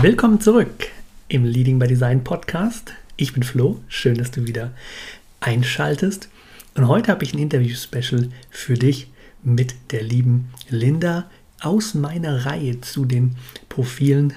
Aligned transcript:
Willkommen 0.00 0.40
zurück 0.40 0.86
im 1.26 1.44
Leading 1.44 1.80
by 1.80 1.88
Design 1.88 2.22
Podcast. 2.22 2.92
Ich 3.16 3.32
bin 3.32 3.42
Flo, 3.42 3.80
schön, 3.88 4.16
dass 4.16 4.30
du 4.30 4.46
wieder 4.46 4.70
einschaltest. 5.40 6.28
Und 6.76 6.86
heute 6.86 7.10
habe 7.10 7.24
ich 7.24 7.34
ein 7.34 7.40
Interview-Special 7.40 8.28
für 8.48 8.74
dich 8.74 9.10
mit 9.42 9.74
der 9.90 10.04
lieben 10.04 10.50
Linda 10.68 11.28
aus 11.60 11.94
meiner 11.94 12.46
Reihe 12.46 12.80
zu 12.80 13.06
den 13.06 13.34
Profilen. 13.68 14.34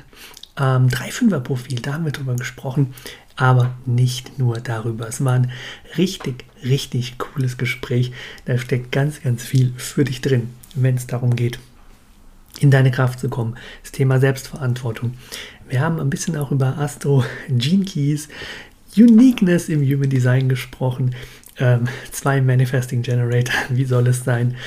Ähm, 0.58 0.88
3-5er-Profil, 0.88 1.80
da 1.80 1.94
haben 1.94 2.06
wir 2.06 2.12
drüber 2.12 2.36
gesprochen, 2.36 2.96
aber 3.36 3.76
nicht 3.86 4.40
nur 4.40 4.56
darüber. 4.62 5.08
Es 5.08 5.24
war 5.24 5.34
ein 5.34 5.52
richtig, 5.96 6.44
richtig 6.64 7.20
cooles 7.20 7.60
Gespräch. 7.60 8.12
Da 8.46 8.58
steckt 8.58 8.92
ganz, 8.92 9.22
ganz 9.22 9.44
viel 9.44 9.74
für 9.78 10.06
dich 10.06 10.22
drin, 10.22 10.50
wenn 10.74 10.96
es 10.96 11.06
darum 11.06 11.36
geht, 11.36 11.60
in 12.62 12.72
deine 12.72 12.92
Kraft 12.92 13.20
zu 13.20 13.30
kommen. 13.30 13.56
Das 13.82 13.92
Thema 13.92 14.20
Selbstverantwortung. 14.20 15.14
Wir 15.72 15.80
haben 15.80 16.02
ein 16.02 16.10
bisschen 16.10 16.36
auch 16.36 16.52
über 16.52 16.78
Astro 16.78 17.24
Gene 17.48 17.86
Keys, 17.86 18.28
Uniqueness 18.98 19.70
im 19.70 19.82
Human 19.82 20.10
Design 20.10 20.50
gesprochen. 20.50 21.16
Ähm, 21.58 21.88
zwei 22.12 22.42
Manifesting 22.42 23.04
Generator, 23.04 23.56
wie 23.70 23.86
soll 23.86 24.08
es 24.08 24.26
sein? 24.26 24.58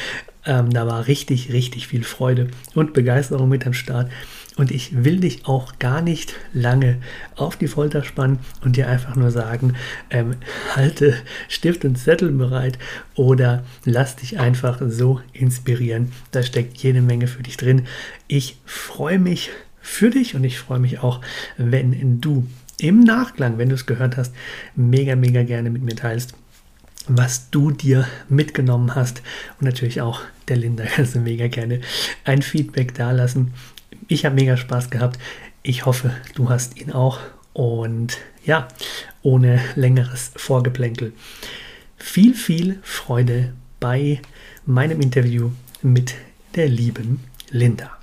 Ähm, 0.46 0.70
da 0.70 0.86
war 0.86 1.06
richtig, 1.06 1.52
richtig 1.52 1.88
viel 1.88 2.04
Freude 2.04 2.48
und 2.74 2.94
Begeisterung 2.94 3.50
mit 3.50 3.66
am 3.66 3.74
Start. 3.74 4.10
Und 4.56 4.70
ich 4.70 5.04
will 5.04 5.20
dich 5.20 5.44
auch 5.44 5.78
gar 5.78 6.00
nicht 6.00 6.36
lange 6.54 6.98
auf 7.36 7.56
die 7.56 7.68
Folter 7.68 8.02
spannen 8.02 8.38
und 8.62 8.76
dir 8.76 8.88
einfach 8.88 9.14
nur 9.14 9.30
sagen, 9.30 9.74
ähm, 10.08 10.36
halte 10.74 11.16
Stift 11.48 11.84
und 11.84 11.96
Zettel 11.96 12.30
bereit 12.30 12.78
oder 13.14 13.62
lass 13.84 14.16
dich 14.16 14.38
einfach 14.38 14.80
so 14.86 15.20
inspirieren. 15.34 16.12
Da 16.30 16.42
steckt 16.42 16.78
jede 16.78 17.02
Menge 17.02 17.26
für 17.26 17.42
dich 17.42 17.58
drin. 17.58 17.86
Ich 18.26 18.56
freue 18.64 19.18
mich 19.18 19.50
für 19.84 20.10
dich 20.10 20.34
und 20.34 20.44
ich 20.44 20.58
freue 20.58 20.80
mich 20.80 21.00
auch, 21.00 21.20
wenn 21.56 22.20
du 22.20 22.46
im 22.78 23.00
Nachklang, 23.00 23.58
wenn 23.58 23.68
du 23.68 23.74
es 23.74 23.86
gehört 23.86 24.16
hast, 24.16 24.34
mega, 24.74 25.14
mega 25.14 25.42
gerne 25.44 25.70
mit 25.70 25.82
mir 25.82 25.94
teilst 25.94 26.34
was 27.06 27.50
du 27.50 27.70
dir 27.70 28.06
mitgenommen 28.28 28.94
hast. 28.94 29.22
Und 29.60 29.66
natürlich 29.66 30.00
auch 30.00 30.20
der 30.48 30.56
Linda 30.56 30.84
kannst 30.96 31.14
du 31.14 31.20
mega 31.20 31.48
gerne 31.48 31.80
ein 32.24 32.42
Feedback 32.42 32.94
dalassen. 32.94 33.52
Ich 34.08 34.24
habe 34.24 34.34
mega 34.34 34.56
Spaß 34.56 34.90
gehabt. 34.90 35.18
Ich 35.62 35.86
hoffe, 35.86 36.12
du 36.34 36.50
hast 36.50 36.78
ihn 36.78 36.92
auch. 36.92 37.20
Und 37.52 38.18
ja, 38.44 38.68
ohne 39.22 39.60
längeres 39.76 40.32
Vorgeplänkel. 40.36 41.12
Viel, 41.96 42.34
viel 42.34 42.80
Freude 42.82 43.52
bei 43.80 44.20
meinem 44.66 45.00
Interview 45.00 45.50
mit 45.82 46.14
der 46.54 46.68
lieben 46.68 47.22
Linda. 47.50 47.96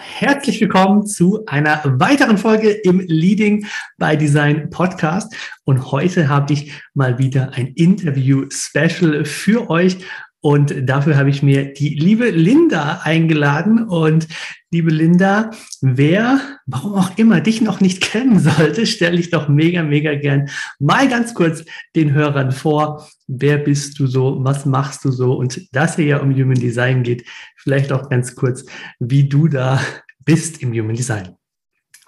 Herzlich 0.00 0.60
willkommen 0.60 1.06
zu 1.06 1.44
einer 1.46 1.82
weiteren 1.84 2.38
Folge 2.38 2.70
im 2.70 3.00
Leading 3.00 3.66
by 3.98 4.16
Design 4.16 4.70
Podcast. 4.70 5.34
Und 5.64 5.90
heute 5.90 6.28
habe 6.28 6.52
ich 6.52 6.72
mal 6.94 7.18
wieder 7.18 7.50
ein 7.54 7.72
Interview-Special 7.74 9.24
für 9.24 9.68
euch. 9.68 9.98
Und 10.40 10.88
dafür 10.88 11.16
habe 11.16 11.30
ich 11.30 11.42
mir 11.42 11.72
die 11.72 11.90
liebe 11.90 12.30
Linda 12.30 13.00
eingeladen. 13.02 13.82
Und 13.82 14.28
liebe 14.70 14.90
Linda, 14.90 15.50
wer, 15.80 16.40
warum 16.66 16.94
auch 16.94 17.16
immer, 17.16 17.40
dich 17.40 17.60
noch 17.60 17.80
nicht 17.80 18.00
kennen 18.12 18.38
sollte, 18.38 18.86
stelle 18.86 19.18
ich 19.18 19.30
doch 19.30 19.48
mega, 19.48 19.82
mega 19.82 20.14
gern 20.14 20.48
mal 20.78 21.08
ganz 21.08 21.34
kurz 21.34 21.64
den 21.96 22.12
Hörern 22.12 22.52
vor. 22.52 23.08
Wer 23.26 23.58
bist 23.58 23.98
du 23.98 24.06
so? 24.06 24.38
Was 24.44 24.64
machst 24.64 25.04
du 25.04 25.10
so? 25.10 25.34
Und 25.34 25.74
dass 25.74 25.98
es 25.98 26.04
ja 26.04 26.18
um 26.18 26.34
Human 26.34 26.58
Design 26.58 27.02
geht, 27.02 27.24
vielleicht 27.56 27.92
auch 27.92 28.08
ganz 28.08 28.34
kurz, 28.34 28.64
wie 29.00 29.28
du 29.28 29.48
da 29.48 29.80
bist 30.24 30.62
im 30.62 30.72
Human 30.72 30.96
Design. 30.96 31.37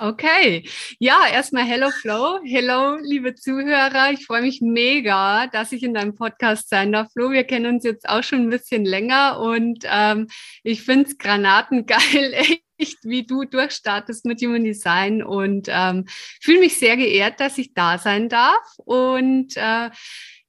Okay, 0.03 0.67
ja, 0.99 1.27
erstmal 1.31 1.65
Hello 1.65 1.91
Flo, 1.91 2.41
hello 2.43 2.97
liebe 3.03 3.35
Zuhörer. 3.35 4.11
Ich 4.13 4.25
freue 4.25 4.41
mich 4.41 4.63
mega, 4.63 5.47
dass 5.49 5.73
ich 5.73 5.83
in 5.83 5.93
deinem 5.93 6.15
Podcast 6.15 6.71
sein 6.71 6.91
darf. 6.91 7.13
Flo, 7.13 7.33
wir 7.33 7.45
kennen 7.45 7.67
uns 7.75 7.85
jetzt 7.85 8.09
auch 8.09 8.23
schon 8.23 8.47
ein 8.47 8.49
bisschen 8.49 8.87
länger 8.87 9.39
und 9.41 9.85
ähm, 9.85 10.29
ich 10.63 10.85
finde 10.85 11.07
es 11.07 11.19
granatengeil, 11.19 12.33
echt, 12.79 12.97
wie 13.03 13.27
du 13.27 13.45
durchstartest 13.45 14.25
mit 14.25 14.41
Human 14.41 14.65
Design 14.65 15.23
und 15.23 15.69
ähm, 15.69 16.07
fühle 16.41 16.61
mich 16.61 16.79
sehr 16.79 16.97
geehrt, 16.97 17.39
dass 17.39 17.59
ich 17.59 17.75
da 17.75 17.99
sein 17.99 18.31
darf. 18.31 18.65
Und 18.79 19.55
äh, 19.59 19.91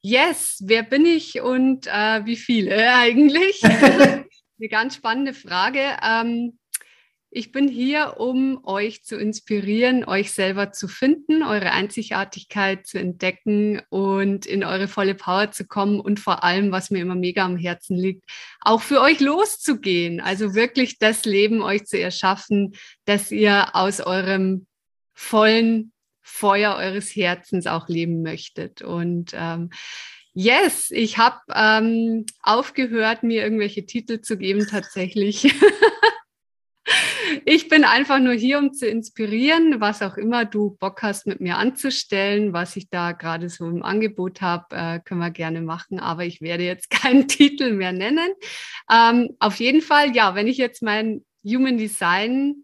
yes, 0.02 0.64
wer 0.64 0.84
bin 0.84 1.06
ich 1.06 1.42
und 1.42 1.88
äh, 1.88 2.26
wie 2.26 2.38
viele 2.38 2.94
eigentlich? 2.96 3.62
Eine 3.66 4.70
ganz 4.70 4.96
spannende 4.96 5.34
Frage. 5.34 5.98
Ähm, 6.02 6.58
ich 7.34 7.54
bin 7.54 7.70
hier, 7.70 8.16
um 8.18 8.60
euch 8.66 9.04
zu 9.04 9.16
inspirieren, 9.16 10.04
euch 10.04 10.34
selber 10.34 10.74
zu 10.74 10.90
finden, 10.90 11.44
eure 11.44 11.72
Einzigartigkeit 11.72 12.86
zu 12.86 13.00
entdecken 13.00 13.82
und 13.90 14.46
in 14.46 14.66
eure 14.66 14.90
volle 14.90 15.16
Power 15.16 15.50
zu 15.52 15.66
kommen 15.66 16.02
und 16.02 16.20
vor 16.20 16.44
allem, 16.44 16.74
was 16.74 16.92
mir 16.92 17.00
immer 17.00 17.16
mega 17.16 17.46
am 17.46 17.56
Herzen 17.56 17.96
liegt, 17.96 18.26
auch 18.60 18.82
für 18.82 19.00
euch 19.00 19.22
loszugehen. 19.22 20.20
Also 20.20 20.56
wirklich 20.56 21.00
das 21.00 21.24
Leben 21.24 21.62
euch 21.62 21.86
zu 21.86 21.98
erschaffen, 21.98 22.76
dass 23.06 23.32
ihr 23.32 23.78
aus 23.78 24.02
eurem 24.02 24.68
vollen 25.14 25.94
Feuer 26.22 26.76
eures 26.76 27.16
Herzens 27.16 27.66
auch 27.66 27.88
leben 27.88 28.24
möchtet. 28.24 28.82
Und 28.82 29.32
ähm, 29.34 29.70
Yes, 30.34 30.92
ich 30.92 31.18
habe 31.18 31.40
ähm, 31.54 32.26
aufgehört, 32.42 33.22
mir 33.22 33.44
irgendwelche 33.44 33.86
Titel 33.86 34.22
zu 34.22 34.38
geben 34.38 34.66
tatsächlich. 34.66 35.54
Ich 37.54 37.68
bin 37.68 37.84
einfach 37.84 38.20
nur 38.20 38.32
hier, 38.32 38.60
um 38.60 38.72
zu 38.72 38.88
inspirieren, 38.88 39.82
was 39.82 40.02
auch 40.02 40.16
immer 40.16 40.46
du 40.46 40.78
Bock 40.80 41.04
hast, 41.04 41.28
mit 41.28 41.42
mir 41.42 41.58
anzustellen, 41.58 42.54
was 42.54 42.78
ich 42.78 42.90
da 42.90 43.12
gerade 43.12 43.50
so 43.50 43.68
im 43.68 43.84
Angebot 43.84 44.40
habe, 44.40 44.74
äh, 44.74 45.00
können 45.02 45.20
wir 45.20 45.32
gerne 45.32 45.60
machen. 45.60 46.00
Aber 46.00 46.24
ich 46.24 46.40
werde 46.40 46.64
jetzt 46.64 46.90
keinen 46.90 47.28
Titel 47.28 47.74
mehr 47.74 47.92
nennen. 47.92 48.30
Ähm, 48.90 49.36
auf 49.40 49.58
jeden 49.58 49.82
Fall, 49.82 50.16
ja, 50.16 50.34
wenn 50.34 50.48
ich 50.48 50.56
jetzt 50.56 50.82
mein 50.82 51.26
Human 51.44 51.78
Design 51.78 52.64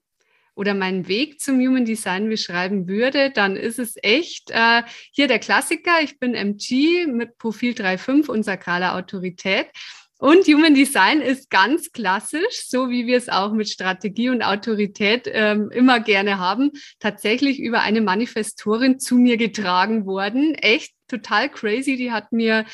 oder 0.55 0.73
meinen 0.73 1.09
Weg 1.09 1.41
zum 1.41 1.59
Human 1.59 1.83
Design 1.83 2.29
beschreiben 2.29 2.87
würde, 2.87 3.29
dann 3.29 3.57
ist 3.57 3.79
es 3.79 3.97
echt 4.01 4.51
äh, 4.51 4.83
hier 5.11 5.27
der 5.27 5.39
Klassiker. 5.39 6.01
Ich 6.01 6.17
bin 6.17 6.33
MG 6.33 7.07
mit 7.07 7.37
Profil 7.37 7.73
3.5 7.73 8.29
und 8.29 8.43
sakraler 8.43 8.95
Autorität. 8.95 9.67
Und 10.19 10.47
Human 10.47 10.73
Design 10.73 11.21
ist 11.21 11.49
ganz 11.49 11.91
klassisch, 11.91 12.65
so 12.67 12.89
wie 12.89 13.05
wir 13.05 13.17
es 13.17 13.29
auch 13.29 13.53
mit 13.53 13.69
Strategie 13.69 14.29
und 14.29 14.41
Autorität 14.41 15.29
ähm, 15.31 15.69
immer 15.71 15.99
gerne 15.99 16.39
haben, 16.39 16.71
tatsächlich 16.99 17.59
über 17.59 17.81
eine 17.81 18.01
Manifestorin 18.01 18.99
zu 18.99 19.15
mir 19.15 19.37
getragen 19.37 20.05
worden. 20.05 20.55
Echt 20.55 20.93
total 21.07 21.49
crazy. 21.49 21.97
Die 21.97 22.11
hat 22.11 22.31
mir 22.31 22.65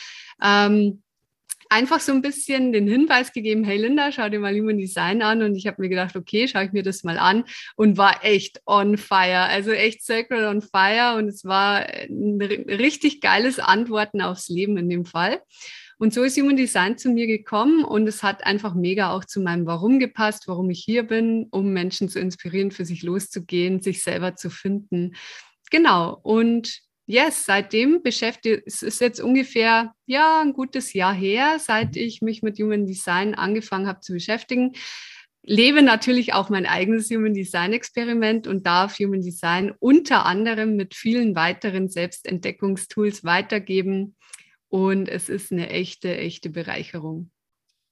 ähm, 0.41 1.03
einfach 1.69 1.99
so 1.99 2.11
ein 2.11 2.21
bisschen 2.21 2.71
den 2.71 2.87
Hinweis 2.87 3.33
gegeben, 3.33 3.63
hey 3.63 3.77
Linda, 3.77 4.11
schau 4.11 4.29
dir 4.29 4.39
mal 4.39 4.53
Human 4.53 4.77
Design 4.77 5.21
an. 5.21 5.41
Und 5.41 5.55
ich 5.55 5.67
habe 5.67 5.81
mir 5.81 5.89
gedacht, 5.89 6.15
okay, 6.15 6.47
schaue 6.47 6.65
ich 6.65 6.71
mir 6.71 6.83
das 6.83 7.03
mal 7.03 7.17
an 7.17 7.43
und 7.75 7.97
war 7.97 8.23
echt 8.23 8.61
on 8.65 8.97
fire. 8.97 9.47
Also 9.49 9.71
echt 9.71 10.05
sacred 10.05 10.43
on 10.43 10.61
fire. 10.61 11.17
Und 11.17 11.27
es 11.27 11.43
war 11.43 11.79
ein 11.79 12.39
richtig 12.41 13.21
geiles 13.21 13.59
Antworten 13.59 14.21
aufs 14.21 14.49
Leben 14.49 14.77
in 14.77 14.87
dem 14.87 15.03
Fall. 15.03 15.41
Und 16.03 16.13
so 16.13 16.23
ist 16.23 16.37
Human 16.37 16.57
Design 16.57 16.97
zu 16.97 17.09
mir 17.09 17.27
gekommen 17.27 17.85
und 17.85 18.05
es 18.07 18.23
hat 18.23 18.45
einfach 18.45 18.75
mega 18.75 19.13
auch 19.13 19.23
zu 19.23 19.39
meinem 19.39 19.65
Warum 19.65 19.99
gepasst, 19.99 20.49
warum 20.49 20.69
ich 20.69 20.83
hier 20.83 21.03
bin, 21.03 21.47
um 21.49 21.71
Menschen 21.71 22.09
zu 22.09 22.19
inspirieren, 22.19 22.71
für 22.71 22.83
sich 22.83 23.03
loszugehen, 23.03 23.81
sich 23.81 24.03
selber 24.03 24.35
zu 24.35 24.49
finden. 24.49 25.15
Genau. 25.71 26.19
Und 26.21 26.81
yes, 27.05 27.45
seitdem 27.45 28.03
beschäftigt, 28.03 28.63
es 28.65 28.83
ist 28.83 28.99
jetzt 28.99 29.21
ungefähr, 29.21 29.93
ja, 30.05 30.41
ein 30.41 30.51
gutes 30.51 30.91
Jahr 30.91 31.13
her, 31.13 31.57
seit 31.57 31.95
ich 31.95 32.21
mich 32.21 32.43
mit 32.43 32.59
Human 32.59 32.85
Design 32.85 33.33
angefangen 33.33 33.87
habe 33.87 34.01
zu 34.01 34.11
beschäftigen. 34.11 34.73
Lebe 35.41 35.81
natürlich 35.81 36.33
auch 36.33 36.49
mein 36.49 36.65
eigenes 36.65 37.09
Human 37.11 37.33
Design 37.33 37.71
Experiment 37.71 38.45
und 38.45 38.65
darf 38.65 38.99
Human 38.99 39.21
Design 39.21 39.71
unter 39.79 40.25
anderem 40.25 40.75
mit 40.75 40.95
vielen 40.95 41.33
weiteren 41.33 41.87
Selbstentdeckungstools 41.87 43.23
weitergeben. 43.23 44.17
Und 44.73 45.07
es 45.07 45.29
ist 45.29 45.51
eine 45.51 45.69
echte, 45.69 46.17
echte 46.17 46.49
Bereicherung. 46.49 47.29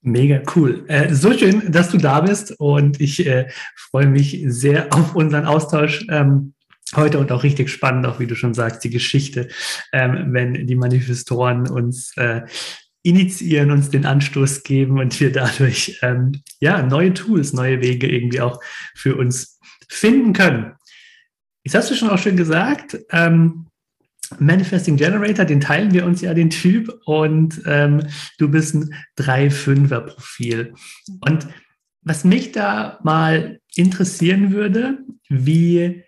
Mega 0.02 0.42
cool. 0.56 0.84
Äh, 0.88 1.14
so 1.14 1.32
schön, 1.32 1.72
dass 1.72 1.92
du 1.92 2.00
da 2.00 2.22
bist 2.22 2.60
und 2.60 3.00
ich 3.00 3.24
äh, 3.28 3.52
freue 3.76 4.08
mich 4.08 4.44
sehr 4.48 4.88
auf 4.92 5.16
unseren 5.16 5.46
Austausch. 5.46 6.04
Ähm, 6.10 6.56
heute 6.96 7.20
und 7.20 7.32
auch 7.32 7.44
richtig 7.44 7.70
spannend, 7.70 8.08
auch 8.08 8.20
wie 8.20 8.26
du 8.26 8.34
schon 8.34 8.56
sagst, 8.56 8.84
die 8.84 8.90
Geschichte, 8.90 9.50
ähm, 9.94 10.34
wenn 10.34 10.66
die 10.66 10.74
Manifestoren 10.74 11.70
uns 11.70 12.18
äh, 12.18 12.42
initiieren, 13.04 13.70
uns 13.70 13.92
den 13.92 14.08
Anstoß 14.08 14.64
geben 14.64 15.00
und 15.00 15.20
wir 15.20 15.32
dadurch 15.32 16.00
ähm, 16.02 16.42
ja 16.60 16.82
neue 16.82 17.14
Tools, 17.14 17.54
neue 17.54 17.80
Wege 17.84 18.12
irgendwie 18.12 18.42
auch 18.42 18.60
für 18.96 19.18
uns 19.18 19.60
finden 19.88 20.34
können. 20.34 20.74
Jetzt 21.64 21.76
hast 21.76 21.92
du 21.92 21.96
schon 21.96 22.10
auch 22.10 22.18
schön 22.18 22.38
gesagt, 22.38 22.98
ähm, 23.12 23.68
Manifesting 24.40 24.98
Generator, 24.98 25.46
den 25.46 25.62
teilen 25.62 25.94
wir 25.94 26.06
uns 26.06 26.22
ja 26.22 26.34
den 26.34 26.50
Typ 26.50 26.92
und 27.06 27.62
ähm, 27.66 28.08
du 28.38 28.50
bist 28.50 28.76
ein 28.76 28.94
3-5er-Profil. 29.18 30.74
Und 31.22 31.48
was 32.04 32.24
mich 32.24 32.52
da 32.52 33.00
mal 33.04 33.60
interessieren 33.76 34.52
würde, 34.52 35.00
wie 35.30 36.04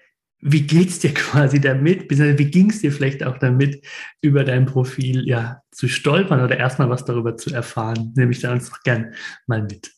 wie 0.46 0.64
geht's 0.64 1.00
dir 1.00 1.14
quasi 1.14 1.62
damit, 1.62 2.10
wie 2.10 2.52
ging 2.52 2.70
es 2.70 2.81
dir 2.81 2.92
vielleicht 2.92 3.24
auch 3.24 3.38
damit, 3.38 3.86
über 4.22 4.44
dein 4.44 4.66
Profil 4.66 5.28
ja 5.28 5.62
zu 5.72 5.88
stolpern 5.88 6.42
oder 6.42 6.58
erstmal 6.58 6.90
was 6.90 7.06
darüber 7.06 7.38
zu 7.38 7.54
erfahren? 7.54 8.14
Nehme 8.16 8.31
ich 8.31 8.42
da 8.42 8.52
uns 8.52 8.70
doch 8.70 8.81
gern 8.84 9.14
mal 9.48 9.64
mit. 9.64 9.92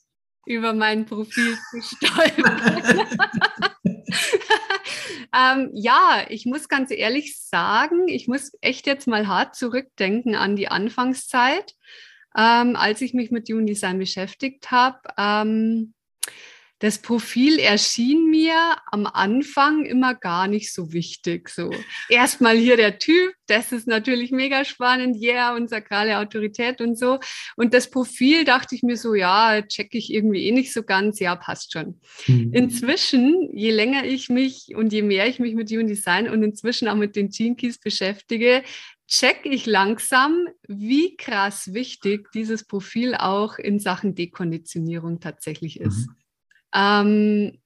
Über 0.46 0.74
mein 0.74 1.06
Profil 1.06 1.56
zu 1.72 1.82
stolpern. 1.82 2.62
ähm, 5.36 5.70
ja, 5.74 6.26
ich 6.30 6.46
muss 6.46 6.70
ganz 6.70 6.92
ehrlich 6.92 7.38
sagen, 7.40 8.08
ich 8.08 8.28
muss 8.28 8.52
echt 8.62 8.88
jetzt 8.88 9.08
mal 9.08 9.28
hart 9.28 9.56
zurückdenken 9.56 10.36
an 10.36 10.56
die 10.56 10.70
Anfangszeit, 10.70 11.74
ähm, 12.38 12.76
als 12.76 13.02
ich 13.02 13.14
mich 13.14 13.32
mit 13.32 13.50
Human 13.50 13.66
Design 13.66 14.00
beschäftigt 14.00 14.72
habe. 14.72 15.00
Ähm, 15.18 15.94
das 16.80 17.02
Profil 17.02 17.58
erschien 17.60 18.30
mir 18.30 18.76
am 18.92 19.06
Anfang 19.06 19.86
immer 19.86 20.14
gar 20.14 20.48
nicht 20.48 20.74
so 20.74 20.92
wichtig. 20.92 21.50
So 21.50 21.72
erstmal 22.10 22.58
hier 22.58 22.76
der 22.76 23.00
Typ, 23.00 23.34
das 23.48 23.72
ist 23.72 23.88
natürlich 23.88 24.32
mega 24.32 24.66
spannend, 24.66 25.22
yeah, 25.22 25.56
und 25.56 25.70
sakrale 25.70 26.20
Autorität 26.20 26.82
und 26.82 26.98
so. 26.98 27.20
Und 27.56 27.74
das 27.74 27.90
Profil 27.90 28.44
dachte 28.44 28.76
ich 28.76 28.84
mir 28.84 28.98
so, 28.98 29.14
ja, 29.14 29.62
check 29.62 29.96
ich 29.96 30.12
irgendwie 30.14 30.48
eh 30.48 30.52
nicht 30.52 30.74
so 30.74 30.84
ganz, 30.84 31.20
ja, 31.20 31.36
passt 31.36 31.72
schon. 31.72 32.02
Mhm. 32.28 32.52
Inzwischen, 32.54 33.50
je 33.54 33.72
länger 33.72 34.04
ich 34.04 34.28
mich 34.30 34.76
und 34.76 34.92
je 34.92 35.02
mehr 35.02 35.28
ich 35.28 35.40
mich 35.40 35.56
mit 35.56 35.72
Human 35.72 35.88
Design 35.88 36.30
und 36.30 36.44
inzwischen 36.44 36.90
auch 36.90 36.96
mit 36.96 37.16
den 37.16 37.30
Gene 37.30 37.56
Keys 37.56 37.80
beschäftige, 37.80 38.64
check 39.08 39.42
ich 39.44 39.66
langsam, 39.66 40.48
wie 40.68 41.16
krass 41.16 41.74
wichtig 41.74 42.32
dieses 42.34 42.66
Profil 42.66 43.16
auch 43.16 43.60
in 43.60 43.80
Sachen 43.80 44.14
Dekonditionierung 44.14 45.22
tatsächlich 45.22 45.80
ist. 45.80 46.08
Mhm. 46.08 46.25
Ähm, 46.76 47.58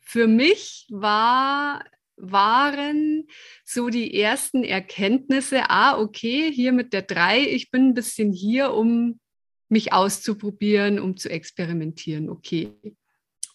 für 0.00 0.26
mich 0.26 0.86
war, 0.90 1.84
waren 2.16 3.26
so 3.64 3.90
die 3.90 4.18
ersten 4.20 4.64
Erkenntnisse, 4.64 5.70
ah, 5.70 5.98
okay, 5.98 6.50
hier 6.52 6.72
mit 6.72 6.92
der 6.92 7.02
3, 7.02 7.40
ich 7.42 7.70
bin 7.70 7.88
ein 7.88 7.94
bisschen 7.94 8.32
hier, 8.32 8.72
um 8.74 9.20
mich 9.68 9.92
auszuprobieren, 9.92 10.98
um 10.98 11.16
zu 11.16 11.30
experimentieren. 11.30 12.28
Okay. 12.30 12.72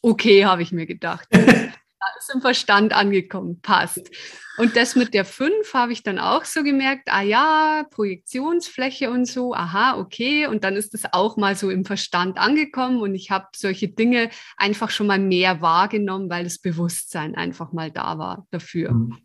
Okay, 0.01 0.45
habe 0.45 0.61
ich 0.61 0.71
mir 0.71 0.85
gedacht. 0.85 1.27
ist 2.17 2.33
im 2.33 2.41
Verstand 2.41 2.93
angekommen, 2.93 3.61
passt. 3.61 4.09
Und 4.57 4.75
das 4.75 4.95
mit 4.95 5.13
der 5.13 5.25
5 5.25 5.73
habe 5.73 5.93
ich 5.93 6.03
dann 6.03 6.19
auch 6.19 6.45
so 6.45 6.63
gemerkt, 6.63 7.09
ah 7.11 7.23
ja, 7.23 7.85
Projektionsfläche 7.89 9.09
und 9.09 9.25
so, 9.25 9.53
aha, 9.53 9.97
okay. 9.97 10.45
Und 10.45 10.63
dann 10.63 10.75
ist 10.75 10.93
das 10.93 11.11
auch 11.11 11.37
mal 11.37 11.55
so 11.55 11.71
im 11.71 11.85
Verstand 11.85 12.37
angekommen 12.37 13.01
und 13.01 13.15
ich 13.15 13.31
habe 13.31 13.47
solche 13.55 13.87
Dinge 13.87 14.29
einfach 14.57 14.91
schon 14.91 15.07
mal 15.07 15.19
mehr 15.19 15.61
wahrgenommen, 15.61 16.29
weil 16.29 16.43
das 16.43 16.59
Bewusstsein 16.59 17.35
einfach 17.35 17.71
mal 17.71 17.89
da 17.89 18.19
war 18.19 18.45
dafür. 18.51 18.91
Mhm. 18.91 19.17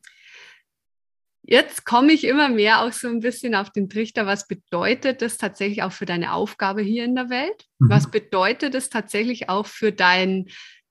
Jetzt 1.50 1.86
komme 1.86 2.12
ich 2.12 2.24
immer 2.24 2.50
mehr 2.50 2.82
auch 2.82 2.92
so 2.92 3.08
ein 3.08 3.20
bisschen 3.20 3.54
auf 3.54 3.70
den 3.70 3.88
Trichter, 3.88 4.26
was 4.26 4.46
bedeutet 4.46 5.22
das 5.22 5.38
tatsächlich 5.38 5.82
auch 5.82 5.92
für 5.92 6.04
deine 6.04 6.34
Aufgabe 6.34 6.82
hier 6.82 7.04
in 7.04 7.14
der 7.14 7.30
Welt? 7.30 7.64
Mhm. 7.78 7.88
Was 7.88 8.10
bedeutet 8.10 8.74
das 8.74 8.90
tatsächlich 8.90 9.48
auch 9.48 9.64
für 9.64 9.90
dein 9.90 10.48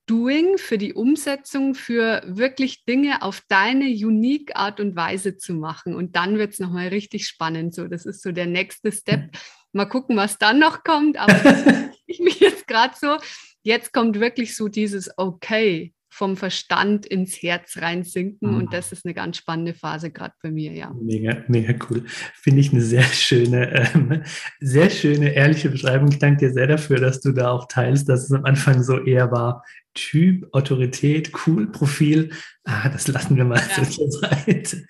Doing, 0.08 0.58
für 0.58 0.78
die 0.78 0.94
Umsetzung, 0.94 1.76
für 1.76 2.24
wirklich 2.26 2.86
Dinge 2.86 3.22
auf 3.22 3.42
deine 3.48 3.86
unique 3.86 4.56
Art 4.56 4.80
und 4.80 4.96
Weise 4.96 5.38
zu 5.38 5.54
machen. 5.54 5.94
Und 5.94 6.16
dann 6.16 6.38
wird 6.38 6.54
es 6.54 6.60
nochmal 6.60 6.88
richtig 6.88 7.28
spannend. 7.28 7.76
So, 7.76 7.88
das 7.88 8.06
ist 8.06 8.24
so 8.24 8.32
der 8.32 8.48
nächste 8.48 8.92
Step. 8.92 9.22
Mhm. 9.22 9.32
Mal 9.74 9.86
gucken, 9.86 10.16
was 10.16 10.38
dann 10.38 10.60
noch 10.60 10.84
kommt. 10.84 11.18
Aber 11.18 11.36
ich 12.08 12.20
mich 12.20 12.40
jetzt 12.40 12.68
gerade 12.68 12.96
so. 13.00 13.18
Jetzt 13.62 13.94
kommt 13.94 14.20
wirklich 14.20 14.56
so 14.56 14.70
dieses 14.70 15.12
Okay 15.18 15.94
vom 16.18 16.36
Verstand 16.36 17.06
ins 17.06 17.44
Herz 17.44 17.78
reinsinken. 17.78 18.50
Mhm. 18.50 18.58
Und 18.58 18.74
das 18.74 18.92
ist 18.92 19.06
eine 19.06 19.14
ganz 19.14 19.38
spannende 19.38 19.76
Phase 19.76 20.10
gerade 20.10 20.34
bei 20.42 20.50
mir, 20.50 20.74
ja. 20.74 20.92
Mega, 21.00 21.44
mega 21.48 21.76
cool. 21.88 22.04
Finde 22.34 22.62
ich 22.62 22.72
eine 22.72 22.82
sehr 22.82 23.04
schöne, 23.04 23.92
ähm, 23.94 24.24
sehr 24.60 24.90
schöne, 24.90 25.34
ehrliche 25.34 25.70
Beschreibung. 25.70 26.10
Ich 26.10 26.18
danke 26.18 26.48
dir 26.48 26.54
sehr 26.54 26.66
dafür, 26.66 27.00
dass 27.00 27.22
du 27.22 27.34
da 27.34 27.52
auch 27.52 27.68
teilst, 27.68 28.10
dass 28.10 28.24
es 28.24 28.32
am 28.32 28.46
Anfang 28.46 28.82
so 28.82 29.00
eher 29.00 29.32
war, 29.32 29.64
Typ, 29.94 30.48
Autorität, 30.54 31.32
cool, 31.46 31.72
Profil. 31.72 32.32
Ah, 32.64 32.90
das 32.90 33.08
lassen 33.08 33.36
wir 33.36 33.46
mal 33.46 33.62
ja. 33.78 33.84
zur 33.84 34.12
Seite. 34.12 34.88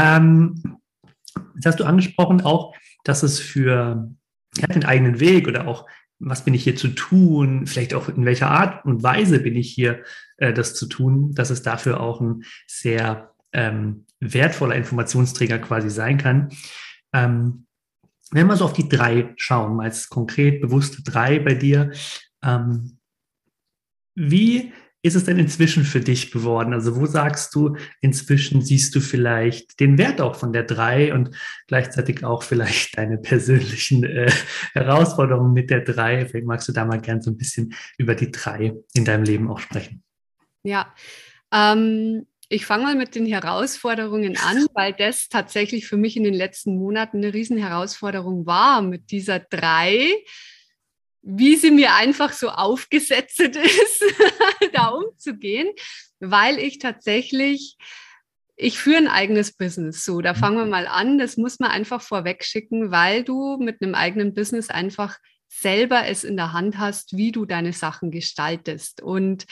Ähm, 0.00 0.80
jetzt 1.54 1.66
hast 1.66 1.78
du 1.78 1.84
angesprochen 1.84 2.40
auch, 2.40 2.74
dass 3.04 3.22
es 3.22 3.38
für 3.38 4.10
ja, 4.56 4.66
den 4.66 4.84
eigenen 4.84 5.20
Weg 5.20 5.46
oder 5.46 5.68
auch 5.68 5.86
was 6.18 6.44
bin 6.44 6.54
ich 6.54 6.64
hier 6.64 6.76
zu 6.76 6.88
tun, 6.88 7.66
vielleicht 7.66 7.94
auch 7.94 8.08
in 8.08 8.24
welcher 8.24 8.50
Art 8.50 8.84
und 8.84 9.02
Weise 9.02 9.40
bin 9.40 9.56
ich 9.56 9.70
hier, 9.70 10.02
äh, 10.36 10.52
das 10.52 10.74
zu 10.74 10.86
tun, 10.86 11.34
dass 11.34 11.50
es 11.50 11.62
dafür 11.62 12.00
auch 12.00 12.20
ein 12.20 12.44
sehr 12.66 13.34
ähm, 13.52 14.06
wertvoller 14.20 14.74
Informationsträger 14.74 15.58
quasi 15.58 15.90
sein 15.90 16.18
kann. 16.18 16.50
Ähm, 17.12 17.66
wenn 18.30 18.46
wir 18.46 18.56
so 18.56 18.64
auf 18.66 18.72
die 18.72 18.88
drei 18.88 19.32
schauen, 19.36 19.76
mal 19.76 19.84
als 19.84 20.08
konkret 20.08 20.60
bewusste 20.60 21.02
drei 21.02 21.38
bei 21.38 21.54
dir, 21.54 21.92
ähm, 22.42 22.98
wie 24.14 24.72
ist 25.02 25.14
es 25.14 25.24
denn 25.24 25.38
inzwischen 25.38 25.84
für 25.84 26.00
dich 26.00 26.30
geworden? 26.32 26.72
Also 26.72 26.96
wo 26.96 27.06
sagst 27.06 27.54
du, 27.54 27.76
inzwischen 28.00 28.62
siehst 28.62 28.94
du 28.94 29.00
vielleicht 29.00 29.78
den 29.80 29.96
Wert 29.96 30.20
auch 30.20 30.34
von 30.34 30.52
der 30.52 30.64
drei 30.64 31.14
und 31.14 31.30
gleichzeitig 31.68 32.24
auch 32.24 32.42
vielleicht 32.42 32.98
deine 32.98 33.18
persönlichen 33.18 34.04
äh, 34.04 34.30
Herausforderungen 34.72 35.52
mit 35.52 35.70
der 35.70 35.80
drei? 35.80 36.26
Vielleicht 36.26 36.46
magst 36.46 36.68
du 36.68 36.72
da 36.72 36.84
mal 36.84 37.00
gern 37.00 37.22
so 37.22 37.30
ein 37.30 37.36
bisschen 37.36 37.74
über 37.96 38.14
die 38.14 38.32
drei 38.32 38.74
in 38.94 39.04
deinem 39.04 39.24
Leben 39.24 39.48
auch 39.50 39.60
sprechen. 39.60 40.02
Ja, 40.64 40.92
ähm, 41.52 42.26
ich 42.48 42.66
fange 42.66 42.84
mal 42.84 42.96
mit 42.96 43.14
den 43.14 43.26
Herausforderungen 43.26 44.36
an, 44.38 44.66
weil 44.74 44.94
das 44.94 45.28
tatsächlich 45.28 45.86
für 45.86 45.96
mich 45.96 46.16
in 46.16 46.24
den 46.24 46.34
letzten 46.34 46.76
Monaten 46.76 47.18
eine 47.18 47.34
Riesenherausforderung 47.34 48.46
war 48.46 48.82
mit 48.82 49.10
dieser 49.10 49.38
drei 49.38 50.10
wie 51.22 51.56
sie 51.56 51.70
mir 51.70 51.94
einfach 51.94 52.32
so 52.32 52.48
aufgesetzt 52.50 53.40
ist, 53.40 54.04
da 54.72 54.88
umzugehen, 54.88 55.68
weil 56.20 56.58
ich 56.58 56.78
tatsächlich 56.78 57.76
ich 58.60 58.76
führe 58.78 58.98
ein 58.98 59.08
eigenes 59.08 59.52
Business. 59.52 60.04
So, 60.04 60.20
da 60.20 60.34
fangen 60.34 60.58
wir 60.58 60.66
mal 60.66 60.88
an. 60.88 61.16
Das 61.16 61.36
muss 61.36 61.60
man 61.60 61.70
einfach 61.70 62.02
vorweg 62.02 62.44
schicken, 62.44 62.90
weil 62.90 63.22
du 63.22 63.56
mit 63.56 63.80
einem 63.80 63.94
eigenen 63.94 64.34
Business 64.34 64.68
einfach 64.68 65.16
selber 65.46 66.06
es 66.06 66.24
in 66.24 66.36
der 66.36 66.52
Hand 66.52 66.76
hast, 66.76 67.16
wie 67.16 67.30
du 67.30 67.46
deine 67.46 67.72
Sachen 67.72 68.10
gestaltest. 68.10 69.00
Und 69.00 69.46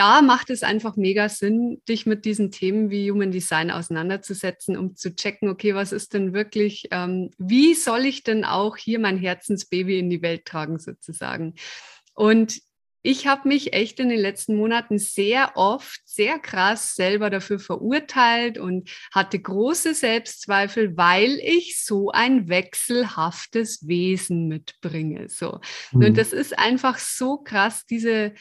da 0.00 0.22
macht 0.22 0.48
es 0.48 0.62
einfach 0.62 0.96
mega 0.96 1.28
Sinn, 1.28 1.82
dich 1.86 2.06
mit 2.06 2.24
diesen 2.24 2.50
Themen 2.50 2.88
wie 2.88 3.10
Human 3.10 3.32
Design 3.32 3.70
auseinanderzusetzen, 3.70 4.78
um 4.78 4.96
zu 4.96 5.14
checken, 5.14 5.50
okay, 5.50 5.74
was 5.74 5.92
ist 5.92 6.14
denn 6.14 6.32
wirklich, 6.32 6.88
ähm, 6.90 7.30
wie 7.36 7.74
soll 7.74 8.06
ich 8.06 8.22
denn 8.22 8.46
auch 8.46 8.78
hier 8.78 8.98
mein 8.98 9.18
Herzensbaby 9.18 9.98
in 9.98 10.08
die 10.08 10.22
Welt 10.22 10.46
tragen 10.46 10.78
sozusagen? 10.78 11.52
Und 12.14 12.62
ich 13.02 13.26
habe 13.26 13.46
mich 13.46 13.74
echt 13.74 14.00
in 14.00 14.08
den 14.08 14.20
letzten 14.20 14.56
Monaten 14.56 14.98
sehr 14.98 15.52
oft, 15.56 16.00
sehr 16.06 16.38
krass 16.38 16.94
selber 16.94 17.28
dafür 17.28 17.58
verurteilt 17.58 18.56
und 18.56 18.88
hatte 19.12 19.38
große 19.38 19.92
Selbstzweifel, 19.92 20.96
weil 20.96 21.38
ich 21.42 21.84
so 21.84 22.10
ein 22.10 22.48
wechselhaftes 22.48 23.86
Wesen 23.86 24.48
mitbringe. 24.48 25.28
So. 25.28 25.60
Mhm. 25.92 26.04
Und 26.06 26.16
das 26.16 26.32
ist 26.32 26.58
einfach 26.58 26.98
so 26.98 27.36
krass, 27.36 27.84
diese 27.84 28.32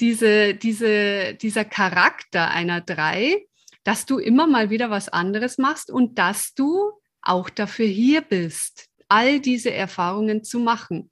diese, 0.00 0.54
diese, 0.54 1.34
dieser 1.34 1.64
Charakter 1.64 2.50
einer 2.50 2.80
drei, 2.80 3.46
dass 3.84 4.06
du 4.06 4.18
immer 4.18 4.46
mal 4.46 4.70
wieder 4.70 4.90
was 4.90 5.08
anderes 5.08 5.58
machst 5.58 5.90
und 5.90 6.18
dass 6.18 6.54
du 6.54 6.92
auch 7.22 7.50
dafür 7.50 7.86
hier 7.86 8.22
bist, 8.22 8.88
all 9.08 9.40
diese 9.40 9.72
Erfahrungen 9.72 10.42
zu 10.42 10.58
machen. 10.58 11.10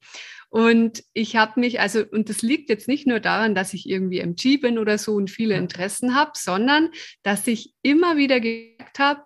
Und 0.48 1.02
ich 1.14 1.36
habe 1.36 1.60
mich, 1.60 1.80
also, 1.80 2.04
und 2.04 2.28
das 2.28 2.42
liegt 2.42 2.68
jetzt 2.68 2.86
nicht 2.86 3.06
nur 3.06 3.20
daran, 3.20 3.54
dass 3.54 3.72
ich 3.72 3.88
irgendwie 3.88 4.18
MG 4.18 4.58
bin 4.58 4.78
oder 4.78 4.98
so 4.98 5.14
und 5.14 5.30
viele 5.30 5.56
Interessen 5.56 6.14
habe, 6.14 6.32
sondern 6.34 6.90
dass 7.22 7.46
ich 7.46 7.72
immer 7.80 8.18
wieder 8.18 8.38
gemerkt 8.38 8.98
habe, 8.98 9.22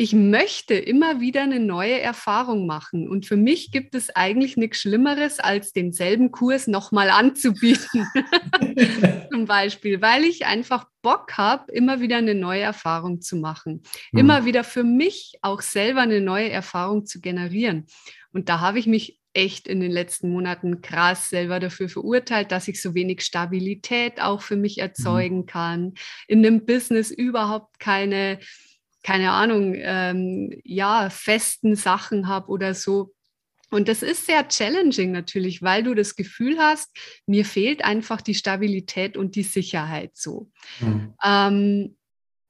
ich 0.00 0.12
möchte 0.12 0.74
immer 0.74 1.20
wieder 1.20 1.42
eine 1.42 1.58
neue 1.58 2.00
Erfahrung 2.00 2.66
machen. 2.66 3.08
Und 3.08 3.26
für 3.26 3.36
mich 3.36 3.72
gibt 3.72 3.96
es 3.96 4.14
eigentlich 4.14 4.56
nichts 4.56 4.78
Schlimmeres, 4.78 5.40
als 5.40 5.72
denselben 5.72 6.30
Kurs 6.30 6.68
nochmal 6.68 7.10
anzubieten. 7.10 8.06
Zum 9.32 9.46
Beispiel, 9.46 10.00
weil 10.00 10.22
ich 10.22 10.46
einfach 10.46 10.86
Bock 11.02 11.36
habe, 11.36 11.72
immer 11.72 12.00
wieder 12.00 12.18
eine 12.18 12.36
neue 12.36 12.60
Erfahrung 12.60 13.20
zu 13.20 13.36
machen. 13.36 13.82
Mhm. 14.12 14.20
Immer 14.20 14.44
wieder 14.44 14.62
für 14.62 14.84
mich 14.84 15.32
auch 15.42 15.62
selber 15.62 16.02
eine 16.02 16.20
neue 16.20 16.48
Erfahrung 16.48 17.04
zu 17.04 17.20
generieren. 17.20 17.86
Und 18.32 18.48
da 18.48 18.60
habe 18.60 18.78
ich 18.78 18.86
mich 18.86 19.18
echt 19.32 19.66
in 19.66 19.80
den 19.80 19.90
letzten 19.90 20.30
Monaten 20.30 20.80
krass 20.80 21.28
selber 21.28 21.58
dafür 21.58 21.88
verurteilt, 21.88 22.52
dass 22.52 22.68
ich 22.68 22.80
so 22.80 22.94
wenig 22.94 23.22
Stabilität 23.22 24.20
auch 24.20 24.42
für 24.42 24.56
mich 24.56 24.76
mhm. 24.76 24.82
erzeugen 24.82 25.46
kann, 25.46 25.94
in 26.28 26.46
einem 26.46 26.66
Business 26.66 27.10
überhaupt 27.10 27.80
keine 27.80 28.38
keine 29.02 29.32
Ahnung, 29.32 29.74
ähm, 29.76 30.60
ja, 30.64 31.10
festen 31.10 31.76
Sachen 31.76 32.28
habe 32.28 32.48
oder 32.48 32.74
so. 32.74 33.14
Und 33.70 33.88
das 33.88 34.02
ist 34.02 34.26
sehr 34.26 34.48
challenging 34.48 35.12
natürlich, 35.12 35.62
weil 35.62 35.82
du 35.82 35.94
das 35.94 36.16
Gefühl 36.16 36.58
hast, 36.58 36.96
mir 37.26 37.44
fehlt 37.44 37.84
einfach 37.84 38.20
die 38.22 38.34
Stabilität 38.34 39.16
und 39.16 39.36
die 39.36 39.42
Sicherheit 39.42 40.12
so. 40.14 40.50
Mhm. 40.80 41.14
Ähm, 41.22 41.96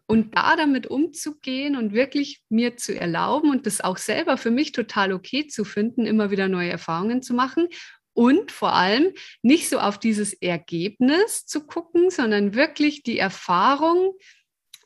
und 0.06 0.36
da 0.36 0.56
damit 0.56 0.86
umzugehen 0.86 1.76
und 1.76 1.92
wirklich 1.92 2.40
mir 2.48 2.76
zu 2.76 2.98
erlauben 2.98 3.50
und 3.50 3.66
das 3.66 3.82
auch 3.82 3.98
selber 3.98 4.38
für 4.38 4.50
mich 4.50 4.72
total 4.72 5.12
okay 5.12 5.48
zu 5.48 5.64
finden, 5.64 6.06
immer 6.06 6.30
wieder 6.30 6.48
neue 6.48 6.70
Erfahrungen 6.70 7.20
zu 7.20 7.34
machen 7.34 7.68
und 8.14 8.50
vor 8.50 8.72
allem 8.72 9.12
nicht 9.42 9.68
so 9.68 9.78
auf 9.78 9.98
dieses 9.98 10.32
Ergebnis 10.32 11.44
zu 11.44 11.66
gucken, 11.66 12.10
sondern 12.10 12.54
wirklich 12.54 13.02
die 13.02 13.18
Erfahrung 13.18 14.14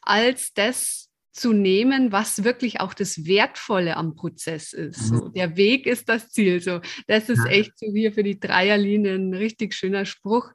als 0.02 0.52
das 0.54 1.11
zu 1.32 1.52
nehmen, 1.52 2.12
was 2.12 2.44
wirklich 2.44 2.80
auch 2.80 2.92
das 2.94 3.26
Wertvolle 3.26 3.96
am 3.96 4.14
Prozess 4.14 4.72
ist. 4.72 5.08
So, 5.08 5.14
mhm. 5.14 5.32
der 5.32 5.56
Weg 5.56 5.86
ist 5.86 6.08
das 6.08 6.28
Ziel. 6.28 6.60
So, 6.60 6.80
das 7.06 7.28
ist 7.28 7.46
echt 7.46 7.78
so 7.78 7.86
hier 7.92 8.12
für 8.12 8.22
die 8.22 8.38
Dreierlinie 8.38 9.14
ein 9.14 9.34
richtig 9.34 9.74
schöner 9.74 10.04
Spruch. 10.04 10.52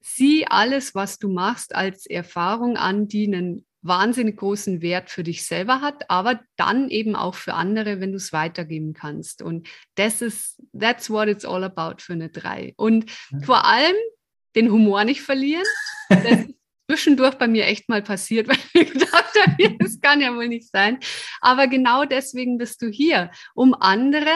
Sieh 0.00 0.44
alles, 0.46 0.96
was 0.96 1.18
du 1.18 1.28
machst, 1.28 1.74
als 1.74 2.06
Erfahrung 2.06 2.76
an, 2.76 3.06
die 3.06 3.26
einen 3.26 3.64
wahnsinnig 3.82 4.36
großen 4.36 4.82
Wert 4.82 5.10
für 5.10 5.22
dich 5.22 5.44
selber 5.44 5.80
hat, 5.80 6.08
aber 6.08 6.40
dann 6.56 6.88
eben 6.88 7.16
auch 7.16 7.34
für 7.34 7.54
andere, 7.54 8.00
wenn 8.00 8.12
du 8.12 8.16
es 8.16 8.32
weitergeben 8.32 8.94
kannst. 8.94 9.42
Und 9.42 9.68
das 9.96 10.22
ist, 10.22 10.60
that's 10.78 11.10
what 11.10 11.28
it's 11.28 11.44
all 11.44 11.64
about 11.64 12.00
für 12.00 12.12
eine 12.12 12.28
Drei. 12.28 12.74
Und 12.76 13.10
vor 13.44 13.64
allem 13.64 13.96
den 14.54 14.70
Humor 14.70 15.04
nicht 15.04 15.22
verlieren. 15.22 15.64
Das 16.08 16.24
ist 16.24 16.54
zwischendurch 16.92 17.36
bei 17.36 17.48
mir 17.48 17.66
echt 17.66 17.88
mal 17.88 18.02
passiert, 18.02 18.48
weil 18.48 18.58
ich 18.74 18.92
gedacht 18.92 19.32
habe, 19.46 19.76
das 19.78 20.00
kann 20.00 20.20
ja 20.20 20.34
wohl 20.34 20.48
nicht 20.48 20.70
sein. 20.70 20.98
Aber 21.40 21.66
genau 21.66 22.04
deswegen 22.04 22.58
bist 22.58 22.82
du 22.82 22.88
hier, 22.88 23.30
um 23.54 23.74
andere 23.74 24.30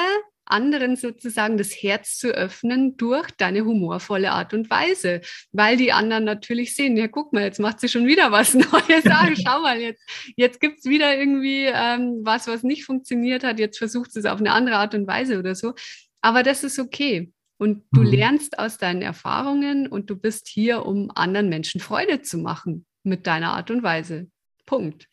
anderen 0.49 0.95
sozusagen 0.95 1.59
das 1.59 1.73
Herz 1.73 2.19
zu 2.19 2.29
öffnen 2.29 2.97
durch 2.97 3.29
deine 3.33 3.65
humorvolle 3.65 4.31
Art 4.31 4.55
und 4.55 4.71
Weise, 4.71 5.21
weil 5.51 5.77
die 5.77 5.93
anderen 5.93 6.23
natürlich 6.23 6.77
sehen, 6.77 6.97
ja, 6.97 7.09
guck 7.09 7.33
mal, 7.33 7.43
jetzt 7.43 7.59
macht 7.59 7.81
sie 7.81 7.89
schon 7.89 8.07
wieder 8.07 8.31
was 8.31 8.55
Neues, 8.55 9.05
ah, 9.07 9.29
schau 9.35 9.63
mal, 9.63 9.81
jetzt, 9.81 10.09
jetzt 10.37 10.61
gibt 10.61 10.79
es 10.79 10.85
wieder 10.85 11.19
irgendwie 11.19 11.65
ähm, 11.65 12.21
was, 12.23 12.47
was 12.47 12.63
nicht 12.63 12.85
funktioniert 12.85 13.43
hat, 13.43 13.59
jetzt 13.59 13.79
versucht 13.79 14.13
sie 14.13 14.21
es 14.21 14.25
auf 14.25 14.39
eine 14.39 14.53
andere 14.53 14.77
Art 14.77 14.95
und 14.95 15.09
Weise 15.09 15.41
oder 15.41 15.57
so. 15.57 15.75
Aber 16.21 16.45
das 16.45 16.63
ist 16.63 16.79
okay. 16.79 17.33
Und 17.59 17.85
du 17.93 18.03
mhm. 18.03 18.09
lernst 18.09 18.59
aus 18.59 18.79
deinen 18.79 19.03
Erfahrungen 19.03 19.87
und 19.87 20.11
du 20.11 20.17
bist 20.17 20.47
hier, 20.49 20.85
um 20.85 21.11
anderen 21.15 21.49
Menschen 21.49 21.81
Freude 21.81 22.23
zu 22.23 22.39
machen 22.39 22.85
mit 23.03 23.27
deiner 23.27 23.53
Art 23.53 23.71
und 23.71 23.83
Weise. 23.83 24.29
Punkt. 24.67 25.09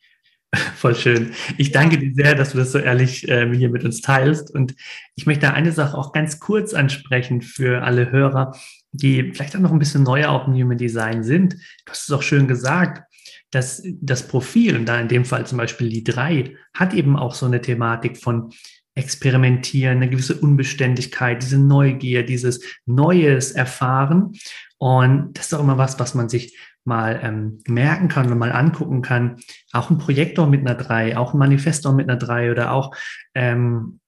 Voll 0.76 0.94
schön. 0.94 1.32
Ich 1.56 1.72
danke 1.72 1.98
dir 1.98 2.12
sehr, 2.14 2.34
dass 2.34 2.52
du 2.52 2.58
das 2.58 2.72
so 2.72 2.78
ehrlich 2.78 3.28
äh, 3.28 3.50
hier 3.54 3.70
mit 3.70 3.84
uns 3.84 4.00
teilst. 4.00 4.54
Und 4.54 4.74
ich 5.14 5.26
möchte 5.26 5.52
eine 5.52 5.72
Sache 5.72 5.96
auch 5.96 6.12
ganz 6.12 6.38
kurz 6.38 6.74
ansprechen 6.74 7.40
für 7.40 7.82
alle 7.82 8.10
Hörer, 8.10 8.56
die 8.92 9.32
vielleicht 9.32 9.56
auch 9.56 9.60
noch 9.60 9.72
ein 9.72 9.78
bisschen 9.78 10.02
neuer 10.02 10.30
auf 10.30 10.44
dem 10.44 10.54
Human 10.54 10.78
Design 10.78 11.24
sind. 11.24 11.54
Du 11.54 11.90
hast 11.90 12.08
es 12.08 12.12
auch 12.12 12.22
schön 12.22 12.46
gesagt, 12.46 13.02
dass 13.50 13.82
das 14.00 14.26
Profil, 14.26 14.76
und 14.76 14.86
da 14.86 15.00
in 15.00 15.08
dem 15.08 15.24
Fall 15.24 15.46
zum 15.46 15.58
Beispiel 15.58 15.88
die 15.88 16.04
drei, 16.04 16.56
hat 16.74 16.92
eben 16.92 17.16
auch 17.16 17.34
so 17.34 17.46
eine 17.46 17.60
Thematik 17.60 18.16
von 18.16 18.50
Experimentieren, 18.94 19.96
eine 19.96 20.10
gewisse 20.10 20.36
Unbeständigkeit, 20.36 21.42
diese 21.42 21.58
Neugier, 21.58 22.24
dieses 22.24 22.60
Neues 22.86 23.50
erfahren. 23.52 24.32
Und 24.78 25.30
das 25.34 25.46
ist 25.46 25.54
auch 25.54 25.60
immer 25.60 25.78
was, 25.78 25.98
was 25.98 26.14
man 26.14 26.28
sich 26.28 26.56
mal 26.84 27.18
ähm, 27.22 27.60
merken 27.66 28.08
kann 28.08 28.30
und 28.30 28.38
mal 28.38 28.52
angucken 28.52 29.02
kann. 29.02 29.38
Auch 29.72 29.90
ein 29.90 29.98
Projektor 29.98 30.46
mit 30.46 30.60
einer 30.60 30.74
3, 30.74 31.16
auch 31.16 31.34
ein 31.34 31.38
Manifestor 31.38 31.92
mit 31.92 32.08
einer 32.08 32.18
3 32.18 32.50
oder 32.50 32.72
auch 32.72 32.94
ähm, 33.34 34.00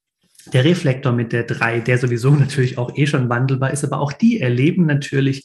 der 0.52 0.64
Reflektor 0.64 1.12
mit 1.12 1.32
der 1.32 1.44
3, 1.44 1.80
der 1.80 1.98
sowieso 1.98 2.30
natürlich 2.30 2.78
auch 2.78 2.96
eh 2.96 3.06
schon 3.06 3.28
wandelbar 3.28 3.72
ist, 3.72 3.84
aber 3.84 4.00
auch 4.00 4.12
die 4.12 4.40
erleben 4.40 4.86
natürlich 4.86 5.44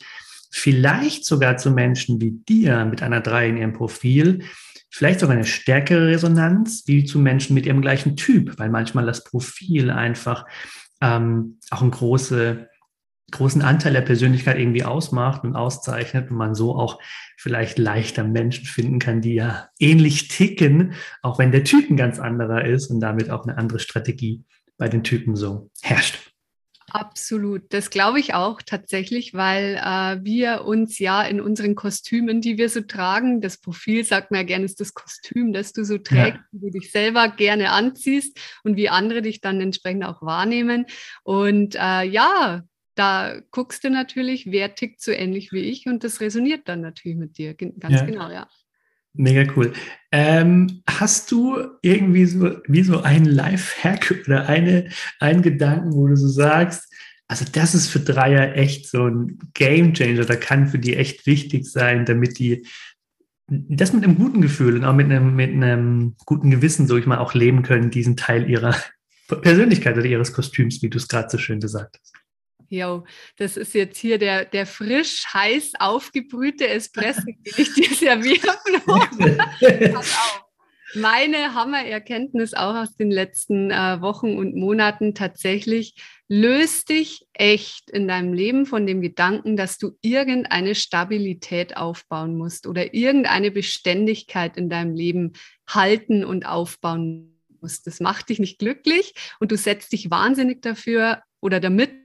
vielleicht 0.52 1.26
sogar 1.26 1.58
zu 1.58 1.72
Menschen 1.72 2.20
wie 2.20 2.32
dir 2.32 2.86
mit 2.86 3.02
einer 3.02 3.22
3 3.22 3.50
in 3.50 3.58
ihrem 3.58 3.74
Profil 3.74 4.44
vielleicht 4.92 5.22
sogar 5.22 5.36
eine 5.36 5.46
stärkere 5.46 6.08
Resonanz 6.08 6.84
wie 6.86 7.06
zu 7.06 7.18
Menschen 7.18 7.54
mit 7.54 7.66
ihrem 7.66 7.82
gleichen 7.82 8.18
Typ, 8.18 8.60
weil 8.60 8.70
manchmal 8.70 9.06
das 9.06 9.24
Profil 9.24 9.90
einfach 9.90 10.46
ähm, 11.02 11.60
auch 11.72 11.82
einen 11.82 11.92
große, 11.92 12.68
großen 13.32 13.62
Anteil 13.62 13.94
der 13.94 14.02
Persönlichkeit 14.02 14.60
irgendwie 14.60 14.84
ausmacht 14.84 15.46
und 15.46 15.56
auszeichnet 15.56 16.30
und 16.30 16.38
man 16.38 16.54
so 16.54 16.76
auch 16.76 17.00
vielleicht 17.38 17.80
leichter 17.80 18.26
Menschen 18.26 18.66
finden 18.66 19.00
kann, 19.00 19.22
die 19.22 19.36
ja 19.36 19.70
ähnlich 19.80 20.28
ticken, 20.28 20.94
auch 21.22 21.40
wenn 21.40 21.54
der 21.54 21.64
Typ 21.64 21.90
ein 21.90 21.98
ganz 21.98 22.20
anderer 22.20 22.66
ist 22.66 22.88
und 22.88 23.00
damit 23.00 23.30
auch 23.30 23.46
eine 23.46 23.58
andere 23.58 23.80
Strategie 23.80 24.44
bei 24.78 24.90
den 24.90 25.04
Typen 25.04 25.36
so 25.36 25.72
herrscht. 25.82 26.21
Absolut, 26.94 27.74
das 27.74 27.90
glaube 27.90 28.20
ich 28.20 28.34
auch 28.34 28.62
tatsächlich, 28.62 29.34
weil 29.34 29.76
äh, 29.76 30.26
wir 30.26 30.66
uns 30.66 31.00
ja 31.00 31.24
in 31.24 31.40
unseren 31.40 31.74
Kostümen, 31.76 32.42
die 32.42 32.58
wir 32.58 32.68
so 32.68 32.82
tragen, 32.82 33.40
das 33.40 33.62
Profil 33.62 34.04
sagt 34.04 34.30
man 34.32 34.42
ja 34.42 34.46
gerne, 34.46 34.66
ist 34.66 34.82
das 34.82 34.94
Kostüm, 34.94 35.54
das 35.54 35.72
du 35.72 35.86
so 35.86 35.98
trägst, 35.98 36.40
ja. 36.40 36.46
wie 36.52 36.60
du 36.60 36.80
dich 36.80 36.92
selber 36.92 37.30
gerne 37.30 37.72
anziehst 37.72 38.38
und 38.66 38.76
wie 38.76 38.90
andere 38.90 39.22
dich 39.22 39.40
dann 39.40 39.62
entsprechend 39.62 40.04
auch 40.04 40.22
wahrnehmen. 40.22 40.86
Und 41.24 41.76
äh, 41.76 42.04
ja, 42.04 42.64
da 42.96 43.40
guckst 43.52 43.86
du 43.86 43.90
natürlich, 43.90 44.52
wer 44.52 44.76
tickt 44.76 45.02
so 45.02 45.12
ähnlich 45.12 45.54
wie 45.54 45.62
ich 45.62 45.86
und 45.86 46.04
das 46.04 46.20
resoniert 46.20 46.68
dann 46.68 46.82
natürlich 46.82 47.18
mit 47.18 47.38
dir, 47.38 47.54
ganz 47.54 48.02
ja. 48.02 48.06
genau, 48.06 48.30
ja. 48.30 48.50
Mega 49.14 49.52
cool. 49.56 49.74
Ähm, 50.12 50.84
hast 50.90 51.32
du 51.32 51.58
irgendwie 51.82 52.26
so 52.26 52.58
wie 52.68 52.84
so 52.84 53.02
einen 53.02 53.26
Life-Hack 53.26 54.24
oder 54.26 54.48
eine, 54.48 54.90
einen 55.20 55.42
Gedanken, 55.42 55.94
wo 55.94 56.08
du 56.08 56.16
so 56.16 56.28
sagst, 56.28 56.88
also 57.28 57.46
das 57.52 57.76
ist 57.76 57.88
für 57.88 58.00
Dreier 58.00 58.56
echt 58.56 58.88
so 58.90 59.08
ein 59.08 59.40
Game 59.54 59.94
Changer, 59.94 60.26
da 60.26 60.36
kann 60.36 60.68
für 60.68 60.80
die 60.80 60.96
echt 60.96 61.26
wichtig 61.26 61.66
sein, 61.66 62.06
damit 62.06 62.40
die 62.40 62.66
das 63.48 63.92
mit 63.92 64.04
einem 64.04 64.18
guten 64.18 64.42
Gefühl 64.42 64.76
und 64.78 64.86
auch 64.86 64.96
mit 64.96 65.08
einem, 65.08 65.36
mit 65.36 65.52
einem 65.52 66.16
guten 66.26 66.52
Gewissen, 66.52 66.88
so 66.88 66.98
ich 66.98 67.06
mal, 67.06 67.18
auch 67.18 67.34
leben 67.34 67.64
können, 67.64 67.92
diesen 67.92 68.16
Teil 68.16 68.50
ihrer 68.50 68.76
Persönlichkeit 69.28 69.98
oder 69.98 70.06
ihres 70.06 70.34
Kostüms, 70.34 70.82
wie 70.82 70.90
du 70.90 70.98
es 70.98 71.08
gerade 71.08 71.30
so 71.30 71.38
schön 71.38 71.60
gesagt 71.60 72.00
hast. 72.00 72.21
Jo, 72.72 73.04
das 73.36 73.58
ist 73.58 73.74
jetzt 73.74 73.98
hier 73.98 74.18
der, 74.18 74.46
der 74.46 74.66
frisch, 74.66 75.26
heiß 75.34 75.74
aufgebrühte 75.78 76.70
Espresso, 76.70 77.22
den 77.26 77.54
ich 77.58 77.74
dir 77.74 77.94
serviere. 77.94 78.48
Pass 79.94 80.16
auf. 80.16 80.46
Meine 80.96 81.54
Hammererkenntnis 81.54 82.54
auch 82.54 82.76
aus 82.76 82.96
den 82.96 83.12
letzten 83.12 83.72
äh, 83.72 84.02
Wochen 84.02 84.38
und 84.38 84.56
Monaten 84.56 85.14
tatsächlich, 85.16 85.96
löst 86.30 86.88
dich 86.88 87.28
echt 87.34 87.90
in 87.92 88.08
deinem 88.08 88.32
Leben 88.32 88.66
von 88.66 88.88
dem 88.88 89.02
Gedanken, 89.02 89.58
dass 89.58 89.78
du 89.78 89.98
irgendeine 90.02 90.74
Stabilität 90.74 91.76
aufbauen 91.76 92.38
musst 92.38 92.68
oder 92.68 92.94
irgendeine 92.94 93.52
Beständigkeit 93.52 94.56
in 94.56 94.70
deinem 94.70 94.96
Leben 94.96 95.34
halten 95.68 96.24
und 96.24 96.46
aufbauen 96.46 97.38
musst. 97.60 97.86
Das 97.86 98.00
macht 98.00 98.30
dich 98.30 98.40
nicht 98.40 98.60
glücklich 98.60 99.14
und 99.42 99.52
du 99.52 99.58
setzt 99.58 99.92
dich 99.92 100.10
wahnsinnig 100.10 100.62
dafür 100.62 101.22
oder 101.42 101.60
damit 101.60 102.01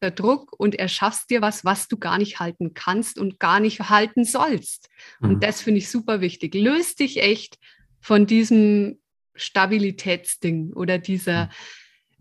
der 0.00 0.10
Druck 0.10 0.52
und 0.58 0.74
erschaffst 0.74 1.30
dir 1.30 1.42
was, 1.42 1.64
was 1.64 1.88
du 1.88 1.96
gar 1.96 2.18
nicht 2.18 2.40
halten 2.40 2.74
kannst 2.74 3.18
und 3.18 3.38
gar 3.38 3.60
nicht 3.60 3.80
halten 3.90 4.24
sollst. 4.24 4.88
Mhm. 5.20 5.28
Und 5.28 5.44
das 5.44 5.60
finde 5.60 5.78
ich 5.78 5.90
super 5.90 6.20
wichtig. 6.20 6.54
Löst 6.54 7.00
dich 7.00 7.22
echt 7.22 7.58
von 8.00 8.26
diesem 8.26 8.98
Stabilitätsding 9.34 10.72
oder 10.72 10.98
dieser 10.98 11.46
mhm. 11.46 11.50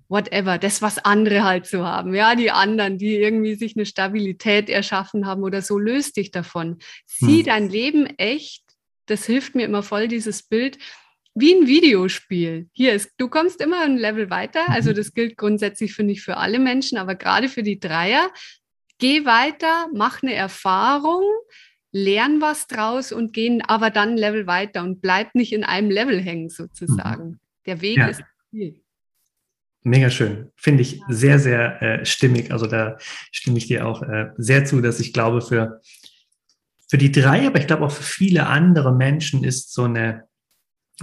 whatever, 0.09 0.57
das, 0.57 0.81
was 0.81 0.97
andere 0.99 1.43
halt 1.43 1.65
so 1.65 1.85
haben. 1.85 2.13
Ja, 2.13 2.35
die 2.35 2.51
anderen, 2.51 2.97
die 2.97 3.15
irgendwie 3.15 3.55
sich 3.55 3.75
eine 3.75 3.85
Stabilität 3.85 4.69
erschaffen 4.69 5.25
haben 5.25 5.43
oder 5.43 5.61
so, 5.61 5.77
löst 5.77 6.17
dich 6.17 6.31
davon. 6.31 6.77
Sieh 7.05 7.41
mhm. 7.41 7.45
dein 7.45 7.69
Leben 7.69 8.05
echt, 8.17 8.63
das 9.05 9.25
hilft 9.25 9.55
mir 9.55 9.65
immer 9.65 9.83
voll, 9.83 10.07
dieses 10.07 10.43
Bild, 10.43 10.77
wie 11.39 11.53
ein 11.53 11.67
Videospiel. 11.67 12.69
Hier 12.73 12.93
ist, 12.93 13.11
du 13.17 13.29
kommst 13.29 13.61
immer 13.61 13.81
ein 13.81 13.97
Level 13.97 14.29
weiter. 14.29 14.69
Also 14.69 14.91
mhm. 14.91 14.95
das 14.95 15.13
gilt 15.13 15.37
grundsätzlich, 15.37 15.93
finde 15.93 16.13
ich, 16.13 16.21
für 16.21 16.37
alle 16.37 16.59
Menschen, 16.59 16.97
aber 16.97 17.15
gerade 17.15 17.49
für 17.49 17.63
die 17.63 17.79
Dreier. 17.79 18.29
Geh 18.97 19.25
weiter, 19.25 19.87
mach 19.93 20.21
eine 20.21 20.33
Erfahrung, 20.33 21.23
lern 21.91 22.41
was 22.41 22.67
draus 22.67 23.11
und 23.11 23.31
gehen 23.31 23.61
aber 23.61 23.89
dann 23.89 24.09
ein 24.09 24.17
Level 24.17 24.45
weiter 24.45 24.83
und 24.83 25.01
bleib 25.01 25.35
nicht 25.35 25.53
in 25.53 25.63
einem 25.63 25.89
Level 25.89 26.21
hängen 26.21 26.49
sozusagen. 26.49 27.29
Mhm. 27.29 27.39
Der 27.65 27.81
Weg 27.81 27.97
ja. 27.97 28.07
ist 28.07 28.21
viel. 28.49 28.81
Mega 29.83 30.09
schön. 30.09 30.51
Finde 30.57 30.81
ich 30.81 31.01
sehr, 31.07 31.39
sehr 31.39 31.81
äh, 31.81 32.05
stimmig. 32.05 32.51
Also 32.51 32.67
da 32.67 32.97
stimme 33.31 33.57
ich 33.57 33.67
dir 33.67 33.87
auch 33.87 34.03
äh, 34.03 34.31
sehr 34.37 34.65
zu, 34.65 34.81
dass 34.81 34.99
ich 34.99 35.13
glaube, 35.13 35.41
für, 35.41 35.79
für 36.89 36.97
die 36.97 37.11
drei, 37.11 37.47
aber 37.47 37.59
ich 37.59 37.67
glaube 37.67 37.85
auch 37.85 37.91
für 37.91 38.03
viele 38.03 38.47
andere 38.47 38.93
Menschen 38.93 39.45
ist 39.45 39.73
so 39.73 39.83
eine 39.83 40.28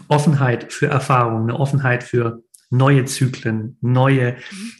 Offenheit 0.08 0.72
für 0.72 0.86
Erfahrungen, 0.86 1.50
eine 1.50 1.58
Offenheit 1.58 2.04
für 2.04 2.42
neue 2.70 3.04
Zyklen, 3.04 3.78
neue 3.80 4.36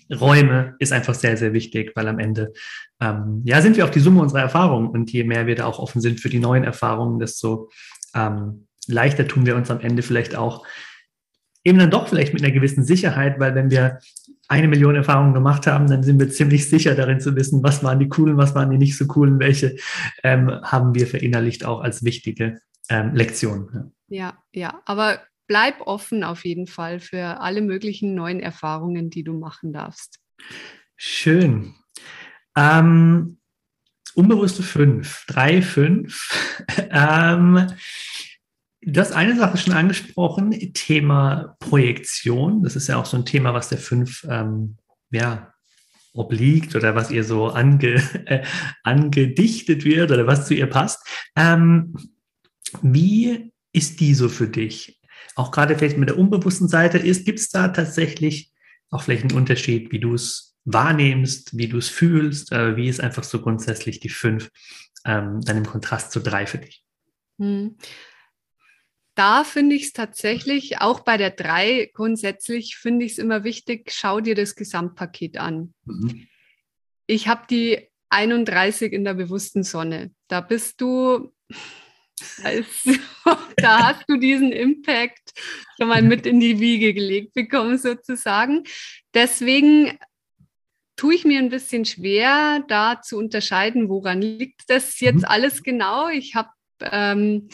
mhm. 0.09 0.17
Räume 0.17 0.75
ist 0.79 0.93
einfach 0.93 1.15
sehr, 1.15 1.37
sehr 1.37 1.53
wichtig, 1.53 1.93
weil 1.95 2.09
am 2.09 2.19
Ende, 2.19 2.53
ähm, 3.01 3.43
ja, 3.45 3.63
sind 3.63 3.77
wir 3.77 3.85
auch 3.85 3.91
die 3.91 4.01
Summe 4.01 4.21
unserer 4.21 4.41
Erfahrungen 4.41 4.89
und 4.89 5.13
je 5.13 5.25
mehr 5.25 5.47
wir 5.47 5.55
da 5.55 5.67
auch 5.67 5.79
offen 5.79 6.01
sind 6.01 6.21
für 6.21 6.29
die 6.29 6.41
neuen 6.41 6.65
Erfahrungen, 6.65 7.19
desto 7.19 7.71
ähm, 8.15 8.67
leichter 8.89 9.27
tun 9.29 9.47
wir 9.47 9.57
uns 9.57 9.71
am 9.71 9.81
Ende 9.81 10.03
vielleicht 10.03 10.37
auch 10.37 10.67
eben 11.65 11.79
dann 11.79 11.91
doch 11.91 12.09
vielleicht 12.09 12.33
mit 12.33 12.43
einer 12.43 12.53
gewissen 12.53 12.85
Sicherheit, 12.85 13.41
weil 13.41 13.55
wenn 13.55 13.71
wir 13.71 13.99
eine 14.49 14.69
Million 14.69 14.95
Erfahrungen 14.95 15.35
gemacht 15.35 15.67
haben, 15.67 15.89
dann 15.89 16.05
sind 16.05 16.21
wir 16.21 16.31
ziemlich 16.31 16.69
sicher 16.69 16.95
darin 16.95 17.19
zu 17.19 17.35
wissen, 17.35 17.65
was 17.65 17.83
waren 17.83 17.99
die 17.99 18.09
coolen, 18.09 18.37
was 18.37 18.55
waren 18.55 18.71
die 18.71 18.79
nicht 18.79 18.97
so 18.97 19.07
coolen, 19.07 19.41
welche 19.41 19.77
ähm, 20.23 20.49
haben 20.63 20.95
wir 20.95 21.09
verinnerlicht 21.09 21.65
auch 21.65 21.81
als 21.81 22.05
wichtige 22.05 22.61
ähm, 22.89 23.15
Lektionen. 23.15 23.69
Ja. 23.75 23.96
Ja, 24.09 24.43
ja, 24.53 24.83
aber 24.85 25.21
bleib 25.47 25.81
offen 25.81 26.25
auf 26.25 26.45
jeden 26.45 26.67
Fall 26.67 27.01
für 27.01 27.41
alle 27.41 27.63
möglichen 27.63 28.15
neuen 28.15 28.41
Erfahrungen, 28.41 29.11
die 29.11 29.25
du 29.25 29.33
machen 29.33 29.73
darfst. 29.73 30.19
Schön. 30.97 31.75
Ähm, 32.57 33.39
unbewusste 34.15 34.63
fünf, 34.63 35.25
drei, 35.27 35.63
fünf. 35.63 36.65
ähm, 36.91 37.67
du 38.81 39.01
hast 39.01 39.13
eine 39.13 39.37
Sache 39.37 39.59
schon 39.59 39.75
angesprochen, 39.75 40.73
Thema 40.73 41.57
Projektion. 41.61 42.63
Das 42.63 42.77
ist 42.77 42.89
ja 42.89 42.97
auch 42.97 43.07
so 43.07 43.17
ein 43.17 43.27
Thema, 43.27 43.55
was 43.55 43.69
der 43.69 43.79
fünf 43.79 44.27
ähm, 44.29 44.77
ja, 45.11 45.53
obliegt 46.13 46.75
oder 46.75 46.95
was 46.95 47.11
ihr 47.11 47.25
so 47.25 47.49
ange, 47.49 48.03
äh, 48.27 48.43
angedichtet 48.83 49.85
wird 49.85 50.11
oder 50.11 50.27
was 50.27 50.47
zu 50.47 50.55
ihr 50.55 50.67
passt. 50.67 51.07
Ähm, 51.37 51.95
wie 52.83 53.53
ist 53.77 54.01
die 54.01 54.15
so 54.15 54.29
für 54.29 54.49
dich? 54.49 54.97
auch 55.37 55.51
gerade 55.51 55.77
vielleicht 55.77 55.99
mit 55.99 56.09
der 56.09 56.19
unbewussten 56.19 56.67
Seite 56.67 56.99
ist, 56.99 57.25
gibt 57.25 57.39
es 57.39 57.51
da 57.51 57.69
tatsächlich 57.69 58.53
auch 58.91 59.03
vielleicht 59.03 59.23
einen 59.23 59.39
Unterschied, 59.39 59.93
wie 59.93 60.01
du 60.01 60.15
es 60.15 60.57
wahrnimmst, 60.65 61.57
wie 61.57 61.69
du 61.69 61.79
es 61.79 61.89
fühlst, 61.89 62.53
äh, 62.53 62.77
wie 62.77 62.89
ist 62.89 63.01
einfach 63.01 63.23
so 63.23 63.41
grundsätzlich 63.41 64.01
die 64.01 64.09
fünf 64.09 64.51
ähm, 65.05 65.41
dann 65.43 65.59
im 65.59 65.67
Kontrast 65.67 66.11
zu 66.11 66.21
drei 66.21 66.47
für 66.47 66.59
dich? 66.59 66.83
Hm. 67.39 67.77
Da 69.15 69.45
finde 69.45 69.77
ich 69.77 69.85
es 69.85 69.93
tatsächlich, 69.93 70.81
auch 70.81 71.01
bei 71.01 71.17
der 71.17 71.31
drei 71.31 71.91
grundsätzlich, 71.93 72.77
finde 72.77 73.05
ich 73.05 73.13
es 73.13 73.19
immer 73.19 73.45
wichtig, 73.45 73.91
schau 73.93 74.21
dir 74.21 74.35
das 74.35 74.57
Gesamtpaket 74.57 75.39
an. 75.39 75.73
Mhm. 75.85 76.27
Ich 77.07 77.27
habe 77.29 77.47
die 77.49 77.89
31 78.11 78.93
in 78.93 79.05
der 79.05 79.15
bewussten 79.15 79.63
Sonne. 79.63 80.11
Da 80.29 80.43
bist 80.43 80.83
du 80.83 81.33
da, 82.43 82.49
ist, 82.51 82.89
da 83.57 83.89
hast 83.89 84.05
du 84.09 84.17
diesen 84.17 84.53
Impact 84.53 85.33
schon 85.77 85.89
mal 85.89 86.03
mit 86.03 86.27
in 86.27 86.41
die 86.41 86.61
Wiege 86.61 86.95
gelegt 86.95 87.35
bekommen, 87.35 87.79
sozusagen. 87.79 88.65
Deswegen 89.15 89.99
tue 90.97 91.15
ich 91.15 91.25
mir 91.25 91.39
ein 91.39 91.51
bisschen 91.51 91.85
schwer, 91.85 92.65
da 92.69 93.01
zu 93.03 93.19
unterscheiden, 93.19 93.89
woran 93.89 94.23
liegt 94.23 94.63
das 94.69 94.99
jetzt 95.01 95.23
mhm. 95.23 95.29
alles 95.29 95.63
genau. 95.63 96.09
Ich 96.09 96.35
habe 96.35 96.49
ähm, 96.81 97.49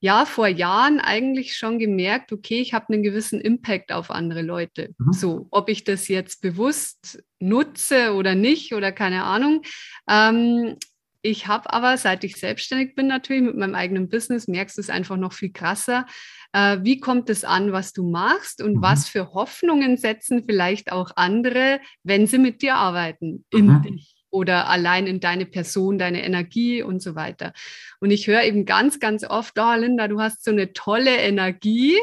ja 0.00 0.26
vor 0.26 0.48
Jahren 0.48 0.98
eigentlich 0.98 1.56
schon 1.56 1.78
gemerkt, 1.78 2.32
okay, 2.32 2.60
ich 2.60 2.74
habe 2.74 2.92
einen 2.92 3.04
gewissen 3.04 3.40
Impact 3.40 3.92
auf 3.92 4.10
andere 4.10 4.42
Leute. 4.42 4.94
Mhm. 4.98 5.12
So, 5.12 5.46
ob 5.52 5.68
ich 5.68 5.84
das 5.84 6.08
jetzt 6.08 6.42
bewusst 6.42 7.22
nutze 7.38 8.14
oder 8.14 8.34
nicht 8.34 8.74
oder 8.74 8.90
keine 8.90 9.22
Ahnung. 9.22 9.62
Ähm, 10.08 10.76
ich 11.22 11.46
habe 11.46 11.72
aber, 11.72 11.96
seit 11.96 12.24
ich 12.24 12.36
selbstständig 12.36 12.96
bin, 12.96 13.06
natürlich 13.06 13.42
mit 13.42 13.56
meinem 13.56 13.76
eigenen 13.76 14.08
Business, 14.08 14.48
merkst 14.48 14.76
du 14.76 14.80
es 14.80 14.90
einfach 14.90 15.16
noch 15.16 15.32
viel 15.32 15.52
krasser. 15.52 16.04
Äh, 16.52 16.78
wie 16.82 16.98
kommt 16.98 17.30
es 17.30 17.44
an, 17.44 17.72
was 17.72 17.92
du 17.92 18.08
machst 18.08 18.60
und 18.60 18.76
mhm. 18.76 18.82
was 18.82 19.08
für 19.08 19.32
Hoffnungen 19.32 19.96
setzen 19.96 20.44
vielleicht 20.44 20.90
auch 20.90 21.12
andere, 21.14 21.80
wenn 22.02 22.26
sie 22.26 22.38
mit 22.38 22.60
dir 22.60 22.74
arbeiten, 22.74 23.44
in 23.50 23.66
mhm. 23.66 23.82
dich 23.82 24.16
oder 24.30 24.68
allein 24.68 25.06
in 25.06 25.20
deine 25.20 25.46
Person, 25.46 25.98
deine 25.98 26.24
Energie 26.24 26.82
und 26.82 27.02
so 27.02 27.14
weiter. 27.14 27.52
Und 28.00 28.10
ich 28.10 28.26
höre 28.26 28.42
eben 28.42 28.64
ganz, 28.64 28.98
ganz 28.98 29.24
oft, 29.24 29.58
oh 29.58 29.74
Linda, 29.74 30.08
du 30.08 30.20
hast 30.20 30.42
so 30.42 30.50
eine 30.50 30.72
tolle 30.72 31.16
Energie. 31.18 31.96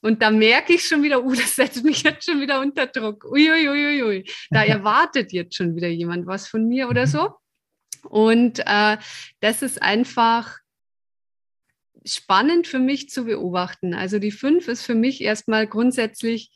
Und 0.00 0.22
da 0.22 0.30
merke 0.30 0.72
ich 0.72 0.84
schon 0.84 1.02
wieder, 1.02 1.22
uh, 1.22 1.34
das 1.34 1.54
setzt 1.54 1.84
mich 1.84 2.02
jetzt 2.02 2.24
schon 2.24 2.40
wieder 2.40 2.60
unter 2.60 2.86
Druck. 2.86 3.26
Uiuiuiui. 3.26 4.02
Ui, 4.02 4.02
ui. 4.02 4.24
Da 4.50 4.64
erwartet 4.64 5.32
jetzt 5.32 5.54
schon 5.54 5.76
wieder 5.76 5.88
jemand 5.88 6.26
was 6.26 6.48
von 6.48 6.66
mir 6.66 6.88
oder 6.88 7.02
mhm. 7.02 7.10
so. 7.10 7.30
Und 8.04 8.60
äh, 8.66 8.96
das 9.40 9.62
ist 9.62 9.82
einfach 9.82 10.58
spannend 12.04 12.66
für 12.66 12.78
mich 12.78 13.08
zu 13.10 13.24
beobachten. 13.24 13.94
Also 13.94 14.18
die 14.18 14.30
fünf 14.30 14.68
ist 14.68 14.82
für 14.82 14.94
mich 14.94 15.22
erstmal 15.22 15.66
grundsätzlich 15.66 16.50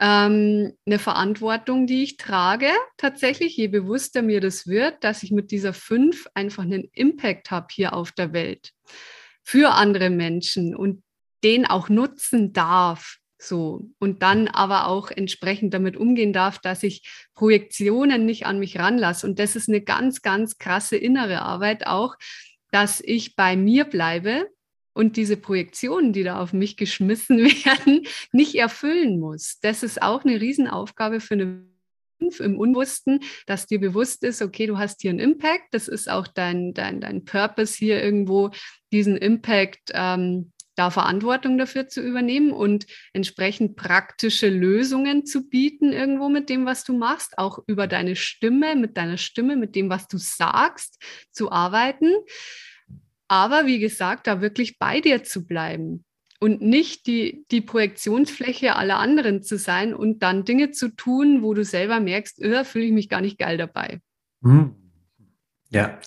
ähm, 0.00 0.72
eine 0.86 0.98
Verantwortung, 0.98 1.86
die 1.86 2.02
ich 2.02 2.16
trage. 2.16 2.70
Tatsächlich, 2.96 3.56
je 3.56 3.68
bewusster 3.68 4.22
mir 4.22 4.40
das 4.40 4.66
wird, 4.66 5.02
dass 5.04 5.22
ich 5.22 5.32
mit 5.32 5.50
dieser 5.50 5.74
fünf 5.74 6.26
einfach 6.34 6.62
einen 6.62 6.88
Impact 6.92 7.50
habe 7.50 7.66
hier 7.70 7.92
auf 7.94 8.12
der 8.12 8.32
Welt 8.32 8.72
für 9.42 9.72
andere 9.74 10.10
Menschen 10.10 10.74
und 10.74 11.02
den 11.44 11.66
auch 11.66 11.88
nutzen 11.88 12.52
darf. 12.52 13.17
So. 13.38 13.88
Und 13.98 14.22
dann 14.22 14.48
aber 14.48 14.88
auch 14.88 15.10
entsprechend 15.10 15.72
damit 15.72 15.96
umgehen 15.96 16.32
darf, 16.32 16.58
dass 16.58 16.82
ich 16.82 17.08
Projektionen 17.34 18.26
nicht 18.26 18.46
an 18.46 18.58
mich 18.58 18.78
ranlasse. 18.78 19.26
Und 19.26 19.38
das 19.38 19.56
ist 19.56 19.68
eine 19.68 19.80
ganz, 19.80 20.22
ganz 20.22 20.58
krasse 20.58 20.96
innere 20.96 21.42
Arbeit 21.42 21.86
auch, 21.86 22.16
dass 22.70 23.00
ich 23.00 23.36
bei 23.36 23.56
mir 23.56 23.84
bleibe 23.84 24.48
und 24.92 25.16
diese 25.16 25.36
Projektionen, 25.36 26.12
die 26.12 26.24
da 26.24 26.40
auf 26.40 26.52
mich 26.52 26.76
geschmissen 26.76 27.38
werden, 27.64 28.06
nicht 28.32 28.56
erfüllen 28.56 29.20
muss. 29.20 29.58
Das 29.60 29.84
ist 29.84 30.02
auch 30.02 30.24
eine 30.24 30.40
Riesenaufgabe 30.40 31.20
für 31.20 31.34
eine 31.34 31.68
im 32.40 32.58
Unbewussten, 32.58 33.20
dass 33.46 33.68
dir 33.68 33.78
bewusst 33.78 34.24
ist, 34.24 34.42
okay, 34.42 34.66
du 34.66 34.76
hast 34.76 35.02
hier 35.02 35.10
einen 35.10 35.20
Impact, 35.20 35.66
das 35.70 35.86
ist 35.86 36.10
auch 36.10 36.26
dein, 36.26 36.74
dein, 36.74 37.00
dein 37.00 37.24
Purpose 37.24 37.76
hier 37.76 38.02
irgendwo, 38.02 38.50
diesen 38.90 39.16
Impact 39.16 39.92
ähm, 39.94 40.50
da 40.78 40.90
Verantwortung 40.90 41.58
dafür 41.58 41.88
zu 41.88 42.00
übernehmen 42.00 42.52
und 42.52 42.86
entsprechend 43.12 43.76
praktische 43.76 44.48
Lösungen 44.48 45.26
zu 45.26 45.48
bieten 45.48 45.92
irgendwo 45.92 46.28
mit 46.28 46.48
dem, 46.48 46.66
was 46.66 46.84
du 46.84 46.96
machst, 46.96 47.36
auch 47.38 47.58
über 47.66 47.86
deine 47.86 48.14
Stimme, 48.14 48.76
mit 48.76 48.96
deiner 48.96 49.16
Stimme, 49.16 49.56
mit 49.56 49.74
dem, 49.74 49.90
was 49.90 50.06
du 50.06 50.18
sagst, 50.18 51.02
zu 51.32 51.50
arbeiten. 51.50 52.12
Aber 53.26 53.66
wie 53.66 53.80
gesagt, 53.80 54.26
da 54.26 54.40
wirklich 54.40 54.78
bei 54.78 55.00
dir 55.00 55.24
zu 55.24 55.46
bleiben. 55.46 56.04
und 56.40 56.62
nicht 56.62 57.08
die, 57.08 57.44
die 57.50 57.60
Projektionsfläche 57.60 58.76
aller 58.76 58.98
anderen 58.98 59.42
zu 59.42 59.58
sein 59.58 59.92
und 59.92 60.22
dann 60.22 60.44
Dinge 60.44 60.70
zu 60.70 60.88
tun, 60.88 61.42
wo 61.42 61.52
du 61.52 61.64
selber 61.64 61.98
merkst, 61.98 62.40
äh, 62.40 62.64
fühle 62.64 62.84
ich 62.84 62.92
mich 62.92 63.08
gar 63.08 63.20
nicht 63.20 63.38
geil 63.38 63.56
dabei. 63.58 64.00
Hm. 64.44 64.76
Ja, 65.70 65.98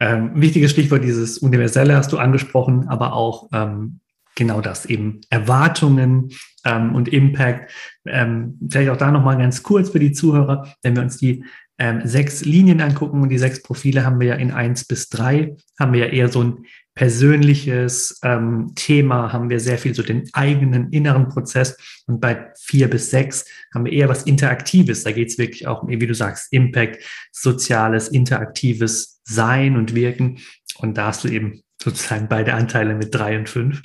ähm, 0.00 0.32
wichtiges 0.34 0.72
Stichwort, 0.72 1.04
dieses 1.04 1.38
Universelle 1.38 1.94
hast 1.94 2.12
du 2.12 2.18
angesprochen, 2.18 2.88
aber 2.88 3.12
auch 3.12 3.48
ähm, 3.52 4.00
genau 4.36 4.60
das 4.60 4.86
eben 4.86 5.22
Erwartungen 5.30 6.30
ähm, 6.64 6.94
und 6.94 7.08
Impact. 7.08 7.72
Ähm, 8.06 8.58
vielleicht 8.70 8.90
auch 8.90 8.96
da 8.96 9.10
nochmal 9.10 9.38
ganz 9.38 9.64
kurz 9.64 9.90
für 9.90 9.98
die 9.98 10.12
Zuhörer, 10.12 10.72
wenn 10.82 10.94
wir 10.94 11.02
uns 11.02 11.16
die 11.16 11.42
ähm, 11.78 12.02
sechs 12.04 12.44
Linien 12.44 12.80
angucken 12.80 13.22
und 13.22 13.30
die 13.30 13.38
sechs 13.38 13.62
Profile 13.62 14.04
haben 14.04 14.20
wir 14.20 14.28
ja 14.28 14.34
in 14.36 14.50
eins 14.50 14.84
bis 14.84 15.08
drei, 15.08 15.56
haben 15.78 15.92
wir 15.92 16.06
ja 16.06 16.12
eher 16.12 16.28
so 16.28 16.42
ein 16.42 16.66
persönliches 16.94 18.18
ähm, 18.22 18.72
Thema, 18.74 19.32
haben 19.32 19.50
wir 19.50 19.60
sehr 19.60 19.76
viel 19.76 19.94
so 19.94 20.02
den 20.02 20.30
eigenen 20.32 20.90
inneren 20.92 21.28
Prozess 21.28 21.76
und 22.06 22.20
bei 22.20 22.52
vier 22.58 22.88
bis 22.88 23.10
sechs 23.10 23.44
haben 23.74 23.84
wir 23.84 23.92
eher 23.92 24.08
was 24.08 24.22
Interaktives. 24.22 25.04
Da 25.04 25.12
geht 25.12 25.28
es 25.28 25.38
wirklich 25.38 25.66
auch 25.66 25.82
um, 25.82 25.90
wie 25.90 26.06
du 26.06 26.14
sagst, 26.14 26.50
Impact, 26.52 27.02
soziales, 27.32 28.08
interaktives 28.08 29.20
Sein 29.24 29.76
und 29.76 29.94
Wirken. 29.94 30.38
Und 30.78 30.96
da 30.96 31.08
hast 31.08 31.24
du 31.24 31.28
eben 31.28 31.62
sozusagen 31.82 32.28
beide 32.28 32.54
Anteile 32.54 32.94
mit 32.94 33.14
drei 33.14 33.38
und 33.38 33.48
fünf. 33.48 33.82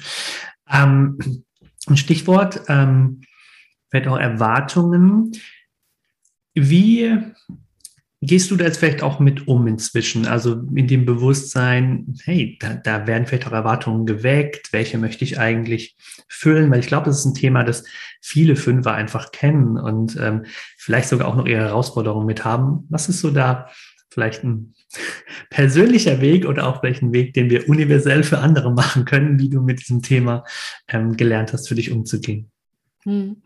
Ähm, 0.69 1.17
ein 1.88 1.97
Stichwort, 1.97 2.62
ähm, 2.67 3.21
vielleicht 3.89 4.08
auch 4.08 4.17
Erwartungen. 4.17 5.32
Wie 6.54 7.17
gehst 8.21 8.51
du 8.51 8.56
da 8.56 8.65
jetzt 8.65 8.77
vielleicht 8.77 9.01
auch 9.01 9.19
mit 9.19 9.47
um 9.47 9.67
inzwischen? 9.67 10.27
Also 10.27 10.62
in 10.75 10.88
dem 10.88 11.06
Bewusstsein, 11.06 12.15
hey, 12.23 12.58
da, 12.60 12.75
da 12.75 13.08
werden 13.08 13.25
vielleicht 13.25 13.47
auch 13.47 13.51
Erwartungen 13.51 14.06
geweckt, 14.06 14.71
welche 14.71 14.97
möchte 14.97 15.23
ich 15.23 15.39
eigentlich 15.39 15.95
füllen? 16.27 16.69
Weil 16.71 16.80
ich 16.80 16.88
glaube, 16.88 17.08
das 17.08 17.19
ist 17.19 17.25
ein 17.25 17.34
Thema, 17.34 17.63
das 17.63 17.84
viele 18.21 18.56
Fünfer 18.56 18.93
einfach 18.93 19.32
kennen 19.32 19.77
und 19.77 20.17
ähm, 20.17 20.45
vielleicht 20.77 21.10
sogar 21.10 21.27
auch 21.27 21.36
noch 21.36 21.47
ihre 21.47 21.62
Herausforderungen 21.62 22.27
mit 22.27 22.45
haben. 22.45 22.86
Was 22.89 23.10
ist 23.10 23.21
so 23.21 23.32
da 23.32 23.69
vielleicht 24.12 24.43
ein 24.43 24.74
persönlicher 25.50 26.21
Weg 26.21 26.45
oder 26.45 26.67
auch 26.67 26.84
ein 26.84 27.13
Weg, 27.13 27.34
den 27.34 27.50
wir 27.50 27.67
universell 27.69 28.24
für 28.24 28.39
andere 28.39 28.71
machen 28.71 29.06
können, 29.06 29.39
wie 29.39 29.50
du 29.50 29.62
mit 29.62 29.80
diesem 29.80 30.02
Thema 30.02 30.43
ähm, 30.88 31.15
gelernt 31.17 31.54
hast, 31.54 31.69
für 31.69 31.76
dich 31.76 31.91
umzugehen? 31.91 32.52
Hm. 33.04 33.41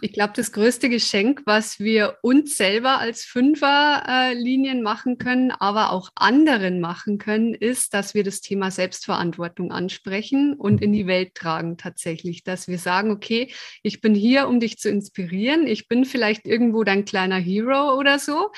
Ich 0.00 0.12
glaube, 0.12 0.32
das 0.36 0.52
größte 0.52 0.88
Geschenk, 0.88 1.42
was 1.44 1.80
wir 1.80 2.18
uns 2.22 2.56
selber 2.56 3.00
als 3.00 3.24
Fünferlinien 3.24 4.78
äh, 4.78 4.82
machen 4.82 5.18
können, 5.18 5.50
aber 5.50 5.90
auch 5.90 6.10
anderen 6.14 6.80
machen 6.80 7.18
können, 7.18 7.52
ist, 7.52 7.92
dass 7.92 8.14
wir 8.14 8.22
das 8.22 8.40
Thema 8.40 8.70
Selbstverantwortung 8.70 9.72
ansprechen 9.72 10.54
und 10.54 10.80
in 10.80 10.92
die 10.92 11.08
Welt 11.08 11.34
tragen 11.34 11.78
tatsächlich. 11.78 12.44
Dass 12.44 12.68
wir 12.68 12.78
sagen, 12.78 13.10
okay, 13.10 13.52
ich 13.82 14.00
bin 14.00 14.14
hier, 14.14 14.46
um 14.46 14.60
dich 14.60 14.78
zu 14.78 14.88
inspirieren. 14.88 15.66
Ich 15.66 15.88
bin 15.88 16.04
vielleicht 16.04 16.46
irgendwo 16.46 16.84
dein 16.84 17.04
kleiner 17.04 17.38
Hero 17.38 17.98
oder 17.98 18.20
so, 18.20 18.52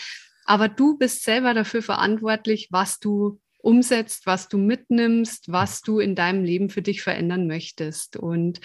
aber 0.44 0.68
du 0.68 0.96
bist 0.96 1.22
selber 1.22 1.54
dafür 1.54 1.82
verantwortlich, 1.82 2.68
was 2.70 2.98
du 2.98 3.40
umsetzt, 3.58 4.26
was 4.26 4.48
du 4.48 4.58
mitnimmst, 4.58 5.50
was 5.50 5.80
du 5.80 5.98
in 5.98 6.14
deinem 6.14 6.44
Leben 6.44 6.68
für 6.68 6.82
dich 6.82 7.02
verändern 7.02 7.46
möchtest. 7.46 8.16
Und 8.16 8.60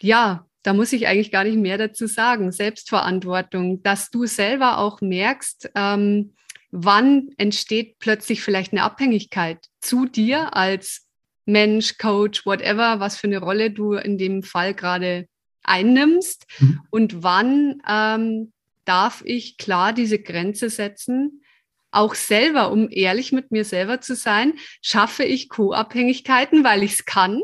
ja, 0.00 0.46
da 0.62 0.74
muss 0.74 0.92
ich 0.92 1.06
eigentlich 1.06 1.30
gar 1.30 1.44
nicht 1.44 1.56
mehr 1.58 1.78
dazu 1.78 2.06
sagen. 2.06 2.52
Selbstverantwortung, 2.52 3.82
dass 3.82 4.10
du 4.10 4.26
selber 4.26 4.78
auch 4.78 5.00
merkst, 5.00 5.70
ähm, 5.74 6.34
wann 6.70 7.30
entsteht 7.36 7.98
plötzlich 7.98 8.42
vielleicht 8.42 8.72
eine 8.72 8.82
Abhängigkeit 8.82 9.58
zu 9.80 10.06
dir 10.06 10.56
als 10.56 11.06
Mensch, 11.44 11.98
Coach, 11.98 12.46
whatever, 12.46 13.00
was 13.00 13.16
für 13.16 13.26
eine 13.26 13.38
Rolle 13.38 13.70
du 13.70 13.94
in 13.94 14.18
dem 14.18 14.42
Fall 14.42 14.74
gerade 14.74 15.26
einnimmst 15.64 16.46
mhm. 16.58 16.80
und 16.90 17.22
wann 17.22 17.82
ähm, 17.88 18.52
darf 18.84 19.22
ich 19.24 19.56
klar 19.56 19.92
diese 19.92 20.18
Grenze 20.18 20.70
setzen, 20.70 21.42
auch 21.90 22.14
selber, 22.14 22.70
um 22.72 22.88
ehrlich 22.90 23.32
mit 23.32 23.50
mir 23.50 23.64
selber 23.64 24.00
zu 24.00 24.14
sein, 24.14 24.54
schaffe 24.80 25.24
ich 25.24 25.48
Co-Abhängigkeiten, 25.48 26.64
weil 26.64 26.82
ich 26.82 26.92
es 26.92 27.04
kann 27.04 27.42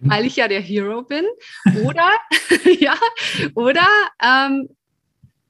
Mhm. 0.00 0.10
weil 0.10 0.26
ich 0.26 0.36
ja 0.36 0.48
der 0.48 0.60
Hero 0.60 1.02
bin. 1.02 1.24
Oder, 1.84 2.10
ja, 2.78 2.96
oder 3.54 3.86
ähm, 4.22 4.68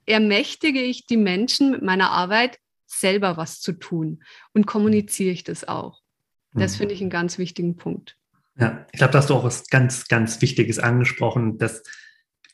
ermächtige 0.07 0.81
ich 0.81 1.07
die 1.07 1.16
Menschen 1.16 1.70
mit 1.70 1.83
meiner 1.83 2.11
Arbeit 2.11 2.59
selber 2.87 3.37
was 3.37 3.61
zu 3.61 3.73
tun 3.73 4.23
und 4.53 4.66
kommuniziere 4.66 5.31
ich 5.31 5.44
das 5.44 5.66
auch. 5.66 6.01
Das 6.55 6.75
mhm. 6.75 6.79
finde 6.79 6.94
ich 6.94 7.01
einen 7.01 7.11
ganz 7.11 7.38
wichtigen 7.38 7.77
Punkt. 7.77 8.16
Ja, 8.59 8.87
ich 8.92 8.99
glaube, 8.99 9.12
da 9.12 9.18
hast 9.18 9.31
du 9.31 9.35
auch 9.35 9.44
was 9.44 9.68
ganz, 9.68 10.09
ganz 10.09 10.42
Wichtiges 10.42 10.79
angesprochen. 10.79 11.57
Das 11.59 11.83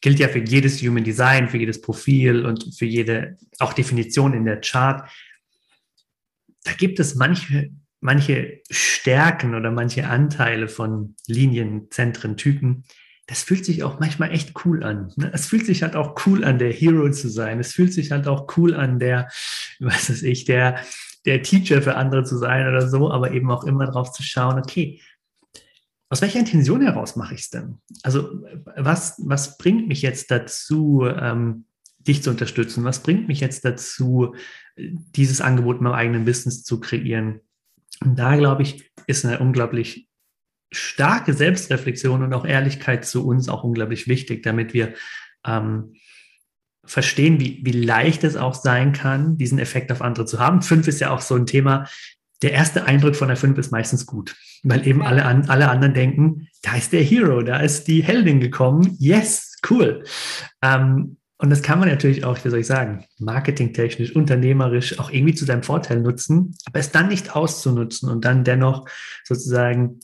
gilt 0.00 0.18
ja 0.18 0.28
für 0.28 0.38
jedes 0.38 0.82
Human 0.82 1.04
Design, 1.04 1.48
für 1.48 1.58
jedes 1.58 1.80
Profil 1.80 2.44
und 2.44 2.74
für 2.76 2.86
jede 2.86 3.36
auch 3.58 3.72
Definition 3.72 4.34
in 4.34 4.44
der 4.44 4.60
Chart. 4.60 5.10
Da 6.64 6.72
gibt 6.72 7.00
es 7.00 7.14
manche 7.14 7.70
manche 8.00 8.60
Stärken 8.70 9.54
oder 9.54 9.70
manche 9.70 10.06
Anteile 10.06 10.68
von 10.68 11.16
Linien, 11.26 11.90
Zentren, 11.90 12.36
Typen, 12.36 12.84
das 13.26 13.42
fühlt 13.42 13.64
sich 13.64 13.82
auch 13.82 13.98
manchmal 13.98 14.30
echt 14.30 14.52
cool 14.64 14.84
an. 14.84 15.12
Ne? 15.16 15.30
Es 15.34 15.46
fühlt 15.46 15.66
sich 15.66 15.82
halt 15.82 15.96
auch 15.96 16.14
cool 16.26 16.44
an, 16.44 16.58
der 16.58 16.72
Hero 16.72 17.10
zu 17.10 17.28
sein. 17.28 17.58
Es 17.58 17.72
fühlt 17.72 17.92
sich 17.92 18.12
halt 18.12 18.28
auch 18.28 18.56
cool 18.56 18.74
an, 18.74 19.00
der, 19.00 19.28
was 19.80 20.08
weiß 20.08 20.22
ich, 20.22 20.44
der, 20.44 20.80
der 21.24 21.42
Teacher 21.42 21.82
für 21.82 21.96
andere 21.96 22.22
zu 22.22 22.38
sein 22.38 22.68
oder 22.68 22.88
so, 22.88 23.10
aber 23.10 23.32
eben 23.32 23.50
auch 23.50 23.64
immer 23.64 23.86
drauf 23.86 24.12
zu 24.12 24.22
schauen, 24.22 24.60
okay, 24.60 25.00
aus 26.08 26.22
welcher 26.22 26.38
Intention 26.38 26.82
heraus 26.82 27.16
mache 27.16 27.34
ich 27.34 27.42
es 27.42 27.50
denn? 27.50 27.78
Also 28.02 28.44
was, 28.76 29.20
was 29.24 29.58
bringt 29.58 29.88
mich 29.88 30.02
jetzt 30.02 30.30
dazu, 30.30 31.04
ähm, 31.04 31.64
dich 31.98 32.22
zu 32.22 32.30
unterstützen? 32.30 32.84
Was 32.84 33.02
bringt 33.02 33.28
mich 33.28 33.40
jetzt 33.40 33.64
dazu, 33.64 34.34
dieses 34.76 35.40
Angebot 35.40 35.78
in 35.78 35.84
meinem 35.84 35.94
eigenen 35.94 36.24
Business 36.24 36.62
zu 36.62 36.80
kreieren? 36.80 37.40
Und 38.04 38.18
da, 38.18 38.36
glaube 38.36 38.62
ich, 38.62 38.90
ist 39.06 39.24
eine 39.24 39.38
unglaublich 39.38 40.08
starke 40.72 41.32
Selbstreflexion 41.32 42.22
und 42.22 42.34
auch 42.34 42.44
Ehrlichkeit 42.44 43.04
zu 43.04 43.26
uns 43.26 43.48
auch 43.48 43.64
unglaublich 43.64 44.08
wichtig, 44.08 44.42
damit 44.42 44.74
wir 44.74 44.94
ähm, 45.44 45.94
verstehen, 46.84 47.40
wie, 47.40 47.60
wie 47.64 47.72
leicht 47.72 48.24
es 48.24 48.36
auch 48.36 48.54
sein 48.54 48.92
kann, 48.92 49.36
diesen 49.36 49.58
Effekt 49.58 49.90
auf 49.90 50.02
andere 50.02 50.26
zu 50.26 50.38
haben. 50.38 50.62
Fünf 50.62 50.86
ist 50.88 51.00
ja 51.00 51.10
auch 51.10 51.20
so 51.20 51.34
ein 51.34 51.46
Thema. 51.46 51.86
Der 52.42 52.52
erste 52.52 52.84
Eindruck 52.84 53.16
von 53.16 53.28
der 53.28 53.36
Fünf 53.36 53.56
ist 53.58 53.72
meistens 53.72 54.04
gut, 54.04 54.36
weil 54.62 54.86
eben 54.86 55.02
alle, 55.02 55.24
an, 55.24 55.48
alle 55.48 55.68
anderen 55.68 55.94
denken, 55.94 56.48
da 56.62 56.76
ist 56.76 56.92
der 56.92 57.02
Hero, 57.02 57.42
da 57.42 57.60
ist 57.60 57.88
die 57.88 58.02
Heldin 58.02 58.40
gekommen. 58.40 58.96
Yes, 58.98 59.56
cool. 59.70 60.04
Ähm, 60.62 61.16
und 61.38 61.50
das 61.50 61.62
kann 61.62 61.78
man 61.78 61.88
natürlich 61.88 62.24
auch, 62.24 62.42
wie 62.44 62.48
soll 62.48 62.60
ich 62.60 62.66
sagen, 62.66 63.04
marketingtechnisch, 63.18 64.16
unternehmerisch 64.16 64.98
auch 64.98 65.10
irgendwie 65.10 65.34
zu 65.34 65.44
seinem 65.44 65.62
Vorteil 65.62 66.00
nutzen, 66.00 66.56
aber 66.64 66.78
es 66.78 66.92
dann 66.92 67.08
nicht 67.08 67.36
auszunutzen 67.36 68.10
und 68.10 68.24
dann 68.24 68.42
dennoch 68.44 68.88
sozusagen 69.24 70.00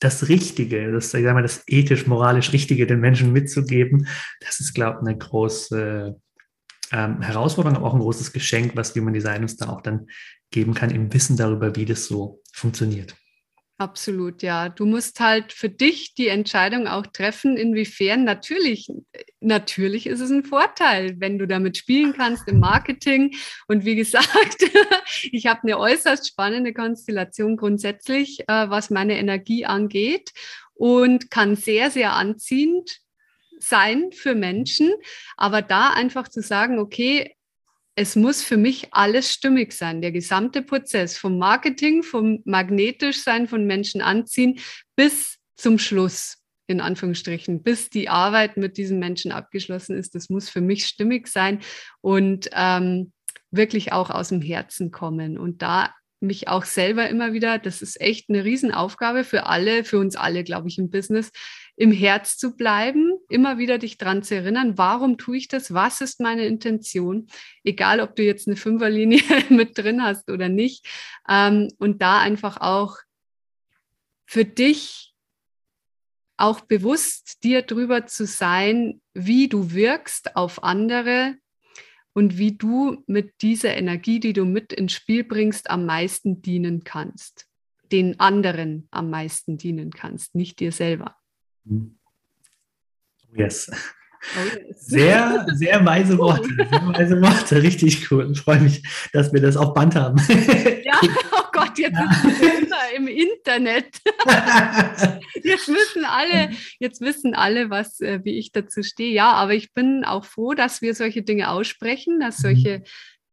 das 0.00 0.28
Richtige, 0.28 0.92
das, 0.92 1.14
ich 1.14 1.24
sag 1.24 1.34
mal, 1.34 1.42
das 1.42 1.64
ethisch-moralisch 1.66 2.52
Richtige 2.52 2.86
den 2.86 3.00
Menschen 3.00 3.32
mitzugeben, 3.32 4.06
das 4.40 4.60
ist, 4.60 4.74
glaube 4.74 5.00
ich, 5.00 5.08
eine 5.08 5.18
große 5.18 6.20
ähm, 6.92 7.22
Herausforderung, 7.22 7.76
aber 7.76 7.86
auch 7.86 7.94
ein 7.94 8.00
großes 8.00 8.32
Geschenk, 8.32 8.76
was 8.76 8.94
Human 8.94 9.14
Design 9.14 9.42
uns 9.42 9.56
da 9.56 9.68
auch 9.68 9.80
dann 9.80 10.06
geben 10.50 10.74
kann, 10.74 10.90
im 10.90 11.12
Wissen 11.12 11.36
darüber, 11.36 11.74
wie 11.76 11.84
das 11.84 12.06
so 12.06 12.42
funktioniert. 12.52 13.14
Absolut, 13.76 14.44
ja. 14.44 14.68
Du 14.68 14.86
musst 14.86 15.18
halt 15.18 15.52
für 15.52 15.68
dich 15.68 16.14
die 16.14 16.28
Entscheidung 16.28 16.86
auch 16.86 17.08
treffen, 17.08 17.56
inwiefern 17.56 18.22
natürlich, 18.22 18.88
natürlich 19.40 20.06
ist 20.06 20.20
es 20.20 20.30
ein 20.30 20.44
Vorteil, 20.44 21.16
wenn 21.18 21.38
du 21.38 21.46
damit 21.48 21.76
spielen 21.76 22.12
kannst 22.16 22.46
im 22.46 22.60
Marketing. 22.60 23.34
Und 23.66 23.84
wie 23.84 23.96
gesagt, 23.96 24.62
ich 25.32 25.46
habe 25.46 25.64
eine 25.64 25.78
äußerst 25.78 26.28
spannende 26.28 26.72
Konstellation 26.72 27.56
grundsätzlich, 27.56 28.44
äh, 28.46 28.70
was 28.70 28.90
meine 28.90 29.18
Energie 29.18 29.66
angeht 29.66 30.30
und 30.74 31.32
kann 31.32 31.56
sehr, 31.56 31.90
sehr 31.90 32.12
anziehend 32.12 33.00
sein 33.58 34.10
für 34.12 34.34
Menschen. 34.34 34.92
Aber 35.36 35.62
da 35.62 35.90
einfach 35.90 36.28
zu 36.28 36.40
sagen, 36.40 36.78
okay, 36.78 37.34
es 37.96 38.16
muss 38.16 38.42
für 38.42 38.56
mich 38.56 38.88
alles 38.92 39.32
stimmig 39.32 39.72
sein. 39.72 40.02
Der 40.02 40.12
gesamte 40.12 40.62
Prozess 40.62 41.16
vom 41.16 41.38
Marketing, 41.38 42.02
vom 42.02 42.40
magnetisch 42.44 43.22
sein, 43.22 43.46
von 43.46 43.66
Menschen 43.66 44.00
anziehen 44.00 44.58
bis 44.96 45.38
zum 45.54 45.78
Schluss, 45.78 46.38
in 46.66 46.80
Anführungsstrichen, 46.80 47.62
bis 47.62 47.90
die 47.90 48.08
Arbeit 48.08 48.56
mit 48.56 48.76
diesen 48.76 48.98
Menschen 48.98 49.30
abgeschlossen 49.30 49.96
ist. 49.96 50.14
Das 50.14 50.28
muss 50.28 50.48
für 50.48 50.60
mich 50.60 50.86
stimmig 50.86 51.28
sein 51.28 51.60
und 52.00 52.50
ähm, 52.52 53.12
wirklich 53.52 53.92
auch 53.92 54.10
aus 54.10 54.30
dem 54.30 54.42
Herzen 54.42 54.90
kommen. 54.90 55.38
Und 55.38 55.62
da 55.62 55.94
mich 56.20 56.48
auch 56.48 56.64
selber 56.64 57.08
immer 57.08 57.32
wieder, 57.32 57.58
das 57.58 57.82
ist 57.82 58.00
echt 58.00 58.28
eine 58.28 58.44
Riesenaufgabe 58.44 59.24
für 59.24 59.46
alle, 59.46 59.84
für 59.84 59.98
uns 59.98 60.16
alle, 60.16 60.42
glaube 60.42 60.68
ich, 60.68 60.78
im 60.78 60.90
Business, 60.90 61.30
im 61.76 61.90
Herz 61.90 62.36
zu 62.36 62.56
bleiben, 62.56 63.18
immer 63.28 63.58
wieder 63.58 63.78
dich 63.78 63.98
dran 63.98 64.22
zu 64.22 64.36
erinnern, 64.36 64.78
warum 64.78 65.18
tue 65.18 65.36
ich 65.36 65.48
das, 65.48 65.74
was 65.74 66.00
ist 66.00 66.20
meine 66.20 66.46
Intention, 66.46 67.26
egal 67.64 68.00
ob 68.00 68.14
du 68.14 68.22
jetzt 68.22 68.46
eine 68.46 68.56
Fünferlinie 68.56 69.22
mit 69.48 69.76
drin 69.76 70.02
hast 70.02 70.30
oder 70.30 70.48
nicht. 70.48 70.86
Ähm, 71.28 71.68
und 71.78 72.00
da 72.00 72.20
einfach 72.20 72.60
auch 72.60 72.98
für 74.24 74.44
dich 74.44 75.14
auch 76.36 76.60
bewusst 76.60 77.44
dir 77.44 77.62
drüber 77.62 78.06
zu 78.06 78.26
sein, 78.26 79.00
wie 79.12 79.48
du 79.48 79.72
wirkst 79.72 80.36
auf 80.36 80.62
andere 80.62 81.36
und 82.12 82.38
wie 82.38 82.56
du 82.56 83.02
mit 83.06 83.42
dieser 83.42 83.76
Energie, 83.76 84.20
die 84.20 84.32
du 84.32 84.44
mit 84.44 84.72
ins 84.72 84.92
Spiel 84.92 85.24
bringst, 85.24 85.70
am 85.70 85.86
meisten 85.86 86.42
dienen 86.42 86.84
kannst. 86.84 87.46
Den 87.92 88.18
anderen 88.18 88.88
am 88.90 89.10
meisten 89.10 89.58
dienen 89.58 89.90
kannst, 89.90 90.34
nicht 90.34 90.58
dir 90.60 90.72
selber. 90.72 91.16
Mhm. 91.64 91.96
Yes. 93.36 93.70
Oh 94.36 94.44
yes. 94.44 94.86
Sehr, 94.86 95.46
sehr 95.52 95.84
weise 95.84 96.16
Worte. 96.18 96.48
Sehr 96.56 96.68
weise 96.70 97.20
Worte. 97.20 97.62
Richtig 97.62 98.10
cool. 98.10 98.30
Ich 98.32 98.40
freue 98.40 98.60
mich, 98.60 98.82
dass 99.12 99.32
wir 99.32 99.40
das 99.40 99.56
auf 99.56 99.74
Band 99.74 99.94
haben. 99.94 100.20
Ja, 100.84 101.00
oh 101.32 101.42
Gott, 101.52 101.78
jetzt 101.78 101.94
ja. 101.94 102.12
sind 102.22 102.40
wir 102.40 102.58
immer 102.58 102.96
im 102.96 103.08
Internet. 103.08 104.00
Jetzt 105.42 105.68
wissen 105.68 106.04
alle, 106.04 106.50
jetzt 106.78 107.00
wissen 107.00 107.34
alle, 107.34 107.68
was, 107.68 108.00
äh, 108.00 108.20
wie 108.22 108.38
ich 108.38 108.52
dazu 108.52 108.82
stehe. 108.82 109.12
Ja, 109.12 109.32
aber 109.32 109.54
ich 109.54 109.74
bin 109.74 110.04
auch 110.04 110.24
froh, 110.24 110.54
dass 110.54 110.82
wir 110.82 110.94
solche 110.94 111.22
Dinge 111.22 111.50
aussprechen, 111.50 112.20
dass 112.20 112.38
mhm. 112.38 112.42
solche 112.42 112.82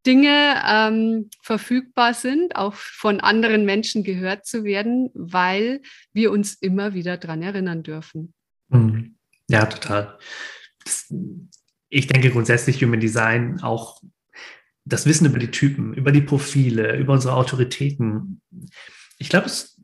Dinge 0.05 0.61
ähm, 0.67 1.29
verfügbar 1.41 2.13
sind, 2.13 2.55
auch 2.55 2.73
von 2.73 3.19
anderen 3.19 3.65
Menschen 3.65 4.03
gehört 4.03 4.45
zu 4.45 4.63
werden, 4.63 5.09
weil 5.13 5.81
wir 6.13 6.31
uns 6.31 6.55
immer 6.55 6.93
wieder 6.93 7.17
daran 7.17 7.43
erinnern 7.43 7.83
dürfen. 7.83 8.33
Mhm. 8.69 9.15
Ja, 9.47 9.65
total. 9.65 10.17
Ich 11.89 12.07
denke 12.07 12.31
grundsätzlich 12.31 12.83
Human 12.83 12.99
Design 12.99 13.61
auch 13.61 14.01
das 14.85 15.05
Wissen 15.05 15.27
über 15.27 15.39
die 15.39 15.51
Typen, 15.51 15.93
über 15.93 16.11
die 16.11 16.21
Profile, 16.21 16.97
über 16.97 17.13
unsere 17.13 17.35
Autoritäten. 17.35 18.41
Ich 19.17 19.29
glaube, 19.29 19.45
es 19.45 19.79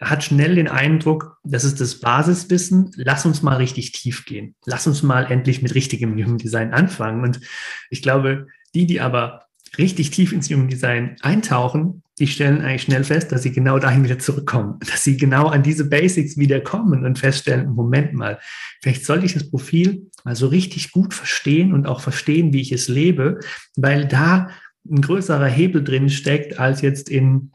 hat 0.00 0.24
schnell 0.24 0.54
den 0.54 0.68
Eindruck, 0.68 1.38
das 1.44 1.64
ist 1.64 1.80
das 1.80 2.00
Basiswissen. 2.00 2.92
Lass 2.96 3.26
uns 3.26 3.42
mal 3.42 3.56
richtig 3.56 3.92
tief 3.92 4.24
gehen. 4.24 4.54
Lass 4.64 4.86
uns 4.86 5.02
mal 5.02 5.30
endlich 5.30 5.62
mit 5.62 5.74
richtigem 5.74 6.12
Human 6.14 6.38
Design 6.38 6.72
anfangen. 6.72 7.22
Und 7.22 7.40
ich 7.90 8.02
glaube, 8.02 8.46
die, 8.74 8.86
die 8.86 9.00
aber 9.00 9.44
richtig 9.78 10.10
tief 10.10 10.32
ins 10.32 10.50
Human 10.50 10.68
Design 10.68 11.16
eintauchen, 11.20 12.02
die 12.18 12.26
stellen 12.28 12.60
eigentlich 12.60 12.82
schnell 12.82 13.02
fest, 13.02 13.32
dass 13.32 13.42
sie 13.42 13.50
genau 13.50 13.78
dahin 13.78 14.04
wieder 14.04 14.18
zurückkommen, 14.18 14.78
dass 14.90 15.04
sie 15.04 15.16
genau 15.16 15.46
an 15.46 15.62
diese 15.62 15.88
Basics 15.88 16.36
wieder 16.36 16.60
kommen 16.60 17.04
und 17.04 17.18
feststellen, 17.18 17.70
Moment 17.70 18.12
mal, 18.14 18.38
vielleicht 18.82 19.04
sollte 19.04 19.26
ich 19.26 19.34
das 19.34 19.50
Profil 19.50 20.10
mal 20.24 20.36
so 20.36 20.46
richtig 20.46 20.92
gut 20.92 21.12
verstehen 21.12 21.72
und 21.72 21.86
auch 21.86 22.00
verstehen, 22.00 22.52
wie 22.52 22.60
ich 22.60 22.72
es 22.72 22.88
lebe, 22.88 23.40
weil 23.76 24.06
da 24.06 24.48
ein 24.88 25.00
größerer 25.00 25.46
Hebel 25.46 25.82
drin 25.82 26.10
steckt 26.10 26.58
als 26.58 26.82
jetzt 26.82 27.08
in 27.08 27.52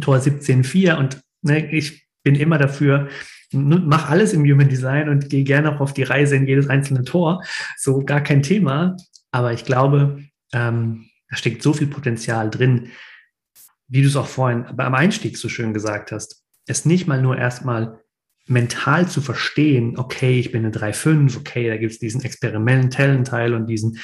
Tor 0.00 0.18
17.4 0.18 0.96
und 0.96 1.20
ne, 1.42 1.72
ich 1.72 2.06
bin 2.22 2.34
immer 2.34 2.58
dafür, 2.58 3.08
mach 3.52 4.08
alles 4.08 4.32
im 4.34 4.44
Human 4.44 4.68
Design 4.68 5.08
und 5.08 5.30
gehe 5.30 5.42
gerne 5.42 5.74
auch 5.74 5.80
auf 5.80 5.94
die 5.94 6.02
Reise 6.02 6.36
in 6.36 6.46
jedes 6.46 6.68
einzelne 6.68 7.02
Tor, 7.02 7.42
so 7.76 8.04
gar 8.04 8.20
kein 8.20 8.42
Thema, 8.42 8.96
aber 9.32 9.52
ich 9.52 9.64
glaube, 9.64 10.22
ähm, 10.52 11.06
da 11.28 11.36
steckt 11.36 11.62
so 11.62 11.72
viel 11.72 11.86
Potenzial 11.86 12.50
drin, 12.50 12.90
wie 13.88 14.02
du 14.02 14.08
es 14.08 14.16
auch 14.16 14.26
vorhin 14.26 14.66
beim 14.74 14.94
Einstieg 14.94 15.36
so 15.36 15.48
schön 15.48 15.74
gesagt 15.74 16.12
hast, 16.12 16.44
es 16.66 16.84
nicht 16.84 17.06
mal 17.06 17.20
nur 17.20 17.36
erstmal 17.36 18.00
mental 18.46 19.08
zu 19.08 19.20
verstehen, 19.20 19.98
okay, 19.98 20.38
ich 20.40 20.52
bin 20.52 20.64
eine 20.64 20.74
3-5, 20.74 21.36
okay, 21.38 21.68
da 21.68 21.76
gibt 21.76 21.92
es 21.92 21.98
diesen 21.98 22.22
experimentellen 22.22 23.24
Teil 23.24 23.54
und 23.54 23.66
diesen 23.66 23.98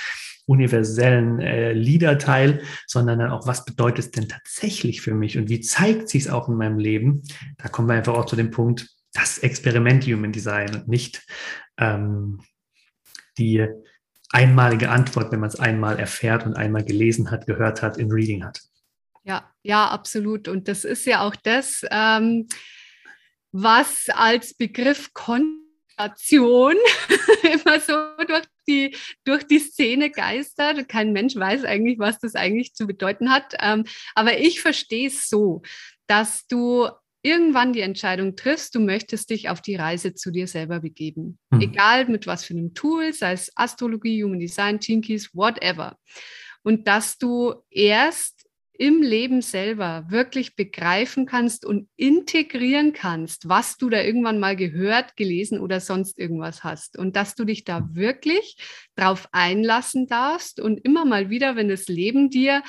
universellen 0.47 1.41
äh, 1.41 1.73
Leader-Teil, 1.73 2.63
sondern 2.87 3.19
dann 3.19 3.31
auch, 3.31 3.47
was 3.47 3.65
bedeutet 3.65 4.05
es 4.05 4.11
denn 4.13 4.29
tatsächlich 4.29 5.01
für 5.01 5.15
mich 5.15 5.37
und 5.37 5.49
wie 5.49 5.61
zeigt 5.61 6.09
sich 6.09 6.25
es 6.25 6.31
auch 6.31 6.49
in 6.49 6.55
meinem 6.55 6.79
Leben? 6.79 7.23
Da 7.59 7.69
kommen 7.69 7.89
wir 7.89 7.95
einfach 7.95 8.15
auch 8.15 8.27
zu 8.27 8.37
dem 8.37 8.53
Punkt, 8.53 8.89
das 9.13 9.39
Experiment 9.39 10.05
Human 10.05 10.31
Design 10.31 10.75
und 10.75 10.89
nicht 10.89 11.27
ähm, 11.79 12.41
die 13.39 13.67
einmalige 14.31 14.91
Antwort, 14.91 15.33
wenn 15.33 15.41
man 15.41 15.49
es 15.49 15.59
einmal 15.59 15.99
erfährt 15.99 16.47
und 16.47 16.55
einmal 16.55 16.85
gelesen 16.85 17.31
hat, 17.31 17.47
gehört 17.47 17.83
hat, 17.83 17.99
in 17.99 18.11
Reading 18.11 18.45
hat. 18.45 18.61
Ja, 19.25 19.53
ja, 19.63 19.89
absolut. 19.89 20.49
Und 20.49 20.69
das 20.69 20.85
ist 20.85 21.05
ja 21.05 21.23
auch 21.23 21.35
das, 21.35 21.85
ähm, 21.91 22.47
was 23.53 24.09
als 24.09 24.55
Begriff 24.55 25.13
Konzentration 25.15 26.77
immer 27.43 27.81
so 27.81 27.95
durch 28.27 28.45
die, 28.69 28.97
durch 29.25 29.45
die 29.45 29.59
Szene 29.59 30.11
geistert. 30.11 30.89
Kein 30.89 31.13
Mensch 31.13 31.37
weiß 31.37 31.65
eigentlich, 31.65 31.99
was 31.99 32.19
das 32.19 32.35
eigentlich 32.35 32.75
zu 32.75 32.87
bedeuten 32.87 33.31
hat. 33.31 33.55
Ähm, 33.61 33.85
aber 34.15 34.39
ich 34.39 34.61
verstehe 34.61 35.09
es 35.09 35.29
so, 35.29 35.63
dass 36.07 36.47
du 36.47 36.89
irgendwann 37.27 37.73
die 37.73 37.81
Entscheidung 37.81 38.37
triffst, 38.37 38.75
du 38.77 38.81
möchtest 38.81 39.31
dich 39.31 39.49
auf 39.49 39.61
die 39.61 39.75
Reise 39.75 40.15
zu 40.15 40.31
dir 40.31 40.47
selber 40.47 40.81
begeben. 40.81 41.39
Mhm. 41.51 41.61
Egal 41.61 42.07
mit 42.07 42.27
was 42.29 42.45
für 42.45 42.55
einem 42.55 42.73
Tool, 42.73 43.13
sei 43.13 43.33
es 43.33 43.51
Astrologie, 43.57 44.23
Human 44.23 44.39
Design, 44.39 44.79
Jinkies, 44.81 45.35
whatever. 45.35 45.99
Und 46.63 46.87
dass 46.87 47.19
du 47.19 47.55
erst 47.69 48.47
im 48.79 49.03
Leben 49.03 49.43
selber 49.43 50.05
wirklich 50.09 50.55
begreifen 50.55 51.27
kannst 51.27 51.65
und 51.65 51.89
integrieren 51.97 52.93
kannst, 52.93 53.49
was 53.49 53.77
du 53.79 53.89
da 53.89 54.03
irgendwann 54.03 54.39
mal 54.39 54.55
gehört, 54.55 55.17
gelesen 55.17 55.61
oder 55.61 55.81
sonst 55.81 56.19
irgendwas 56.19 56.63
hast. 56.63 56.99
Und 56.99 57.17
dass 57.17 57.35
du 57.35 57.45
dich 57.45 57.65
da 57.65 57.89
wirklich 57.93 58.57
drauf 58.95 59.29
einlassen 59.33 60.07
darfst 60.07 60.61
und 60.61 60.85
immer 60.85 61.05
mal 61.05 61.31
wieder, 61.31 61.57
wenn 61.57 61.69
das 61.69 61.89
Leben 61.89 62.31
dir 62.31 62.63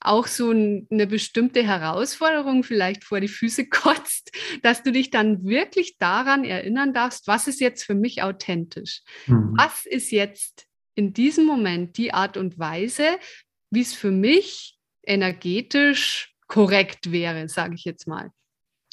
auch 0.00 0.26
so 0.26 0.50
eine 0.50 1.06
bestimmte 1.06 1.62
Herausforderung 1.62 2.62
vielleicht 2.62 3.04
vor 3.04 3.20
die 3.20 3.28
Füße 3.28 3.66
kotzt, 3.70 4.32
dass 4.62 4.82
du 4.82 4.92
dich 4.92 5.10
dann 5.10 5.44
wirklich 5.44 5.98
daran 5.98 6.44
erinnern 6.44 6.94
darfst, 6.94 7.26
was 7.26 7.46
ist 7.46 7.60
jetzt 7.60 7.84
für 7.84 7.94
mich 7.94 8.22
authentisch? 8.22 9.02
Mhm. 9.26 9.54
Was 9.56 9.86
ist 9.86 10.10
jetzt 10.10 10.66
in 10.94 11.12
diesem 11.12 11.46
Moment 11.46 11.96
die 11.96 12.12
Art 12.12 12.36
und 12.36 12.58
Weise, 12.58 13.18
wie 13.70 13.82
es 13.82 13.94
für 13.94 14.10
mich 14.10 14.78
energetisch 15.02 16.34
korrekt 16.46 17.12
wäre, 17.12 17.48
sage 17.48 17.74
ich 17.74 17.84
jetzt 17.84 18.06
mal. 18.06 18.30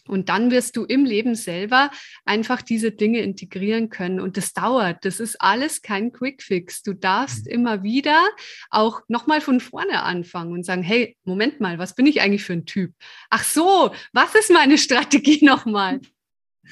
Und 0.07 0.29
dann 0.29 0.51
wirst 0.51 0.75
du 0.77 0.83
im 0.83 1.05
Leben 1.05 1.35
selber 1.35 1.91
einfach 2.25 2.61
diese 2.61 2.91
Dinge 2.91 3.19
integrieren 3.21 3.89
können. 3.89 4.19
Und 4.19 4.37
das 4.37 4.53
dauert. 4.53 5.05
Das 5.05 5.19
ist 5.19 5.41
alles 5.41 5.81
kein 5.81 6.11
Quickfix. 6.11 6.83
Du 6.83 6.93
darfst 6.93 7.45
mhm. 7.45 7.51
immer 7.51 7.83
wieder 7.83 8.25
auch 8.69 9.01
nochmal 9.07 9.41
von 9.41 9.59
vorne 9.59 10.03
anfangen 10.03 10.53
und 10.53 10.65
sagen, 10.65 10.83
hey, 10.83 11.17
Moment 11.23 11.59
mal, 11.59 11.77
was 11.77 11.95
bin 11.95 12.05
ich 12.05 12.21
eigentlich 12.21 12.43
für 12.43 12.53
ein 12.53 12.65
Typ? 12.65 12.93
Ach 13.29 13.43
so, 13.43 13.91
was 14.13 14.35
ist 14.35 14.51
meine 14.51 14.77
Strategie 14.77 15.43
nochmal? 15.45 16.01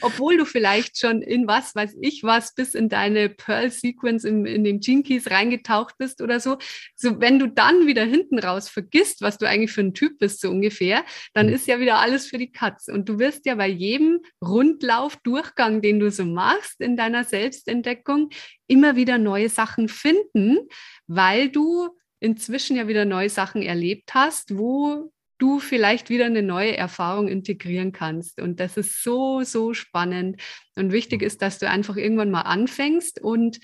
Obwohl 0.02 0.38
du 0.38 0.46
vielleicht 0.46 0.98
schon 0.98 1.22
in 1.22 1.48
was 1.48 1.76
weiß 1.76 1.96
ich 2.02 2.24
was 2.24 2.54
bis 2.54 2.76
in 2.76 2.90
deine 2.90 3.30
Pearl 3.30 3.72
Sequence 3.72 4.24
in, 4.24 4.46
in 4.46 4.64
den 4.64 4.80
Gene 4.80 5.04
Keys 5.04 5.30
reingetaucht 5.30 5.98
bist 5.98 6.22
oder 6.22 6.40
so. 6.40 6.58
So, 6.96 7.20
wenn 7.20 7.40
du 7.40 7.48
dann 7.48 7.88
wieder 7.88 8.04
hinten 8.04 8.40
raus 8.40 8.70
vergisst, 8.70 9.22
was 9.22 9.38
du 9.38 9.48
eigentlich 9.48 9.72
für 9.72 9.82
ein 9.82 9.94
Typ 9.94 10.20
bist, 10.20 10.42
so 10.42 10.50
ungefähr, 10.50 11.04
dann 11.34 11.48
mhm. 11.48 11.54
ist 11.54 11.68
ja 11.68 11.80
wieder 11.80 12.00
alles 12.00 12.28
für 12.28 12.38
die 12.38 12.52
Katz. 12.52 12.88
Und 12.88 13.10
du 13.10 13.20
wirst 13.20 13.46
ja 13.46 13.56
bei 13.56 13.68
jedem 13.68 14.20
Rundlauf, 14.44 15.18
Durchgang, 15.18 15.82
den 15.82 16.00
du 16.00 16.12
so 16.12 16.26
machst 16.26 16.82
in 16.82 16.98
deiner 16.98 17.24
Selbstentdeckung, 17.24 18.30
immer 18.68 18.96
wieder 18.96 19.18
neue 19.18 19.50
Sachen 19.50 19.88
finden, 19.88 20.60
weil 21.08 21.50
du 21.50 21.90
inzwischen 22.20 22.76
ja 22.76 22.88
wieder 22.88 23.06
neue 23.06 23.30
Sachen 23.30 23.62
erlebt 23.62 24.14
hast, 24.14 24.58
wo 24.58 25.12
du 25.38 25.60
vielleicht 25.60 26.10
wieder 26.10 26.26
eine 26.26 26.44
neue 26.44 26.76
Erfahrung 26.76 27.28
integrieren 27.28 27.92
kannst. 27.92 28.42
Und 28.42 28.60
das 28.60 28.78
ist 28.78 29.04
so, 29.04 29.44
so 29.44 29.74
spannend. 29.74 30.42
Und 30.76 30.92
wichtig 30.92 31.22
ist, 31.22 31.42
dass 31.42 31.60
du 31.60 31.70
einfach 31.70 31.98
irgendwann 31.98 32.32
mal 32.32 32.42
anfängst 32.42 33.22
und 33.22 33.60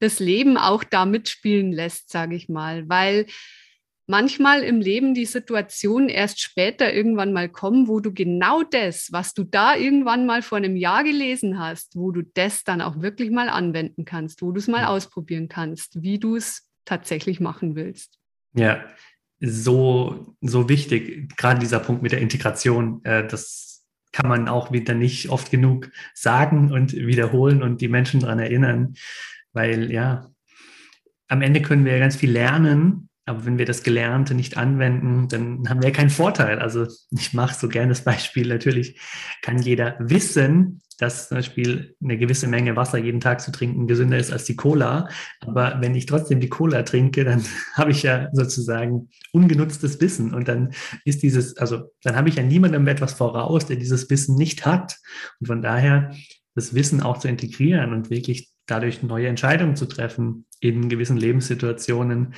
das 0.00 0.20
Leben 0.20 0.56
auch 0.56 0.84
da 0.84 1.06
mitspielen 1.06 1.72
lässt, 1.72 2.10
sage 2.10 2.36
ich 2.36 2.48
mal, 2.48 2.88
weil 2.88 3.26
manchmal 4.06 4.62
im 4.62 4.80
Leben 4.80 5.14
die 5.14 5.26
Situationen 5.26 6.08
erst 6.08 6.40
später 6.40 6.92
irgendwann 6.92 7.32
mal 7.32 7.48
kommen, 7.48 7.88
wo 7.88 8.00
du 8.00 8.12
genau 8.12 8.62
das, 8.62 9.12
was 9.12 9.34
du 9.34 9.44
da 9.44 9.76
irgendwann 9.76 10.26
mal 10.26 10.42
vor 10.42 10.58
einem 10.58 10.76
Jahr 10.76 11.04
gelesen 11.04 11.58
hast, 11.58 11.94
wo 11.94 12.10
du 12.10 12.22
das 12.22 12.64
dann 12.64 12.80
auch 12.80 13.00
wirklich 13.02 13.30
mal 13.30 13.48
anwenden 13.48 14.04
kannst, 14.04 14.40
wo 14.42 14.50
du 14.50 14.58
es 14.58 14.68
mal 14.68 14.86
ausprobieren 14.86 15.48
kannst, 15.48 16.02
wie 16.02 16.18
du 16.18 16.36
es 16.36 16.70
tatsächlich 16.84 17.38
machen 17.38 17.76
willst. 17.76 18.18
Ja, 18.54 18.84
so, 19.40 20.34
so 20.40 20.68
wichtig, 20.68 21.36
gerade 21.36 21.60
dieser 21.60 21.80
Punkt 21.80 22.02
mit 22.02 22.12
der 22.12 22.20
Integration, 22.20 23.04
äh, 23.04 23.26
das 23.26 23.84
kann 24.12 24.28
man 24.28 24.48
auch 24.48 24.72
wieder 24.72 24.94
nicht 24.94 25.28
oft 25.28 25.50
genug 25.50 25.90
sagen 26.14 26.72
und 26.72 26.92
wiederholen 26.94 27.62
und 27.62 27.80
die 27.80 27.88
Menschen 27.88 28.20
daran 28.20 28.38
erinnern, 28.38 28.94
weil 29.52 29.92
ja, 29.92 30.30
am 31.28 31.42
Ende 31.42 31.60
können 31.62 31.84
wir 31.84 31.92
ja 31.92 31.98
ganz 31.98 32.16
viel 32.16 32.30
lernen, 32.30 33.07
aber 33.28 33.44
wenn 33.44 33.58
wir 33.58 33.66
das 33.66 33.82
Gelernte 33.82 34.34
nicht 34.34 34.56
anwenden, 34.56 35.28
dann 35.28 35.68
haben 35.68 35.80
wir 35.80 35.88
ja 35.88 35.94
keinen 35.94 36.10
Vorteil. 36.10 36.58
Also 36.58 36.86
ich 37.10 37.34
mache 37.34 37.54
so 37.54 37.68
gerne 37.68 37.90
das 37.90 38.04
Beispiel. 38.04 38.48
Natürlich 38.48 39.00
kann 39.42 39.58
jeder 39.58 39.96
wissen, 40.00 40.80
dass 40.98 41.28
zum 41.28 41.36
Beispiel 41.36 41.94
eine 42.02 42.18
gewisse 42.18 42.48
Menge 42.48 42.74
Wasser 42.74 42.98
jeden 42.98 43.20
Tag 43.20 43.40
zu 43.40 43.52
trinken 43.52 43.86
gesünder 43.86 44.18
ist 44.18 44.32
als 44.32 44.44
die 44.44 44.56
Cola. 44.56 45.08
Aber 45.40 45.76
wenn 45.80 45.94
ich 45.94 46.06
trotzdem 46.06 46.40
die 46.40 46.48
Cola 46.48 46.82
trinke, 46.82 47.24
dann 47.24 47.44
habe 47.74 47.92
ich 47.92 48.02
ja 48.02 48.28
sozusagen 48.32 49.08
ungenutztes 49.32 50.00
Wissen. 50.00 50.34
Und 50.34 50.48
dann 50.48 50.72
ist 51.04 51.22
dieses, 51.22 51.56
also 51.56 51.92
dann 52.02 52.16
habe 52.16 52.28
ich 52.28 52.34
ja 52.34 52.42
niemandem 52.42 52.86
etwas 52.88 53.14
voraus, 53.14 53.66
der 53.66 53.76
dieses 53.76 54.10
Wissen 54.10 54.34
nicht 54.34 54.66
hat. 54.66 54.96
Und 55.38 55.46
von 55.46 55.62
daher 55.62 56.12
das 56.54 56.74
Wissen 56.74 57.00
auch 57.00 57.18
zu 57.18 57.28
integrieren 57.28 57.92
und 57.92 58.10
wirklich 58.10 58.50
dadurch 58.66 59.02
neue 59.02 59.28
Entscheidungen 59.28 59.76
zu 59.76 59.86
treffen 59.86 60.46
in 60.60 60.88
gewissen 60.88 61.16
Lebenssituationen, 61.16 62.34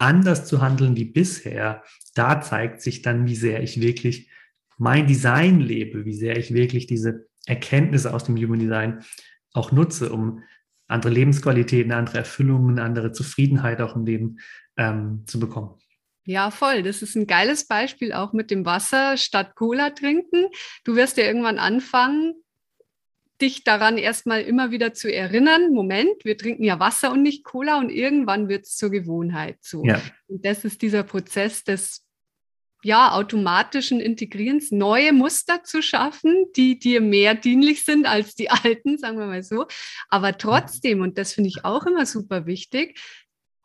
anders 0.00 0.46
zu 0.46 0.60
handeln 0.60 0.96
wie 0.96 1.04
bisher, 1.04 1.82
da 2.14 2.40
zeigt 2.40 2.80
sich 2.80 3.02
dann, 3.02 3.26
wie 3.26 3.36
sehr 3.36 3.62
ich 3.62 3.80
wirklich 3.80 4.30
mein 4.78 5.06
Design 5.06 5.60
lebe, 5.60 6.04
wie 6.04 6.14
sehr 6.14 6.36
ich 6.36 6.54
wirklich 6.54 6.86
diese 6.86 7.26
Erkenntnisse 7.46 8.14
aus 8.14 8.24
dem 8.24 8.36
Human 8.36 8.58
Design 8.58 9.04
auch 9.52 9.72
nutze, 9.72 10.10
um 10.10 10.42
andere 10.86 11.12
Lebensqualitäten, 11.12 11.92
andere 11.92 12.18
Erfüllungen, 12.18 12.78
andere 12.78 13.12
Zufriedenheit 13.12 13.80
auch 13.80 13.94
im 13.94 14.06
Leben 14.06 14.38
ähm, 14.76 15.24
zu 15.26 15.38
bekommen. 15.38 15.78
Ja, 16.24 16.50
voll. 16.50 16.82
Das 16.82 17.02
ist 17.02 17.16
ein 17.16 17.26
geiles 17.26 17.66
Beispiel 17.66 18.12
auch 18.12 18.32
mit 18.32 18.50
dem 18.50 18.64
Wasser 18.64 19.16
statt 19.16 19.54
Cola 19.54 19.90
trinken. 19.90 20.46
Du 20.84 20.96
wirst 20.96 21.16
ja 21.16 21.24
irgendwann 21.24 21.58
anfangen, 21.58 22.34
dich 23.40 23.64
daran 23.64 23.98
erstmal 23.98 24.42
immer 24.42 24.70
wieder 24.70 24.94
zu 24.94 25.12
erinnern, 25.12 25.72
Moment, 25.72 26.24
wir 26.24 26.36
trinken 26.36 26.64
ja 26.64 26.78
Wasser 26.78 27.12
und 27.12 27.22
nicht 27.22 27.44
Cola 27.44 27.78
und 27.78 27.90
irgendwann 27.90 28.48
wird 28.48 28.66
es 28.66 28.76
zur 28.76 28.90
Gewohnheit 28.90 29.58
so. 29.60 29.84
Ja. 29.84 30.00
Und 30.28 30.44
das 30.44 30.64
ist 30.64 30.82
dieser 30.82 31.02
Prozess 31.02 31.64
des 31.64 32.06
ja, 32.82 33.12
automatischen 33.12 34.00
Integrierens, 34.00 34.70
neue 34.70 35.12
Muster 35.12 35.62
zu 35.64 35.82
schaffen, 35.82 36.46
die 36.56 36.78
dir 36.78 37.00
mehr 37.00 37.34
dienlich 37.34 37.84
sind 37.84 38.06
als 38.06 38.34
die 38.34 38.50
alten, 38.50 38.96
sagen 38.96 39.18
wir 39.18 39.26
mal 39.26 39.42
so. 39.42 39.66
Aber 40.08 40.38
trotzdem, 40.38 41.02
und 41.02 41.18
das 41.18 41.34
finde 41.34 41.48
ich 41.48 41.64
auch 41.64 41.86
immer 41.86 42.06
super 42.06 42.46
wichtig, 42.46 42.98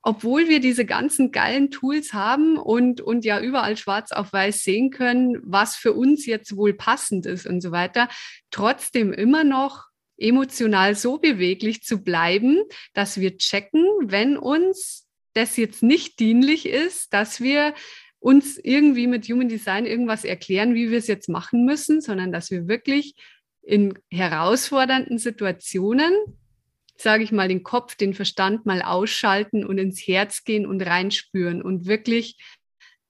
obwohl 0.08 0.48
wir 0.48 0.60
diese 0.60 0.86
ganzen 0.86 1.32
geilen 1.32 1.72
Tools 1.72 2.14
haben 2.14 2.58
und, 2.58 3.02
und 3.02 3.26
ja 3.26 3.42
überall 3.42 3.76
schwarz 3.76 4.12
auf 4.12 4.32
weiß 4.32 4.64
sehen 4.64 4.92
können, 4.92 5.40
was 5.44 5.76
für 5.76 5.94
uns 5.94 6.28
jetzt 6.28 6.56
wohl 6.56 6.76
passend 6.76 7.26
ist 7.26 7.48
und 7.48 7.60
so 7.60 7.72
weiter, 7.72 8.08
trotzdem 8.52 9.12
immer 9.12 9.44
noch 9.44 9.86
emotional 10.18 10.94
so 10.94 11.18
beweglich 11.18 11.82
zu 11.82 12.04
bleiben, 12.04 12.62
dass 12.94 13.20
wir 13.20 13.38
checken, 13.38 13.84
wenn 14.04 14.38
uns 14.38 15.08
das 15.34 15.58
jetzt 15.58 15.82
nicht 15.82 16.20
dienlich 16.20 16.68
ist, 16.68 17.12
dass 17.12 17.42
wir 17.42 17.74
uns 18.20 18.60
irgendwie 18.60 19.08
mit 19.08 19.26
Human 19.26 19.50
Design 19.50 19.88
irgendwas 19.88 20.24
erklären, 20.24 20.76
wie 20.76 20.92
wir 20.92 21.00
es 21.00 21.08
jetzt 21.08 21.30
machen 21.30 21.66
müssen, 21.66 22.00
sondern 22.00 22.32
dass 22.32 22.52
wir 22.52 22.68
wirklich 22.68 23.16
in 23.64 23.98
herausfordernden 24.12 25.18
Situationen 25.18 26.14
sage 26.98 27.24
ich 27.24 27.32
mal, 27.32 27.48
den 27.48 27.64
Kopf, 27.64 27.96
den 27.96 28.14
Verstand 28.14 28.66
mal 28.66 28.82
ausschalten 28.82 29.66
und 29.66 29.78
ins 29.78 30.00
Herz 30.00 30.44
gehen 30.44 30.66
und 30.66 30.82
reinspüren 30.82 31.62
und 31.62 31.86
wirklich 31.86 32.38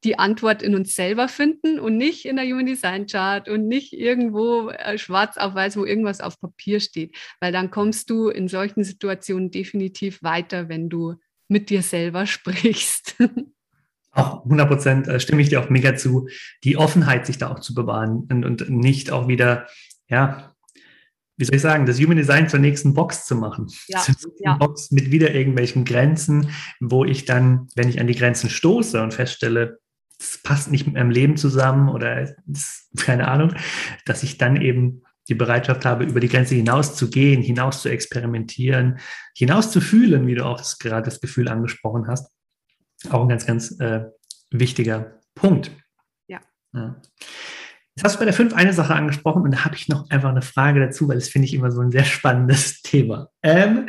die 0.06 0.20
Antwort 0.20 0.62
in 0.62 0.76
uns 0.76 0.96
selber 0.96 1.28
finden 1.28 1.80
und 1.80 1.98
nicht 1.98 2.26
in 2.26 2.36
der 2.36 2.46
Human 2.46 2.68
Design 2.68 3.08
Chart 3.08 3.50
und 3.50 3.68
nicht 3.68 3.92
irgendwo 3.92 4.70
äh, 4.70 4.98
schwarz 4.98 5.38
auf 5.38 5.56
weiß, 5.56 5.78
wo 5.78 5.86
irgendwas 5.86 6.22
auf 6.22 6.40
Papier 6.40 6.80
steht, 6.80 7.16
weil 7.40 7.52
dann 7.52 7.72
kommst 7.72 8.10
du 8.10 8.30
in 8.30 8.48
solchen 8.48 8.84
Situationen 8.84 9.50
definitiv 9.50 10.22
weiter, 10.22 10.70
wenn 10.70 10.90
du 10.90 11.16
mit 11.48 11.70
dir 11.70 11.82
selber 11.82 12.26
sprichst. 12.28 13.16
Auch 14.12 14.44
100 14.46 14.68
Prozent 14.68 15.08
äh, 15.08 15.20
stimme 15.20 15.42
ich 15.42 15.50
dir 15.50 15.60
auch 15.60 15.70
mega 15.70 15.96
zu, 15.96 16.30
die 16.64 16.78
Offenheit 16.78 17.26
sich 17.26 17.38
da 17.38 17.52
auch 17.52 17.60
zu 17.60 17.74
bewahren 17.74 18.28
und, 18.32 18.46
und 18.46 18.70
nicht 18.70 19.12
auch 19.12 19.28
wieder, 19.28 19.68
ja, 20.08 20.55
wie 21.38 21.46
soll 21.46 21.56
ich 21.56 21.62
sagen, 21.62 21.86
das 21.86 22.00
Human 22.00 22.18
Design 22.18 22.48
zur 22.48 22.60
nächsten 22.60 22.94
Box 22.94 23.26
zu 23.26 23.36
machen. 23.36 23.68
Ja, 23.88 24.00
zur 24.02 24.14
nächsten 24.14 24.44
ja. 24.44 24.56
Box 24.58 24.92
mit 24.92 25.12
wieder 25.12 25.34
irgendwelchen 25.34 25.86
Grenzen, 25.86 26.50
wo 26.80 27.06
ich 27.06 27.26
dann, 27.26 27.68
wenn 27.76 27.90
ich 27.90 28.00
an 28.00 28.08
die 28.08 28.16
Grenzen 28.16 28.50
stoße 28.50 29.02
und 29.02 29.14
feststelle, 29.14 29.80
es 30.20 30.42
passt 30.42 30.72
nicht 30.72 30.86
mit 30.86 30.96
meinem 30.96 31.12
Leben 31.12 31.36
zusammen 31.36 31.90
oder 31.90 32.34
keine 32.98 33.28
Ahnung, 33.28 33.54
dass 34.06 34.24
ich 34.24 34.38
dann 34.38 34.62
eben 34.62 35.02
die 35.28 35.36
Bereitschaft 35.36 35.86
habe, 35.86 36.04
über 36.04 36.20
die 36.20 36.30
Grenze 36.30 36.56
hinaus 36.56 36.96
zu 36.96 37.10
gehen, 37.10 37.42
hinaus 37.42 37.82
zu 37.82 37.90
experimentieren, 37.90 39.00
hinaus 39.36 39.72
zu 39.72 39.82
fühlen, 39.82 40.28
wie 40.28 40.36
du 40.36 40.46
auch 40.46 40.58
das, 40.58 40.78
gerade 40.78 41.04
das 41.04 41.20
Gefühl 41.20 41.48
angesprochen 41.48 42.08
hast. 42.08 42.32
Auch 43.10 43.24
ein 43.24 43.30
ganz, 43.30 43.46
ganz 43.46 43.80
äh, 43.80 44.06
wichtiger 44.52 45.20
Punkt. 45.34 45.72
Ja. 46.28 46.40
ja. 46.74 47.02
Jetzt 47.96 48.04
hast 48.04 48.16
du 48.16 48.20
bei 48.20 48.26
der 48.26 48.34
5 48.34 48.54
eine 48.54 48.74
Sache 48.74 48.94
angesprochen 48.94 49.44
und 49.44 49.52
da 49.52 49.64
habe 49.64 49.76
ich 49.76 49.88
noch 49.88 50.10
einfach 50.10 50.30
eine 50.30 50.42
Frage 50.42 50.82
dazu, 50.82 51.08
weil 51.08 51.16
das 51.16 51.30
finde 51.30 51.48
ich 51.48 51.54
immer 51.54 51.72
so 51.72 51.80
ein 51.80 51.92
sehr 51.92 52.04
spannendes 52.04 52.82
Thema. 52.84 53.30
Ähm, 53.42 53.88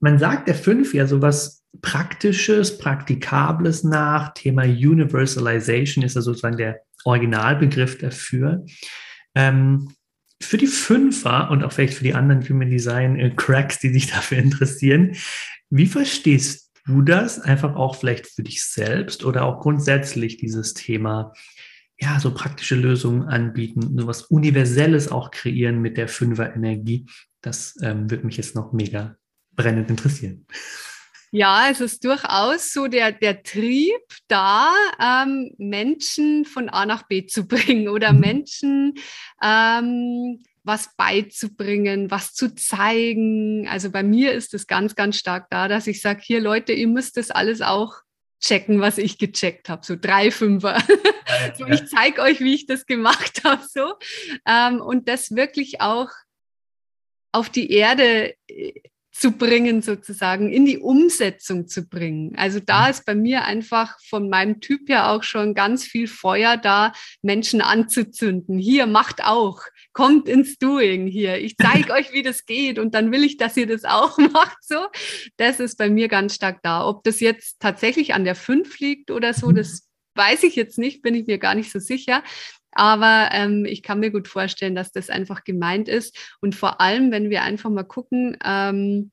man 0.00 0.18
sagt 0.18 0.48
der 0.48 0.56
5 0.56 0.94
ja 0.94 1.06
sowas 1.06 1.64
Praktisches, 1.80 2.78
Praktikables 2.78 3.84
nach. 3.84 4.34
Thema 4.34 4.62
Universalization 4.62 6.04
ist 6.04 6.16
ja 6.16 6.22
sozusagen 6.22 6.56
der 6.56 6.80
Originalbegriff 7.04 7.98
dafür. 7.98 8.64
Ähm, 9.34 9.92
für 10.42 10.56
die 10.56 10.66
Fünfer 10.66 11.50
und 11.50 11.62
auch 11.64 11.72
vielleicht 11.72 11.94
für 11.94 12.04
die 12.04 12.14
anderen 12.14 12.46
Human 12.48 12.70
Design 12.70 13.18
äh, 13.18 13.30
Cracks, 13.30 13.78
die 13.78 13.90
sich 13.90 14.10
dafür 14.10 14.38
interessieren, 14.38 15.16
wie 15.70 15.86
verstehst 15.86 16.72
du 16.86 17.02
das 17.02 17.40
einfach 17.40 17.76
auch 17.76 17.96
vielleicht 17.96 18.26
für 18.26 18.42
dich 18.42 18.64
selbst 18.64 19.24
oder 19.24 19.44
auch 19.44 19.60
grundsätzlich 19.60 20.36
dieses 20.36 20.74
Thema 20.74 21.32
ja, 21.98 22.18
so 22.18 22.32
praktische 22.32 22.74
Lösungen 22.74 23.22
anbieten, 23.22 23.96
so 23.98 24.06
was 24.06 24.22
Universelles 24.22 25.10
auch 25.10 25.30
kreieren 25.30 25.80
mit 25.80 25.96
der 25.96 26.08
Fünfer-Energie. 26.08 27.06
Das 27.40 27.76
ähm, 27.82 28.10
würde 28.10 28.26
mich 28.26 28.36
jetzt 28.36 28.54
noch 28.54 28.72
mega 28.72 29.16
brennend 29.54 29.90
interessieren. 29.90 30.46
Ja, 31.30 31.68
es 31.68 31.80
ist 31.80 32.04
durchaus 32.04 32.72
so 32.72 32.86
der, 32.86 33.10
der 33.10 33.42
Trieb 33.42 34.00
da, 34.28 34.72
ähm, 35.00 35.52
Menschen 35.58 36.44
von 36.44 36.68
A 36.68 36.86
nach 36.86 37.08
B 37.08 37.26
zu 37.26 37.44
bringen 37.48 37.88
oder 37.88 38.12
mhm. 38.12 38.20
Menschen 38.20 38.94
ähm, 39.42 40.42
was 40.62 40.96
beizubringen, 40.96 42.10
was 42.10 42.34
zu 42.34 42.54
zeigen. 42.54 43.66
Also 43.68 43.90
bei 43.90 44.02
mir 44.02 44.32
ist 44.32 44.54
es 44.54 44.66
ganz, 44.66 44.94
ganz 44.94 45.16
stark 45.16 45.48
da, 45.50 45.68
dass 45.68 45.86
ich 45.86 46.00
sage, 46.00 46.20
hier 46.22 46.40
Leute, 46.40 46.72
ihr 46.72 46.88
müsst 46.88 47.16
das 47.16 47.30
alles 47.30 47.60
auch 47.60 48.03
checken, 48.44 48.80
was 48.80 48.98
ich 48.98 49.18
gecheckt 49.18 49.68
habe. 49.68 49.84
So 49.84 49.96
drei 50.00 50.30
Fünfer. 50.30 50.82
Ja, 51.26 51.54
so, 51.56 51.66
ich 51.66 51.86
zeige 51.86 52.20
euch, 52.20 52.40
wie 52.40 52.54
ich 52.54 52.66
das 52.66 52.86
gemacht 52.86 53.42
habe. 53.44 53.62
So. 53.66 53.94
Ähm, 54.46 54.80
und 54.80 55.08
das 55.08 55.34
wirklich 55.34 55.80
auch 55.80 56.10
auf 57.32 57.48
die 57.48 57.72
Erde 57.72 58.34
äh, 58.46 58.72
zu 59.14 59.30
bringen, 59.30 59.80
sozusagen, 59.80 60.52
in 60.52 60.66
die 60.66 60.78
Umsetzung 60.78 61.68
zu 61.68 61.86
bringen. 61.86 62.34
Also 62.36 62.58
da 62.58 62.84
mhm. 62.84 62.90
ist 62.90 63.06
bei 63.06 63.14
mir 63.14 63.44
einfach 63.44 63.96
von 64.08 64.28
meinem 64.28 64.60
Typ 64.60 64.88
ja 64.88 65.12
auch 65.12 65.22
schon 65.22 65.54
ganz 65.54 65.84
viel 65.84 66.08
Feuer 66.08 66.56
da, 66.56 66.92
Menschen 67.22 67.60
anzuzünden. 67.60 68.58
Hier, 68.58 68.86
macht 68.86 69.22
auch, 69.22 69.62
kommt 69.92 70.28
ins 70.28 70.58
Doing 70.58 71.06
hier. 71.06 71.38
Ich 71.38 71.56
zeige 71.56 71.92
euch, 71.92 72.12
wie 72.12 72.22
das 72.22 72.44
geht 72.44 72.80
und 72.80 72.94
dann 72.96 73.12
will 73.12 73.22
ich, 73.22 73.36
dass 73.36 73.56
ihr 73.56 73.68
das 73.68 73.84
auch 73.84 74.18
macht. 74.32 74.58
So, 74.62 74.88
das 75.36 75.60
ist 75.60 75.78
bei 75.78 75.88
mir 75.88 76.08
ganz 76.08 76.34
stark 76.34 76.60
da. 76.62 76.84
Ob 76.84 77.04
das 77.04 77.20
jetzt 77.20 77.60
tatsächlich 77.60 78.14
an 78.14 78.24
der 78.24 78.34
5 78.34 78.80
liegt 78.80 79.12
oder 79.12 79.32
so, 79.32 79.50
mhm. 79.50 79.54
das 79.54 79.88
weiß 80.16 80.42
ich 80.42 80.56
jetzt 80.56 80.76
nicht, 80.76 81.02
bin 81.02 81.14
ich 81.14 81.26
mir 81.26 81.38
gar 81.38 81.54
nicht 81.54 81.70
so 81.70 81.78
sicher. 81.78 82.24
Aber 82.74 83.30
ähm, 83.32 83.64
ich 83.64 83.82
kann 83.82 84.00
mir 84.00 84.10
gut 84.10 84.28
vorstellen, 84.28 84.74
dass 84.74 84.92
das 84.92 85.10
einfach 85.10 85.44
gemeint 85.44 85.88
ist. 85.88 86.36
Und 86.40 86.54
vor 86.54 86.80
allem, 86.80 87.10
wenn 87.10 87.30
wir 87.30 87.42
einfach 87.42 87.70
mal 87.70 87.84
gucken, 87.84 88.36
ähm, 88.44 89.12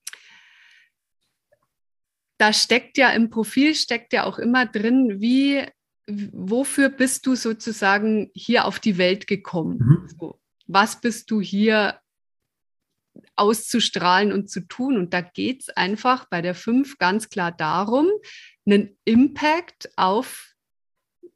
da 2.37 2.53
steckt 2.53 2.97
ja 2.97 3.11
im 3.11 3.29
Profil, 3.29 3.75
steckt 3.75 4.13
ja 4.13 4.23
auch 4.25 4.39
immer 4.39 4.65
drin, 4.65 5.21
wie, 5.21 5.63
wofür 6.07 6.89
bist 6.89 7.27
du 7.27 7.35
sozusagen 7.35 8.31
hier 8.33 8.65
auf 8.65 8.79
die 8.79 8.97
Welt 8.97 9.27
gekommen? 9.27 9.77
Mhm. 9.77 10.09
So, 10.19 10.39
was 10.65 10.99
bist 10.99 11.29
du 11.29 11.39
hier 11.39 11.99
auszustrahlen 13.35 14.31
und 14.31 14.49
zu 14.49 14.61
tun? 14.61 14.97
Und 14.97 15.13
da 15.13 15.21
geht 15.21 15.61
es 15.61 15.69
einfach 15.69 16.25
bei 16.29 16.41
der 16.41 16.55
5 16.55 16.97
ganz 16.97 17.29
klar 17.29 17.51
darum, 17.51 18.09
einen 18.65 18.97
Impact 19.05 19.91
auf 19.95 20.50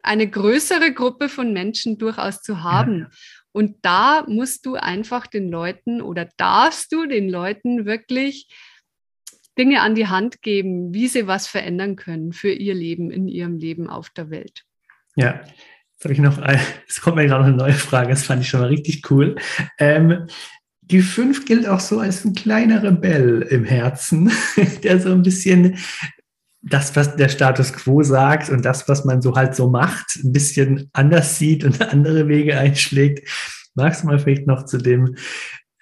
eine 0.06 0.30
größere 0.30 0.94
Gruppe 0.94 1.30
von 1.30 1.54
Menschen 1.54 1.98
durchaus 1.98 2.42
zu 2.42 2.64
haben. 2.64 3.00
Ja. 3.00 3.10
Und 3.52 3.78
da 3.82 4.26
musst 4.28 4.66
du 4.66 4.76
einfach 4.76 5.28
den 5.28 5.50
Leuten 5.50 6.02
oder 6.02 6.30
darfst 6.38 6.92
du 6.92 7.06
den 7.06 7.30
Leuten 7.30 7.86
wirklich 7.86 8.50
Dinge 9.58 9.82
an 9.82 9.96
die 9.96 10.08
Hand 10.08 10.42
geben, 10.42 10.94
wie 10.94 11.08
sie 11.08 11.28
was 11.28 11.48
verändern 11.48 11.96
können 11.96 12.34
für 12.34 12.52
ihr 12.52 12.74
Leben, 12.74 13.12
in 13.12 13.28
ihrem 13.28 13.58
Leben 13.58 13.90
auf 13.90 14.10
der 14.10 14.30
Welt. 14.30 14.66
Ja, 15.16 15.42
jetzt 15.94 16.04
habe 16.04 16.14
ich 16.14 16.20
noch, 16.20 16.38
es 16.88 17.02
kommt 17.02 17.16
mir 17.16 17.28
gerade 17.28 17.46
eine 17.46 17.56
neue 17.56 17.74
Frage, 17.74 18.10
das 18.10 18.24
fand 18.24 18.42
ich 18.42 18.50
schon 18.50 18.60
mal 18.60 18.68
richtig 18.68 19.10
cool. 19.10 19.36
Ähm, 19.80 20.28
die 20.82 21.02
fünf 21.02 21.46
gilt 21.46 21.68
auch 21.68 21.80
so 21.80 22.00
als 22.00 22.26
ein 22.26 22.36
kleiner 22.36 22.84
Rebell 22.84 23.42
im 23.50 23.64
Herzen, 23.64 24.32
der 24.84 25.00
so 25.00 25.12
ein 25.12 25.24
bisschen 25.24 25.78
das, 26.68 26.96
was 26.96 27.16
der 27.16 27.30
Status 27.30 27.74
quo 27.74 28.02
sagt 28.02 28.50
und 28.50 28.66
das, 28.66 28.90
was 28.90 29.06
man 29.06 29.22
so 29.22 29.36
halt 29.36 29.56
so 29.56 29.70
macht, 29.70 30.18
ein 30.24 30.34
bisschen 30.34 30.90
anders 30.94 31.38
sieht 31.38 31.64
und 31.64 31.82
andere 31.94 32.28
Wege 32.28 32.58
einschlägt. 32.58 33.28
Magst 33.76 34.04
du 34.04 34.08
mal 34.08 34.20
vielleicht 34.20 34.48
noch 34.48 34.66
zu 34.66 34.78
dem, 34.78 35.16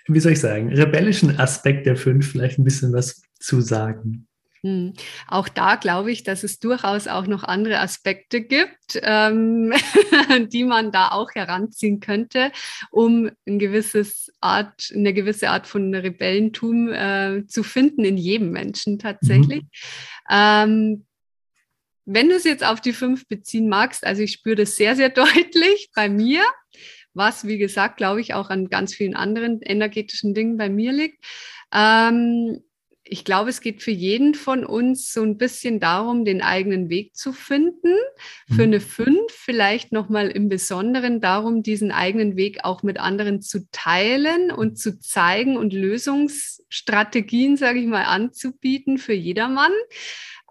wie 0.07 0.19
soll 0.19 0.33
ich 0.33 0.41
sagen, 0.41 0.73
rebellischen 0.73 1.39
Aspekt 1.39 1.85
der 1.85 1.95
fünf 1.95 2.31
vielleicht 2.31 2.59
ein 2.59 2.65
bisschen 2.65 2.91
was 2.91 3.21
zu 3.39 3.61
sagen? 3.61 4.27
Hm. 4.65 4.93
Auch 5.27 5.49
da 5.49 5.75
glaube 5.75 6.11
ich, 6.13 6.23
dass 6.23 6.43
es 6.43 6.59
durchaus 6.59 7.09
auch 7.09 7.27
noch 7.27 7.43
andere 7.43 7.79
Aspekte 7.79 8.39
gibt, 8.39 8.97
ähm, 9.01 9.73
die 10.53 10.63
man 10.63 10.93
da 10.93 11.09
auch 11.09 11.31
heranziehen 11.35 11.99
könnte, 11.99 12.51
um 12.89 13.29
ein 13.45 13.59
gewisses 13.59 14.31
Art, 14.39 14.89
eine 14.95 15.13
gewisse 15.13 15.49
Art 15.49 15.67
von 15.67 15.93
Rebellentum 15.93 16.87
äh, 16.93 17.45
zu 17.45 17.61
finden 17.63 18.05
in 18.05 18.15
jedem 18.15 18.51
Menschen 18.51 18.99
tatsächlich. 18.99 19.63
Mhm. 19.63 19.67
Ähm, 20.29 21.05
wenn 22.05 22.29
du 22.29 22.35
es 22.35 22.45
jetzt 22.45 22.63
auf 22.63 22.79
die 22.79 22.93
fünf 22.93 23.27
beziehen 23.27 23.67
magst, 23.67 24.05
also 24.05 24.21
ich 24.21 24.31
spüre 24.31 24.55
das 24.55 24.77
sehr, 24.77 24.95
sehr 24.95 25.09
deutlich 25.09 25.89
bei 25.93 26.07
mir, 26.07 26.41
was, 27.13 27.45
wie 27.45 27.57
gesagt, 27.57 27.97
glaube 27.97 28.21
ich, 28.21 28.33
auch 28.33 28.49
an 28.49 28.69
ganz 28.69 28.95
vielen 28.95 29.15
anderen 29.15 29.61
energetischen 29.61 30.33
Dingen 30.33 30.55
bei 30.55 30.69
mir 30.69 30.93
liegt. 30.93 31.23
Ähm, 31.73 32.63
ich 33.05 33.25
glaube, 33.25 33.49
es 33.49 33.59
geht 33.59 33.81
für 33.81 33.91
jeden 33.91 34.33
von 34.33 34.65
uns 34.65 35.11
so 35.11 35.23
ein 35.23 35.37
bisschen 35.37 35.79
darum, 35.79 36.23
den 36.23 36.41
eigenen 36.41 36.89
Weg 36.89 37.15
zu 37.15 37.33
finden. 37.33 37.93
Für 38.47 38.67
mhm. 38.67 38.73
eine 38.73 38.79
fünf 38.79 39.31
vielleicht 39.31 39.91
nochmal 39.91 40.29
im 40.29 40.47
Besonderen 40.47 41.19
darum, 41.19 41.63
diesen 41.63 41.91
eigenen 41.91 42.37
Weg 42.37 42.63
auch 42.63 42.81
mit 42.81 42.99
anderen 42.99 43.41
zu 43.41 43.69
teilen 43.71 44.51
und 44.51 44.77
zu 44.77 44.99
zeigen 44.99 45.57
und 45.57 45.73
Lösungsstrategien, 45.73 47.57
sage 47.57 47.79
ich 47.79 47.87
mal, 47.87 48.05
anzubieten 48.05 48.97
für 48.97 49.13
jedermann. 49.13 49.73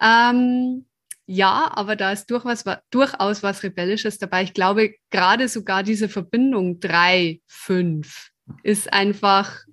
Ähm, 0.02 0.84
ja, 1.24 1.70
aber 1.74 1.96
da 1.96 2.12
ist 2.12 2.26
durchaus, 2.30 2.64
durchaus 2.90 3.42
was 3.42 3.62
Rebellisches 3.62 4.18
dabei. 4.18 4.42
Ich 4.42 4.52
glaube, 4.52 4.94
gerade 5.10 5.48
sogar 5.48 5.82
diese 5.82 6.08
Verbindung 6.10 6.80
drei, 6.80 7.40
fünf 7.46 8.30
ist 8.62 8.92
einfach 8.92 9.64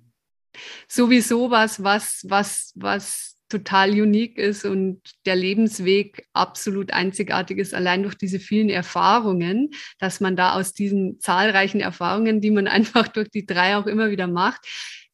sowieso 0.88 1.50
was, 1.50 1.82
was, 1.82 2.24
was, 2.28 2.72
was 2.76 3.36
total 3.50 3.90
unique 3.90 4.38
ist 4.38 4.64
und 4.64 5.02
der 5.26 5.36
Lebensweg 5.36 6.26
absolut 6.32 6.92
einzigartig 6.92 7.58
ist, 7.58 7.74
allein 7.74 8.04
durch 8.04 8.14
diese 8.14 8.38
vielen 8.38 8.70
Erfahrungen, 8.70 9.70
dass 9.98 10.20
man 10.20 10.36
da 10.36 10.54
aus 10.54 10.72
diesen 10.72 11.18
zahlreichen 11.20 11.80
Erfahrungen, 11.80 12.40
die 12.40 12.50
man 12.50 12.66
einfach 12.68 13.08
durch 13.08 13.28
die 13.28 13.44
drei 13.44 13.76
auch 13.76 13.86
immer 13.86 14.10
wieder 14.10 14.28
macht, 14.28 14.60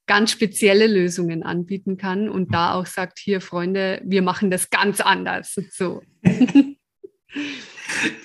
ganz 0.06 0.30
spezielle 0.30 0.86
Lösungen 0.86 1.42
anbieten 1.42 1.96
kann 1.96 2.28
und 2.28 2.54
da 2.54 2.74
auch 2.74 2.86
sagt, 2.86 3.18
hier 3.18 3.40
Freunde, 3.40 4.00
wir 4.04 4.22
machen 4.22 4.52
das 4.52 4.70
ganz 4.70 5.00
anders. 5.00 5.56
So. 5.72 6.02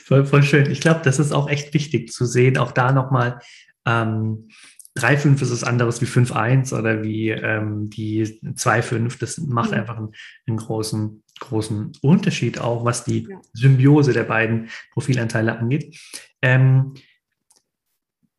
voll, 0.05 0.25
voll 0.25 0.43
schön. 0.43 0.69
Ich 0.69 0.79
glaube, 0.79 1.01
das 1.03 1.17
ist 1.17 1.31
auch 1.31 1.49
echt 1.49 1.73
wichtig 1.73 2.11
zu 2.11 2.25
sehen, 2.25 2.59
auch 2.59 2.71
da 2.71 2.91
nochmal, 2.91 3.39
ähm, 3.87 4.49
3,5 4.97 5.41
ist 5.41 5.51
es 5.51 5.63
anderes 5.63 6.01
wie 6.01 6.05
5,1 6.05 6.77
oder 6.77 7.03
wie 7.03 7.29
ähm, 7.29 7.89
die 7.89 8.23
2,5. 8.25 9.19
Das 9.19 9.37
macht 9.37 9.71
mhm. 9.71 9.77
einfach 9.77 9.97
einen, 9.97 10.11
einen, 10.47 10.57
großen, 10.57 11.23
großen 11.39 11.93
Unterschied 12.01 12.59
auch, 12.59 12.83
was 12.83 13.05
die 13.05 13.27
ja. 13.29 13.41
Symbiose 13.53 14.13
der 14.13 14.23
beiden 14.23 14.69
Profilanteile 14.91 15.57
angeht. 15.57 15.97
Ähm, 16.41 16.95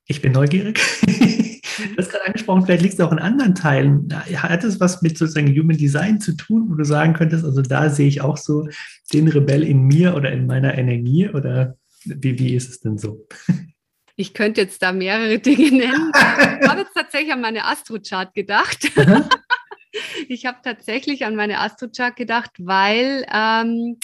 ich 0.07 0.21
bin 0.21 0.33
neugierig. 0.33 0.79
du 1.07 1.97
hast 1.97 2.11
gerade 2.11 2.27
angesprochen, 2.27 2.67
vielleicht 2.67 2.83
liegt 2.83 2.95
es 2.95 3.01
auch 3.01 3.13
in 3.13 3.19
anderen 3.19 3.55
Teilen. 3.55 4.09
Hat 4.13 4.63
es 4.63 4.79
was 4.79 5.01
mit 5.01 5.17
sozusagen 5.17 5.57
Human 5.59 5.79
Design 5.79 6.21
zu 6.21 6.37
tun, 6.37 6.67
wo 6.69 6.75
du 6.75 6.85
sagen 6.85 7.15
könntest, 7.15 7.45
also 7.45 7.63
da 7.63 7.89
sehe 7.89 8.09
ich 8.09 8.21
auch 8.21 8.37
so 8.37 8.69
den 9.13 9.29
Rebell 9.29 9.63
in 9.63 9.83
mir 9.83 10.15
oder 10.15 10.33
in 10.33 10.47
meiner 10.47 10.77
Energie 10.77 11.31
oder 11.31 11.77
wie, 12.05 12.39
wie 12.39 12.55
ist 12.55 12.69
es 12.69 12.81
denn 12.81 12.99
so? 12.99 13.27
Ich 14.17 14.35
könnte 14.35 14.61
jetzt 14.61 14.83
da 14.83 14.93
mehrere 14.93 15.39
Dinge 15.41 15.71
nennen. 15.71 16.13
Ich 16.61 16.69
habe 16.69 16.81
jetzt 16.81 16.95
tatsächlich 16.95 17.33
an 17.33 17.41
meine 17.41 17.65
Astrochart 17.65 18.35
gedacht. 18.35 18.91
ich 20.29 20.47
habe 20.47 20.59
tatsächlich 20.63 21.25
an 21.25 21.37
meine 21.37 21.61
Astrochart 21.61 22.17
gedacht, 22.17 22.53
weil 22.59 23.27
ähm, 23.33 23.99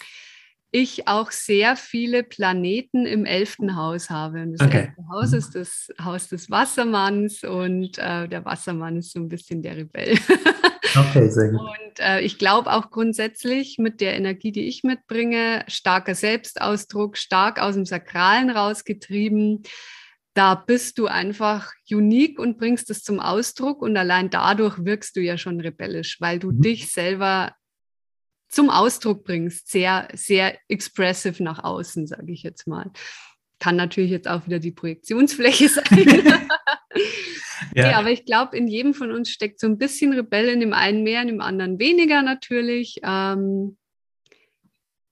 ich 0.70 1.08
auch 1.08 1.30
sehr 1.30 1.76
viele 1.76 2.22
Planeten 2.22 3.06
im 3.06 3.24
elften 3.24 3.76
Haus 3.76 4.10
habe. 4.10 4.42
Und 4.42 4.52
das 4.52 4.66
okay. 4.66 4.78
elfte 4.78 5.08
Haus 5.10 5.32
ist 5.32 5.54
das 5.54 5.88
Haus 6.02 6.28
des 6.28 6.50
Wassermanns 6.50 7.42
und 7.42 7.96
äh, 7.98 8.28
der 8.28 8.44
Wassermann 8.44 8.98
ist 8.98 9.12
so 9.12 9.20
ein 9.20 9.28
bisschen 9.28 9.62
der 9.62 9.76
Rebell. 9.76 10.18
okay, 10.96 11.30
sehr 11.30 11.50
gut. 11.50 11.60
Und 11.60 12.00
äh, 12.00 12.20
ich 12.20 12.38
glaube 12.38 12.70
auch 12.72 12.90
grundsätzlich 12.90 13.78
mit 13.78 14.02
der 14.02 14.14
Energie, 14.14 14.52
die 14.52 14.68
ich 14.68 14.84
mitbringe, 14.84 15.64
starker 15.68 16.14
Selbstausdruck, 16.14 17.16
stark 17.16 17.62
aus 17.62 17.74
dem 17.74 17.86
Sakralen 17.86 18.50
rausgetrieben, 18.50 19.62
da 20.34 20.54
bist 20.54 20.98
du 20.98 21.06
einfach 21.06 21.72
unique 21.90 22.38
und 22.38 22.58
bringst 22.58 22.90
es 22.90 23.02
zum 23.02 23.18
Ausdruck 23.18 23.82
und 23.82 23.96
allein 23.96 24.30
dadurch 24.30 24.84
wirkst 24.84 25.16
du 25.16 25.20
ja 25.20 25.36
schon 25.36 25.60
rebellisch, 25.60 26.20
weil 26.20 26.38
du 26.38 26.52
mhm. 26.52 26.60
dich 26.60 26.92
selber 26.92 27.52
zum 28.48 28.70
Ausdruck 28.70 29.24
bringst, 29.24 29.70
sehr, 29.70 30.08
sehr 30.14 30.58
expressive 30.68 31.42
nach 31.42 31.62
außen, 31.62 32.06
sage 32.06 32.32
ich 32.32 32.42
jetzt 32.42 32.66
mal. 32.66 32.90
Kann 33.58 33.76
natürlich 33.76 34.10
jetzt 34.10 34.28
auch 34.28 34.46
wieder 34.46 34.58
die 34.58 34.72
Projektionsfläche 34.72 35.68
sein. 35.68 36.22
ja. 37.74 37.90
ja. 37.90 37.98
aber 37.98 38.10
ich 38.10 38.24
glaube, 38.24 38.56
in 38.56 38.68
jedem 38.68 38.94
von 38.94 39.10
uns 39.12 39.30
steckt 39.30 39.60
so 39.60 39.66
ein 39.66 39.78
bisschen 39.78 40.12
Rebell, 40.12 40.48
in 40.48 40.60
dem 40.60 40.72
einen 40.72 41.02
mehr, 41.02 41.22
in 41.22 41.28
dem 41.28 41.40
anderen 41.40 41.78
weniger 41.78 42.22
natürlich. 42.22 43.00
Ähm, 43.02 43.76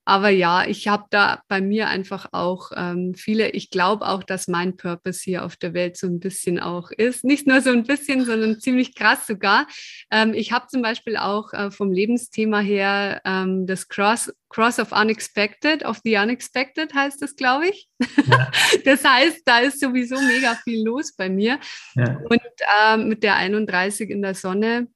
aber 0.08 0.28
ja, 0.28 0.64
ich 0.64 0.86
habe 0.86 1.04
da 1.10 1.42
bei 1.48 1.60
mir 1.60 1.88
einfach 1.88 2.28
auch 2.30 2.70
ähm, 2.76 3.14
viele, 3.16 3.50
ich 3.50 3.70
glaube 3.70 4.06
auch, 4.06 4.22
dass 4.22 4.46
mein 4.46 4.76
Purpose 4.76 5.20
hier 5.24 5.44
auf 5.44 5.56
der 5.56 5.74
Welt 5.74 5.96
so 5.96 6.06
ein 6.06 6.20
bisschen 6.20 6.60
auch 6.60 6.92
ist. 6.92 7.24
Nicht 7.24 7.48
nur 7.48 7.60
so 7.60 7.70
ein 7.70 7.82
bisschen, 7.82 8.24
sondern 8.24 8.60
ziemlich 8.60 8.94
krass 8.94 9.26
sogar. 9.26 9.66
Ähm, 10.12 10.32
ich 10.32 10.52
habe 10.52 10.68
zum 10.68 10.80
Beispiel 10.80 11.16
auch 11.16 11.52
äh, 11.52 11.72
vom 11.72 11.90
Lebensthema 11.90 12.60
her 12.60 13.20
ähm, 13.24 13.66
das 13.66 13.88
Cross, 13.88 14.32
Cross 14.48 14.78
of 14.78 14.92
Unexpected, 14.92 15.84
of 15.84 15.98
the 16.04 16.16
Unexpected 16.16 16.94
heißt 16.94 17.20
das, 17.20 17.34
glaube 17.34 17.68
ich. 17.68 17.88
Ja. 18.28 18.50
Das 18.84 19.02
heißt, 19.04 19.42
da 19.44 19.58
ist 19.60 19.80
sowieso 19.80 20.20
mega 20.20 20.54
viel 20.62 20.84
los 20.84 21.14
bei 21.16 21.28
mir. 21.28 21.58
Ja. 21.96 22.18
Und 22.28 22.40
ähm, 22.84 23.08
mit 23.08 23.24
der 23.24 23.34
31 23.34 24.10
in 24.10 24.22
der 24.22 24.34
Sonne 24.34 24.86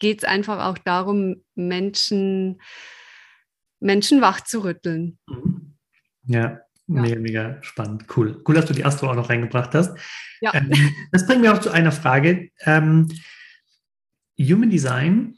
geht 0.00 0.18
es 0.18 0.24
einfach 0.24 0.66
auch 0.66 0.78
darum, 0.78 1.44
Menschen, 1.54 2.60
Menschen 3.82 4.20
wach 4.20 4.40
zu 4.42 4.64
rütteln. 4.64 5.18
Ja, 6.24 6.60
ja. 6.86 7.00
Mega, 7.00 7.20
mega 7.20 7.62
spannend. 7.62 8.04
Cool. 8.14 8.42
Cool, 8.46 8.54
dass 8.54 8.66
du 8.66 8.74
die 8.74 8.84
Astro 8.84 9.10
auch 9.10 9.14
noch 9.14 9.30
reingebracht 9.30 9.74
hast. 9.74 9.96
Ja. 10.40 10.54
Ähm, 10.54 10.70
das 11.12 11.26
bringt 11.26 11.40
mich 11.40 11.50
auch 11.50 11.60
zu 11.60 11.70
einer 11.70 11.92
Frage. 11.92 12.50
Ähm, 12.60 13.08
Human 14.38 14.70
Design, 14.70 15.36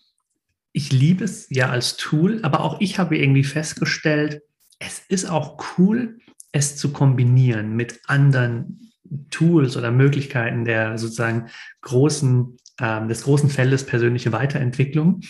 ich 0.73 0.93
liebe 0.93 1.25
es 1.25 1.47
ja 1.51 1.71
als 1.71 1.97
Tool, 1.97 2.41
aber 2.43 2.61
auch 2.61 2.81
ich 2.81 2.99
habe 2.99 3.17
irgendwie 3.17 3.45
festgestellt, 3.45 4.43
es 4.79 5.03
ist 5.09 5.27
auch 5.27 5.63
cool, 5.79 6.19
es 6.53 6.77
zu 6.77 6.93
kombinieren 6.93 7.77
mit 7.77 8.01
anderen 8.07 8.93
Tools 9.31 9.77
oder 9.77 9.91
Möglichkeiten 9.91 10.65
der 10.65 10.99
sozusagen 10.99 11.49
großen, 11.83 12.57
ähm, 12.81 13.09
des 13.09 13.23
großen 13.23 13.51
Feldes 13.51 13.87
persönliche 13.87 14.33
Weiterentwicklung. 14.33 15.21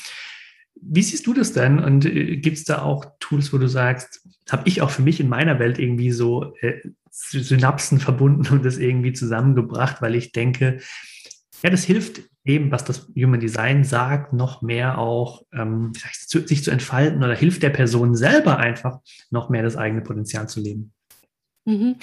Wie 0.81 1.03
siehst 1.03 1.27
du 1.27 1.35
das 1.35 1.53
denn? 1.53 1.79
Und 1.79 2.05
äh, 2.05 2.37
gibt 2.37 2.59
es 2.59 2.65
da 2.65 2.83
auch 2.83 3.05
Tools, 3.21 3.53
wo 3.53 3.59
du 3.59 3.69
sagst, 3.69 4.27
habe 4.51 4.69
ich 4.69 4.83
auch 4.83 4.91
für 4.91 5.03
mich 5.03 5.21
in 5.21 5.29
meiner 5.29 5.59
Welt 5.59 5.79
irgendwie 5.79 6.11
so 6.11 6.55
äh, 6.61 6.81
Synapsen 7.11 8.01
verbunden 8.01 8.53
und 8.53 8.65
das 8.65 8.79
irgendwie 8.79 9.13
zusammengebracht, 9.13 10.03
weil 10.03 10.15
ich 10.15 10.33
denke, 10.33 10.81
ja, 11.63 11.71
das 11.71 11.85
hilft 11.85 12.23
eben, 12.45 12.71
was 12.71 12.85
das 12.85 13.09
Human 13.17 13.41
Design 13.41 13.85
sagt, 13.85 14.33
noch 14.33 14.61
mehr 14.61 14.99
auch 14.99 15.45
ähm, 15.53 15.93
sich 15.95 16.63
zu 16.63 16.71
entfalten 16.71 17.23
oder 17.23 17.35
hilft 17.35 17.63
der 17.63 17.71
Person 17.71 18.15
selber 18.15 18.59
einfach 18.59 18.99
noch 19.31 19.49
mehr 19.49 19.63
das 19.63 19.77
eigene 19.77 20.03
Potenzial 20.03 20.49
zu 20.49 20.61
leben. 20.61 20.93
Mhm. 21.65 21.97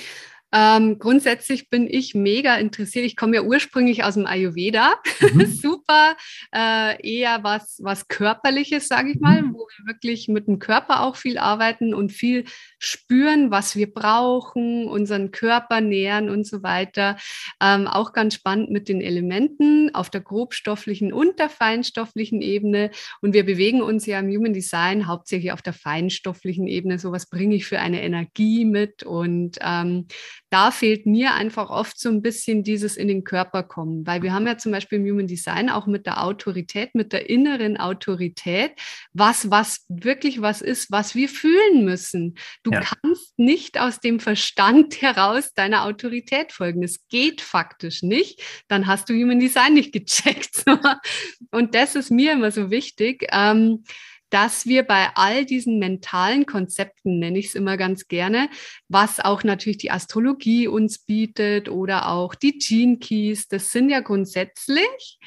Ähm, 0.54 1.00
grundsätzlich 1.00 1.70
bin 1.70 1.88
ich 1.90 2.14
mega 2.14 2.56
interessiert. 2.56 3.06
Ich 3.06 3.16
komme 3.16 3.36
ja 3.36 3.44
ursprünglich 3.44 4.04
aus 4.04 4.16
dem 4.16 4.26
Ayurveda. 4.26 4.96
Mhm. 5.34 5.46
Super, 5.46 6.18
äh, 6.54 7.00
eher 7.08 7.44
was, 7.44 7.80
was 7.82 8.08
Körperliches, 8.08 8.88
sage 8.88 9.12
ich 9.12 9.20
mal, 9.20 9.44
mhm. 9.44 9.54
wo 9.54 9.60
wir 9.60 9.94
wirklich 9.94 10.28
mit 10.28 10.48
dem 10.48 10.60
Körper 10.60 11.04
auch 11.04 11.16
viel 11.16 11.38
arbeiten 11.38 11.94
und 11.94 12.12
viel 12.12 12.46
spüren, 12.80 13.52
was 13.52 13.76
wir 13.76 13.94
brauchen, 13.94 14.88
unseren 14.88 15.32
Körper 15.32 15.80
nähern 15.80 16.30
und 16.30 16.46
so 16.46 16.64
weiter. 16.64 17.18
Ähm, 17.62 17.88
auch 17.88 18.14
ganz 18.14 18.34
spannend 18.34 18.72
mit 18.72 18.90
den 18.90 19.00
Elementen 19.00 19.94
auf 19.94 20.10
der 20.10 20.22
grobstofflichen 20.22 21.14
und 21.14 21.40
der 21.40 21.50
feinstofflichen 21.50 22.42
Ebene. 22.42 22.92
Und 23.22 23.34
wir 23.34 23.46
bewegen 23.46 23.82
uns 23.82 24.06
ja 24.06 24.20
im 24.20 24.30
Human 24.30 24.54
Design 24.54 25.08
hauptsächlich 25.08 25.52
auf 25.52 25.62
der 25.62 25.74
feinstofflichen 25.74 26.68
Ebene. 26.68 27.00
So 27.00 27.12
was 27.12 27.28
bringe 27.28 27.56
ich 27.56 27.66
für 27.66 27.80
eine 27.80 28.02
Energie 28.02 28.66
mit 28.66 29.04
und 29.04 29.58
ähm, 29.62 30.08
da 30.52 30.70
fehlt 30.70 31.06
mir 31.06 31.34
einfach 31.34 31.70
oft 31.70 31.98
so 31.98 32.10
ein 32.10 32.22
bisschen 32.22 32.62
dieses 32.62 32.98
in 32.98 33.08
den 33.08 33.24
Körper 33.24 33.64
kommen, 33.64 34.06
weil 34.06 34.22
wir 34.22 34.34
haben 34.34 34.46
ja 34.46 34.58
zum 34.58 34.74
Beispiel 34.74 35.00
im 35.00 35.10
Human 35.10 35.26
Design 35.26 35.70
auch 35.70 35.88
mit 35.88 36.06
der 36.06 36.22
Autorität, 36.22 36.94
mit 36.94 37.14
der 37.14 37.30
inneren 37.30 37.78
Autorität, 37.78 38.74
was, 39.14 39.50
was 39.50 39.86
wirklich 39.88 40.42
was 40.42 40.62
ist, 40.62 40.92
was 40.92 41.16
wir 41.16 41.30
fühlen 41.30 41.86
müssen. 41.86 42.36
Du 42.64 42.72
ja. 42.72 42.82
kannst 42.82 43.40
nicht 43.40 43.80
aus 43.80 44.02
dem 44.02 44.20
Verstand 44.20 45.02
heraus 45.02 45.54
deiner 45.54 45.86
Autorität 45.86 46.52
folgen. 46.52 46.84
Es 46.84 47.08
geht 47.08 47.40
faktisch 47.40 48.04
nicht. 48.04 48.42
Dann 48.68 48.88
hast 48.88 49.08
du 49.08 49.14
Human 49.14 49.40
Design 49.40 49.74
nicht 49.74 49.94
gecheckt. 49.94 50.66
Und 51.52 51.76
das 51.76 51.96
ist 51.96 52.12
mir 52.12 52.34
immer 52.34 52.52
so 52.52 52.70
wichtig. 52.70 53.26
Ähm, 53.32 53.86
dass 54.32 54.66
wir 54.66 54.84
bei 54.84 55.10
all 55.16 55.46
diesen 55.46 55.78
mentalen 55.78 56.46
Konzepten, 56.46 57.20
nenne 57.20 57.38
ich 57.38 57.48
es 57.48 57.56
immer 57.56 57.78
ganz 57.78 58.08
gerne, 58.08 58.50
was 58.88 59.20
auch 59.20 59.44
natürlich 59.44 59.78
die 59.78 59.92
Astrologie 59.92 60.68
uns 60.68 61.00
bietet 61.00 61.70
oder 61.70 62.10
auch 62.10 62.34
die 62.34 62.58
Gene 62.58 62.98
Keys, 62.98 63.48
das 63.48 63.72
sind 63.72 63.90
ja 63.90 64.00
grundsätzlich, 64.00 65.20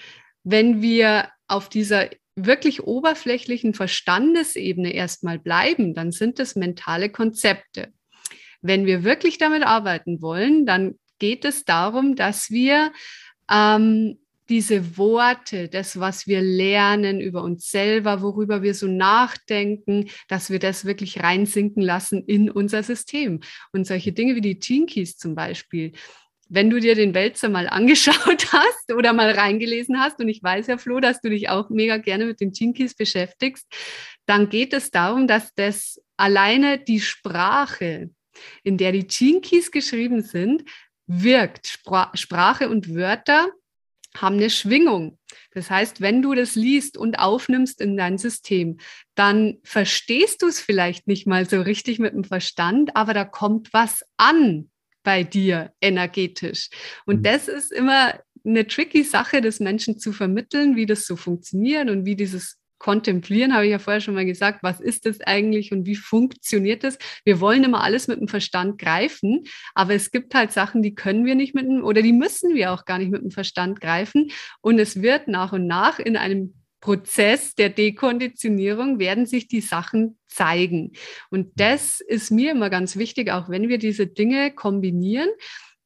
wenn 0.43 0.83
wir 0.83 1.29
auf 1.47 1.69
dieser 1.69 2.09
wirklich 2.35 2.83
oberflächlichen 2.83 3.75
Verstandesebene 3.75 4.93
erstmal 4.93 5.39
bleiben, 5.39 5.95
dann 5.95 6.11
sind 6.11 6.41
es 6.41 6.57
mentale 6.57 7.11
Konzepte. 7.11 7.93
Wenn 8.61 8.87
wir 8.87 9.05
wirklich 9.05 9.39
damit 9.39 9.63
arbeiten 9.63 10.21
wollen, 10.23 10.67
dann 10.67 10.99
geht 11.19 11.45
es 11.45 11.65
darum, 11.65 12.17
dass 12.17 12.51
wir 12.51 12.93
ähm, 13.51 14.19
diese 14.49 14.99
Worte, 14.99 15.69
das, 15.69 15.99
was 15.99 16.27
wir 16.27 16.43
lernen 16.43 17.21
über 17.21 17.43
uns 17.43 17.71
selber, 17.71 18.21
worüber 18.23 18.63
wir 18.63 18.75
so 18.75 18.87
nachdenken, 18.87 20.11
dass 20.29 20.51
wir 20.51 20.59
das 20.59 20.85
wirklich 20.85 21.23
reinsinken 21.23 21.83
lassen 21.83 22.25
in 22.27 22.51
unser 22.51 22.83
System. 22.83 23.41
Und 23.73 23.87
solche 23.87 24.13
Dinge 24.13 24.35
wie 24.37 24.41
die 24.41 24.59
Jinkies 24.61 25.17
zum 25.17 25.35
Beispiel, 25.35 25.93
wenn 26.49 26.69
du 26.69 26.79
dir 26.79 26.95
den 26.95 27.15
Wälzer 27.15 27.49
mal 27.49 27.69
angeschaut 27.69 28.47
hast 28.53 28.93
oder 28.93 29.13
mal 29.13 29.31
reingelesen 29.31 29.99
hast, 29.99 30.21
und 30.21 30.29
ich 30.29 30.43
weiß 30.43 30.67
ja, 30.67 30.79
Flo, 30.79 31.01
dass 31.01 31.21
du 31.21 31.31
dich 31.31 31.49
auch 31.49 31.71
mega 31.71 31.97
gerne 31.97 32.27
mit 32.27 32.41
den 32.41 32.53
Jinkies 32.53 32.95
beschäftigst, 32.95 33.67
dann 34.27 34.49
geht 34.49 34.73
es 34.73 34.91
darum, 34.91 35.27
dass 35.27 35.55
das 35.55 36.01
alleine 36.17 36.79
die 36.79 37.01
Sprache, 37.01 38.11
in 38.63 38.77
der 38.77 38.93
die 38.93 39.07
Jinkies 39.09 39.71
geschrieben 39.71 40.23
sind, 40.23 40.65
wirkt. 41.07 41.67
Spra 41.67 42.11
Sprache 42.15 42.69
und 42.69 42.95
Wörter 42.95 43.49
haben 44.17 44.37
eine 44.37 44.51
Schwingung. 44.51 45.19
Das 45.53 45.71
heißt, 45.71 46.01
wenn 46.01 46.23
du 46.23 46.35
das 46.35 46.55
liest 46.55 46.97
und 46.97 47.19
aufnimmst 47.19 47.81
in 47.81 47.97
dein 47.97 48.19
System, 48.19 48.79
dann 49.15 49.59
verstehst 49.63 50.43
du 50.43 50.47
es 50.47 50.61
vielleicht 50.61 51.07
nicht 51.07 51.27
mal 51.27 51.49
so 51.49 51.61
richtig 51.61 51.99
mit 51.99 52.15
dem 52.15 52.25
Verstand, 52.25 52.97
aber 52.97 53.15
da 53.15 53.25
kommt 53.25 53.73
was 53.73 54.05
an 54.17 54.71
bei 55.03 55.23
dir 55.23 55.73
energetisch. 55.81 56.71
Und 57.07 57.19
mhm. 57.19 57.23
das 57.23 57.49
ist 57.49 57.73
immer 57.73 58.19
eine 58.45 58.67
tricky 58.67 59.05
Sache, 59.05 59.41
das 59.41 59.61
Menschen 59.61 59.99
zu 59.99 60.13
vermitteln, 60.13 60.77
wie 60.77 60.87
das 60.87 61.07
so 61.07 61.17
funktioniert 61.17 61.89
und 61.89 62.05
wie 62.05 62.17
dieses 62.17 62.59
Kontemplieren, 62.85 63.55
habe 63.55 63.65
ich 63.65 63.71
ja 63.71 63.79
vorher 63.79 64.03
schon 64.03 64.13
mal 64.13 64.27
gesagt, 64.27 64.59
was 64.63 64.79
ist 64.79 65.07
das 65.07 65.19
eigentlich 65.23 65.73
und 65.73 65.87
wie 65.87 65.97
funktioniert 65.97 66.85
das? 66.85 66.99
Wir 67.25 67.41
wollen 67.41 67.65
immer 67.65 67.83
alles 67.83 68.09
mit 68.09 68.21
dem 68.21 68.29
Verstand 68.29 68.77
greifen, 68.77 69.45
aber 69.75 69.95
es 69.95 70.11
gibt 70.11 70.35
halt 70.35 70.53
Sachen, 70.53 70.83
die 70.83 70.95
können 70.95 71.25
wir 71.25 71.35
nicht 71.35 71.55
mit 71.55 71.65
dem, 71.65 71.83
oder 71.83 72.03
die 72.03 72.13
müssen 72.13 72.55
wir 72.55 72.73
auch 72.73 72.85
gar 72.85 72.99
nicht 72.99 73.11
mit 73.11 73.23
dem 73.23 73.31
Verstand 73.31 73.81
greifen. 73.81 74.33
Und 74.61 74.79
es 74.79 75.01
wird 75.01 75.29
nach 75.29 75.55
und 75.55 75.67
nach 75.67 75.99
in 75.99 76.19
einem 76.19 76.53
Prozess 76.83 77.55
der 77.55 77.71
Dekonditionierung 77.71 78.99
werden 78.99 79.25
sich 79.25 79.49
die 79.49 79.63
Sachen 79.63 80.19
zeigen. 80.27 80.93
Und 81.31 81.53
das 81.57 82.01
ist 82.01 82.31
mir 82.31 82.51
immer 82.51 82.69
ganz 82.69 82.97
wichtig, 82.97 83.31
auch 83.31 83.49
wenn 83.49 83.71
wir 83.71 83.79
diese 83.79 84.07
Dinge 84.07 84.51
kombinieren, 84.51 85.31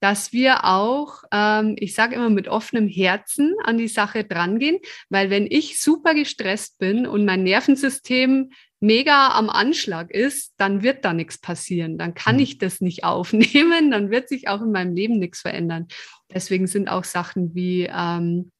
dass 0.00 0.32
wir 0.32 0.64
auch, 0.64 1.22
ähm, 1.32 1.76
ich 1.78 1.94
sage 1.94 2.14
immer, 2.14 2.30
mit 2.30 2.48
offenem 2.48 2.88
Herzen 2.88 3.54
an 3.64 3.78
die 3.78 3.88
Sache 3.88 4.24
drangehen, 4.24 4.78
weil 5.08 5.30
wenn 5.30 5.46
ich 5.46 5.80
super 5.80 6.14
gestresst 6.14 6.78
bin 6.78 7.06
und 7.06 7.24
mein 7.24 7.42
Nervensystem 7.42 8.50
mega 8.80 9.32
am 9.32 9.50
Anschlag 9.50 10.10
ist, 10.10 10.54
dann 10.56 10.82
wird 10.82 11.04
da 11.04 11.12
nichts 11.12 11.38
passieren. 11.38 11.98
Dann 11.98 12.14
kann 12.14 12.36
mhm. 12.36 12.42
ich 12.42 12.58
das 12.58 12.80
nicht 12.80 13.04
aufnehmen, 13.04 13.90
dann 13.90 14.10
wird 14.10 14.28
sich 14.28 14.48
auch 14.48 14.62
in 14.62 14.72
meinem 14.72 14.94
Leben 14.94 15.18
nichts 15.18 15.40
verändern. 15.40 15.88
Deswegen 16.32 16.66
sind 16.66 16.88
auch 16.88 17.04
Sachen 17.04 17.54
wie, 17.54 17.88
ähm, 17.92 18.52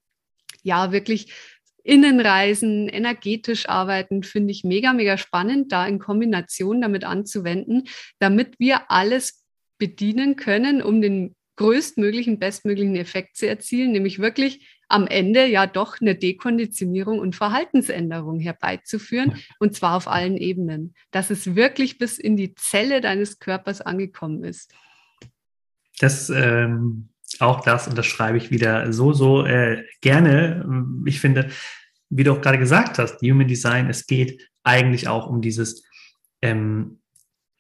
ja, 0.63 0.93
wirklich 0.93 1.33
Innenreisen, 1.85 2.89
energetisch 2.89 3.69
arbeiten, 3.69 4.23
finde 4.23 4.51
ich 4.51 4.63
mega, 4.63 4.93
mega 4.93 5.17
spannend, 5.17 5.73
da 5.73 5.87
in 5.87 5.99
Kombination 5.99 6.83
damit 6.83 7.05
anzuwenden, 7.05 7.85
damit 8.19 8.59
wir 8.59 8.91
alles 8.91 9.43
bedienen 9.79 10.37
können, 10.37 10.83
um 10.83 11.01
den 11.01 11.35
größtmöglichen, 11.57 12.39
bestmöglichen 12.39 12.97
Effekt 12.97 13.37
zu 13.37 13.49
erzielen, 13.49 13.93
nämlich 13.93 14.21
wirklich 14.21 14.79
am 14.89 15.07
Ende 15.07 15.47
ja 15.47 15.67
doch 15.67 16.01
eine 16.01 16.15
Dekonditionierung 16.15 17.19
und 17.19 17.37
Verhaltensänderung 17.37 18.39
herbeizuführen, 18.39 19.37
und 19.59 19.75
zwar 19.75 19.97
auf 19.97 20.09
allen 20.09 20.37
Ebenen, 20.37 20.95
dass 21.11 21.31
es 21.31 21.57
wirklich 21.57 21.99
bis 21.99 22.19
in 22.19 22.37
die 22.37 22.55
Zelle 22.55 23.01
deines 23.01 23.39
Körpers 23.39 23.81
angekommen 23.81 24.45
ist. 24.45 24.73
Das 25.99 26.31
ähm, 26.31 27.09
auch 27.41 27.61
das 27.61 27.87
unterschreibe 27.87 28.39
ich 28.39 28.51
wieder 28.51 28.93
so, 28.93 29.13
so 29.13 29.45
äh, 29.45 29.85
gerne. 30.01 30.65
Ich 31.07 31.21
finde, 31.21 31.51
wie 32.09 32.25
du 32.25 32.33
auch 32.33 32.41
gerade 32.41 32.59
gesagt 32.59 32.99
hast, 32.99 33.21
Human 33.21 33.47
Design, 33.47 33.91
es 33.91 34.07
geht 34.07 34.49
eigentlich 34.65 35.09
auch 35.09 35.29
um 35.29 35.43
dieses 35.43 35.85
ähm, 36.41 37.01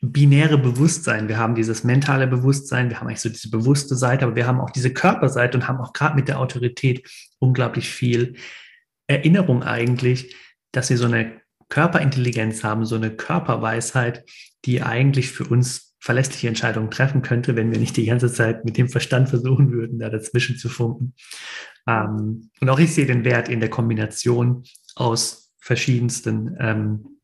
binäre 0.01 0.59
Bewusstsein. 0.59 1.29
Wir 1.29 1.39
haben 1.39 1.55
dieses 1.55 1.83
mentale 1.83 2.27
Bewusstsein, 2.27 2.89
wir 2.89 3.01
haben 3.01 3.09
eigentlich 3.09 3.21
so 3.21 3.29
diese 3.29 3.51
bewusste 3.51 3.97
Seite, 3.97 4.25
aber 4.25 4.37
wir 4.37 4.47
haben 4.47 4.61
auch 4.61 4.71
diese 4.71 4.93
Körperseite 4.93 5.59
und 5.59 5.67
haben 5.67 5.81
auch 5.81 5.93
gerade 5.93 6.15
mit 6.15 6.29
der 6.29 6.39
Autorität 6.39 7.09
unglaublich 7.39 7.91
viel 7.91 8.37
Erinnerung 9.09 9.63
eigentlich, 9.63 10.37
dass 10.73 10.91
wir 10.91 10.99
so 10.99 11.07
eine 11.07 11.41
Körperintelligenz 11.69 12.63
haben, 12.63 12.85
so 12.85 12.97
eine 12.97 13.11
Körperweisheit, 13.11 14.25
die 14.65 14.83
eigentlich 14.83 15.31
für 15.31 15.45
uns 15.45 15.97
verlässliche 16.01 16.49
Entscheidungen 16.49 16.91
treffen 16.91 17.23
könnte, 17.23 17.57
wenn 17.57 17.73
wir 17.73 17.79
nicht 17.79 17.97
die 17.97 18.07
ganze 18.07 18.33
Zeit 18.33 18.65
mit 18.65 18.77
dem 18.77 18.89
Verstand 18.89 19.29
versuchen 19.29 19.73
würden, 19.73 19.99
da 19.99 20.09
dazwischen 20.09 20.57
zu 20.57 20.69
funken. 20.69 21.15
Ähm, 21.89 22.51
und 22.61 22.69
auch 22.69 22.79
ich 22.79 22.95
sehe 22.95 23.07
den 23.07 23.25
Wert 23.25 23.49
in 23.49 23.61
der 23.61 23.69
Kombination 23.69 24.63
aus 24.95 25.53
verschiedensten 25.59 26.57
ähm, 26.61 27.18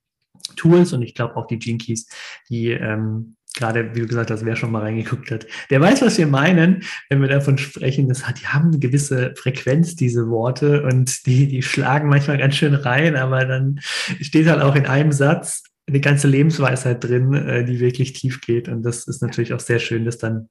Tools 0.54 0.92
und 0.92 1.02
ich 1.02 1.14
glaube 1.14 1.36
auch 1.36 1.46
die 1.46 1.58
Gene 1.58 1.78
Keys, 1.78 2.06
die 2.48 2.70
ähm, 2.70 3.36
gerade, 3.54 3.94
wie 3.94 4.00
du 4.00 4.06
gesagt 4.06 4.30
hast, 4.30 4.44
wer 4.44 4.56
schon 4.56 4.72
mal 4.72 4.82
reingeguckt 4.82 5.30
hat, 5.30 5.46
der 5.70 5.80
weiß, 5.80 6.02
was 6.02 6.18
wir 6.18 6.26
meinen, 6.26 6.82
wenn 7.08 7.20
wir 7.20 7.28
davon 7.28 7.56
sprechen. 7.56 8.08
Das 8.08 8.26
hat, 8.26 8.40
die 8.40 8.46
haben 8.46 8.68
eine 8.68 8.78
gewisse 8.78 9.32
Frequenz, 9.36 9.94
diese 9.94 10.28
Worte, 10.28 10.82
und 10.82 11.26
die, 11.26 11.46
die 11.46 11.62
schlagen 11.62 12.08
manchmal 12.08 12.38
ganz 12.38 12.56
schön 12.56 12.74
rein, 12.74 13.16
aber 13.16 13.44
dann 13.44 13.78
steht 14.20 14.48
halt 14.48 14.60
auch 14.60 14.74
in 14.74 14.86
einem 14.86 15.12
Satz, 15.12 15.62
eine 15.86 16.00
ganze 16.00 16.28
Lebensweisheit 16.28 17.04
drin, 17.04 17.32
äh, 17.34 17.64
die 17.64 17.78
wirklich 17.78 18.14
tief 18.14 18.40
geht. 18.40 18.68
Und 18.68 18.82
das 18.82 19.06
ist 19.06 19.22
natürlich 19.22 19.52
auch 19.52 19.60
sehr 19.60 19.78
schön, 19.78 20.04
das 20.04 20.18
dann 20.18 20.48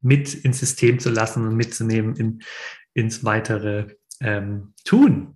mit 0.00 0.34
ins 0.34 0.60
System 0.60 0.98
zu 0.98 1.10
lassen 1.10 1.46
und 1.46 1.56
mitzunehmen 1.56 2.16
in, 2.16 2.42
ins 2.94 3.24
weitere 3.24 3.96
ähm, 4.20 4.72
Tun. 4.84 5.35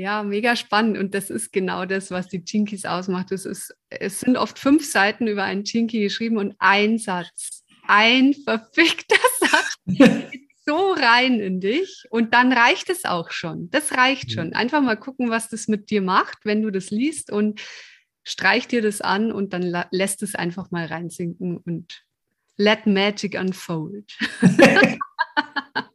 Ja, 0.00 0.22
mega 0.22 0.56
spannend. 0.56 0.96
Und 0.96 1.12
das 1.12 1.28
ist 1.28 1.52
genau 1.52 1.84
das, 1.84 2.10
was 2.10 2.26
die 2.26 2.42
Chinkies 2.42 2.86
ausmacht. 2.86 3.32
Es, 3.32 3.44
ist, 3.44 3.76
es 3.90 4.20
sind 4.20 4.38
oft 4.38 4.58
fünf 4.58 4.90
Seiten 4.90 5.26
über 5.26 5.44
einen 5.44 5.64
Chinky 5.64 6.00
geschrieben 6.00 6.38
und 6.38 6.54
ein 6.58 6.96
Satz, 6.96 7.64
ein 7.86 8.32
verfickter 8.32 9.18
Satz 9.40 9.76
so 10.64 10.92
rein 10.92 11.40
in 11.40 11.60
dich 11.60 12.04
und 12.08 12.32
dann 12.32 12.50
reicht 12.50 12.88
es 12.88 13.04
auch 13.04 13.30
schon. 13.30 13.68
Das 13.68 13.92
reicht 13.92 14.32
schon. 14.32 14.54
Einfach 14.54 14.80
mal 14.80 14.96
gucken, 14.96 15.28
was 15.28 15.50
das 15.50 15.68
mit 15.68 15.90
dir 15.90 16.00
macht, 16.00 16.46
wenn 16.46 16.62
du 16.62 16.70
das 16.70 16.90
liest 16.90 17.30
und 17.30 17.60
streich 18.24 18.66
dir 18.68 18.80
das 18.80 19.02
an 19.02 19.30
und 19.30 19.52
dann 19.52 19.84
lässt 19.90 20.22
es 20.22 20.34
einfach 20.34 20.70
mal 20.70 20.86
reinsinken 20.86 21.58
und 21.58 22.06
let 22.56 22.86
magic 22.86 23.38
unfold. 23.38 24.16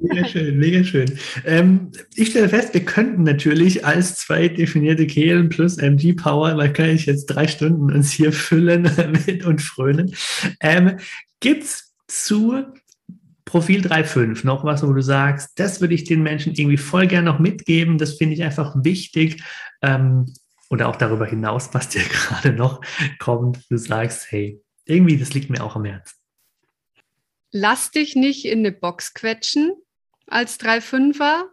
mega 0.00 0.28
schön, 0.28 0.58
mega 0.58 0.84
schön. 0.84 1.18
Ähm, 1.44 1.92
ich 2.14 2.30
stelle 2.30 2.48
fest, 2.48 2.74
wir 2.74 2.84
könnten 2.84 3.22
natürlich 3.22 3.84
als 3.84 4.16
zwei 4.16 4.48
definierte 4.48 5.06
Kehlen 5.06 5.48
plus 5.48 5.78
MG 5.78 6.14
Power, 6.14 6.54
da 6.54 6.68
kann 6.68 6.90
ich 6.90 7.06
jetzt 7.06 7.26
drei 7.26 7.46
Stunden 7.46 7.92
uns 7.92 8.12
hier 8.12 8.32
füllen 8.32 8.82
mit 9.26 9.44
und 9.44 9.60
frönen. 9.60 10.14
Ähm, 10.60 10.98
Gibt 11.40 11.64
es 11.64 11.94
zu 12.08 12.64
Profil 13.44 13.82
3.5 13.82 14.46
noch 14.46 14.64
was, 14.64 14.86
wo 14.86 14.92
du 14.92 15.02
sagst, 15.02 15.50
das 15.56 15.80
würde 15.80 15.94
ich 15.94 16.04
den 16.04 16.22
Menschen 16.22 16.54
irgendwie 16.54 16.78
voll 16.78 17.06
gerne 17.06 17.30
noch 17.30 17.38
mitgeben, 17.38 17.98
das 17.98 18.14
finde 18.14 18.34
ich 18.34 18.42
einfach 18.42 18.74
wichtig. 18.82 19.42
Ähm, 19.82 20.26
oder 20.70 20.88
auch 20.88 20.96
darüber 20.96 21.26
hinaus, 21.26 21.70
was 21.72 21.88
dir 21.88 22.02
gerade 22.10 22.52
noch 22.52 22.80
kommt, 23.18 23.60
du 23.70 23.76
sagst, 23.76 24.30
hey, 24.30 24.60
irgendwie, 24.86 25.16
das 25.16 25.34
liegt 25.34 25.50
mir 25.50 25.62
auch 25.62 25.76
am 25.76 25.84
Herzen. 25.84 26.23
Lass 27.56 27.92
dich 27.92 28.16
nicht 28.16 28.46
in 28.46 28.58
eine 28.58 28.72
Box 28.72 29.14
quetschen 29.14 29.76
als 30.26 30.58
3-5er 30.58 31.44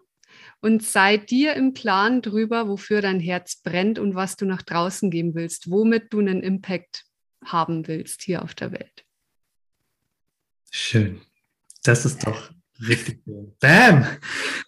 und 0.60 0.82
sei 0.84 1.18
dir 1.18 1.54
im 1.54 1.76
Klaren 1.76 2.24
drüber, 2.24 2.68
wofür 2.68 3.02
dein 3.02 3.20
Herz 3.20 3.58
brennt 3.58 3.99
und 3.99 4.16
was 4.16 4.36
du 4.36 4.47
nach 4.47 4.64
draußen 4.64 5.12
geben 5.12 5.36
willst, 5.36 5.70
womit 5.70 6.12
du 6.12 6.18
einen 6.18 6.41
Impact 6.41 7.06
haben 7.45 7.88
willst 7.88 8.24
hier 8.24 8.41
auf 8.41 8.56
der 8.56 8.72
Welt. 8.72 9.06
Schön. 10.72 11.22
Das 11.84 12.04
ist 12.04 12.26
doch 12.26 12.52
Richtig 12.88 13.22
cool. 13.28 13.54
Bam. 13.60 14.08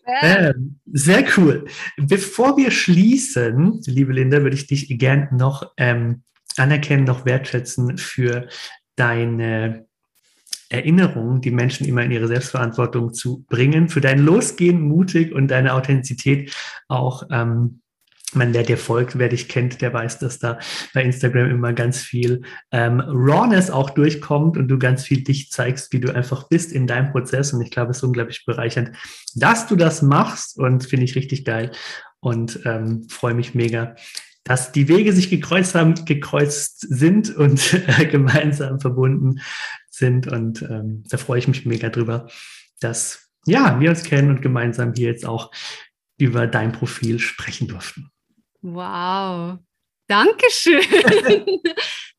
Bam. 0.06 0.80
Sehr 0.86 1.26
cool. 1.36 1.66
Bevor 1.98 2.58
wir 2.58 2.70
schließen, 2.70 3.82
liebe 3.88 4.14
Linda, 4.14 4.44
würde 4.44 4.56
ich 4.56 4.68
dich 4.68 4.88
gern 5.00 5.30
noch 5.32 5.74
ähm, 5.78 6.22
anerkennen, 6.56 7.06
noch 7.06 7.26
wertschätzen 7.26 7.98
für 7.98 8.50
deine 8.96 9.88
Erinnerungen, 10.74 11.42
die 11.42 11.52
Menschen 11.52 11.88
immer 11.88 12.04
in 12.04 12.12
ihre 12.12 12.28
Selbstverantwortung 12.28 13.14
zu 13.14 13.46
bringen, 13.50 13.90
für 13.90 14.02
dein 14.02 14.20
Losgehen 14.20 14.82
mutig 14.82 15.34
und 15.34 15.50
deine 15.50 15.74
Authentizität 15.74 16.54
auch 16.88 17.24
ähm, 17.32 17.80
man, 18.36 18.54
wer 18.54 18.64
dir 18.64 18.78
folgt, 18.78 19.18
wer 19.18 19.30
dich 19.30 19.48
kennt, 19.48 19.82
der 19.82 19.94
weiß, 19.94 20.20
dass 20.20 20.40
da 20.40 20.60
bei 20.94 21.04
Instagram 21.04 21.50
immer 21.50 21.74
ganz 21.74 22.02
viel 22.02 22.42
ähm, 22.72 23.00
Rawness 23.00 23.70
auch 23.70 23.92
durchkommt 23.92 24.58
und 24.58 24.68
du 24.68 24.80
ganz 24.80 25.04
viel 25.04 25.24
dich 25.24 25.52
zeigst, 25.52 25.94
wie 25.94 26.00
du 26.00 26.14
einfach 26.14 26.50
bist 26.50 26.72
in 26.72 26.88
deinem 26.88 27.12
Prozess. 27.12 27.54
Und 27.54 27.62
ich 27.62 27.72
glaube, 27.72 27.92
es 27.92 27.98
ist 27.98 28.04
unglaublich 28.04 28.46
bereichernd, 28.46 28.92
dass 29.36 29.68
du 29.68 29.76
das 29.76 30.02
machst 30.02 30.58
und 30.58 30.84
finde 30.86 31.06
ich 31.06 31.16
richtig 31.16 31.46
geil 31.46 31.72
und 32.20 32.60
ähm, 32.66 33.08
freue 33.10 33.34
mich 33.34 33.54
mega, 33.54 33.96
dass 34.44 34.72
die 34.72 34.88
Wege 34.88 35.14
sich 35.14 35.30
gekreuzt 35.30 35.76
haben, 35.76 35.94
gekreuzt 36.06 36.82
sind 36.90 37.36
und 37.36 37.74
äh, 38.00 38.06
gemeinsam 38.06 38.80
verbunden 38.80 39.40
sind. 39.94 40.28
Und 40.28 40.62
ähm, 40.64 41.04
da 41.10 41.18
freue 41.18 41.40
ich 41.40 41.48
mich 41.48 41.66
mega 41.66 41.90
drüber, 41.90 42.28
dass 42.80 43.30
ja, 43.46 43.80
wir 43.80 43.90
uns 43.90 44.04
kennen 44.04 44.30
und 44.30 44.42
gemeinsam 44.42 44.94
hier 44.94 45.10
jetzt 45.10 45.26
auch 45.26 45.52
über 46.18 46.48
dein 46.48 46.72
Profil 46.72 47.20
sprechen 47.20 47.68
durften. 47.68 48.10
Wow. 48.62 49.60
Dankeschön. 50.08 50.82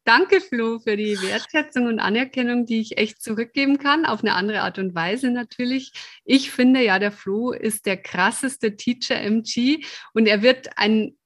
Danke, 0.05 0.43
Flo, 0.43 0.81
für 0.81 0.97
die 0.99 1.17
Wertschätzung 1.23 1.87
und 1.87 1.99
Anerkennung, 1.99 2.67
die 2.67 2.81
ich 2.81 2.99
echt 2.99 3.23
zurückgeben 3.23 3.79
kann, 3.79 4.05
auf 4.05 4.21
eine 4.21 4.35
andere 4.35 4.61
Art 4.61 4.79
und 4.79 4.95
Weise 4.95 5.31
natürlich. 5.31 5.93
Ich 6.27 6.51
finde 6.51 6.85
ja, 6.85 6.99
der 6.99 7.13
Flo 7.13 7.53
ist 7.53 7.87
der 7.87 7.97
krasseste 7.97 8.77
Teacher 8.77 9.19
MG 9.19 9.83
und 10.13 10.27
er 10.27 10.43
wird 10.43 10.77
ein, 10.77 11.17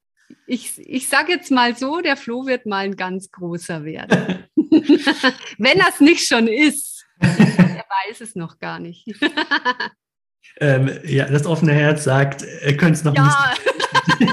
ich, 0.47 0.79
ich 0.79 1.09
sage 1.09 1.33
jetzt 1.33 1.51
mal 1.51 1.77
so, 1.77 2.01
der 2.01 2.17
Flo 2.17 2.47
wird 2.47 2.67
mal 2.67 2.85
ein 2.85 2.97
ganz 2.97 3.33
großer 3.33 3.85
werden. 3.85 4.45
Wenn 5.59 5.81
es 5.81 6.01
nicht 6.01 6.27
schon 6.27 6.49
ist. 6.49 7.05
er 7.21 7.85
weiß 8.09 8.21
es 8.21 8.37
noch 8.37 8.59
gar 8.59 8.79
nicht. 8.79 9.07
ähm, 10.61 10.91
ja, 11.05 11.27
das 11.27 11.47
offene 11.47 11.73
Herz 11.73 12.05
sagt, 12.05 12.43
er 12.43 12.77
könnte 12.77 12.95
es 12.95 13.05
noch 13.05 13.15
ja. 13.15 13.55
nicht. 14.19 14.29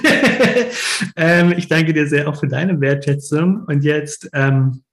ähm, 1.15 1.53
ich 1.57 1.67
danke 1.67 1.93
dir 1.93 2.07
sehr 2.07 2.27
auch 2.27 2.39
für 2.39 2.47
deine 2.47 2.79
Wertschätzung. 2.79 3.63
Und 3.65 3.83
jetzt 3.83 4.29
ähm, 4.33 4.83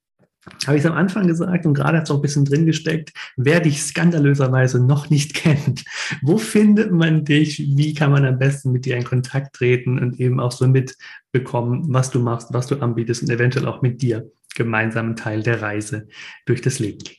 habe 0.67 0.77
ich 0.77 0.85
es 0.85 0.91
am 0.91 0.97
Anfang 0.97 1.29
gesagt 1.29 1.67
und 1.67 1.75
gerade 1.75 1.99
hat 1.99 2.05
es 2.05 2.11
auch 2.11 2.17
ein 2.17 2.23
bisschen 2.23 2.45
drin 2.45 2.67
gesteckt, 2.67 3.13
wer 3.37 3.61
dich 3.61 3.83
skandalöserweise 3.83 4.85
noch 4.85 5.09
nicht 5.09 5.35
kennt, 5.35 5.85
wo 6.21 6.37
findet 6.37 6.91
man 6.91 7.25
dich, 7.25 7.59
wie 7.77 7.95
kann 7.95 8.11
man 8.11 8.25
am 8.25 8.39
besten 8.39 8.73
mit 8.73 8.85
dir 8.85 8.97
in 8.97 9.05
Kontakt 9.05 9.55
treten 9.55 9.99
und 9.99 10.19
eben 10.19 10.41
auch 10.41 10.53
so 10.53 10.67
mitbekommen, 10.67 11.85
was 11.89 12.11
du 12.11 12.19
machst, 12.19 12.49
was 12.53 12.67
du 12.67 12.77
anbietest 12.81 13.23
und 13.23 13.31
eventuell 13.31 13.69
auch 13.69 13.83
mit 13.83 14.03
dir 14.03 14.31
gemeinsam 14.55 15.17
Teil 15.17 15.43
der 15.43 15.63
Reise 15.63 16.09
durch 16.47 16.61
das 16.61 16.79
Leben 16.79 16.99
gehen. 16.99 17.17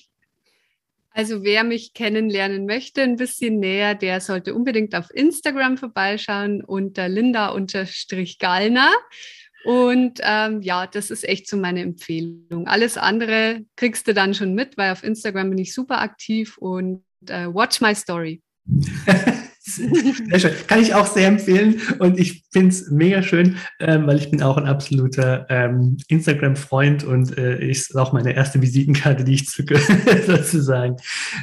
Also 1.15 1.43
wer 1.43 1.63
mich 1.63 1.93
kennenlernen 1.93 2.65
möchte, 2.65 3.03
ein 3.03 3.17
bisschen 3.17 3.59
näher, 3.59 3.93
der 3.93 4.19
sollte 4.19 4.55
unbedingt 4.55 4.95
auf 4.95 5.13
Instagram 5.13 5.77
vorbeischauen 5.77 6.63
unter 6.63 7.07
Linda-Gallner. 7.07 8.91
Und 9.63 10.19
ähm, 10.23 10.61
ja, 10.61 10.88
das 10.88 11.11
ist 11.11 11.23
echt 11.23 11.47
so 11.47 11.55
meine 11.55 11.81
Empfehlung. 11.81 12.65
Alles 12.67 12.97
andere 12.97 13.63
kriegst 13.75 14.07
du 14.07 14.13
dann 14.13 14.34
schon 14.34 14.55
mit, 14.55 14.75
weil 14.75 14.91
auf 14.91 15.03
Instagram 15.03 15.51
bin 15.51 15.59
ich 15.59 15.73
super 15.73 16.01
aktiv 16.01 16.57
und 16.57 17.03
äh, 17.27 17.45
watch 17.45 17.79
my 17.79 17.93
story. 17.93 18.41
Sehr 19.76 20.39
schön. 20.39 20.51
Kann 20.67 20.82
ich 20.82 20.93
auch 20.93 21.07
sehr 21.07 21.28
empfehlen 21.28 21.82
und 21.99 22.19
ich 22.19 22.43
finde 22.51 22.69
es 22.69 22.89
mega 22.89 23.21
schön, 23.21 23.57
ähm, 23.80 24.07
weil 24.07 24.17
ich 24.17 24.30
bin 24.32 24.41
auch 24.41 24.57
ein 24.57 24.65
absoluter 24.65 25.45
ähm, 25.49 25.97
Instagram-Freund 26.07 27.03
und 27.03 27.38
äh, 27.38 27.65
ist 27.65 27.95
auch 27.97 28.13
meine 28.13 28.34
erste 28.34 28.61
Visitenkarte, 28.61 29.24
die 29.24 29.36
ich 29.36 29.47
zücke, 29.47 29.80
sozusagen. 30.28 30.97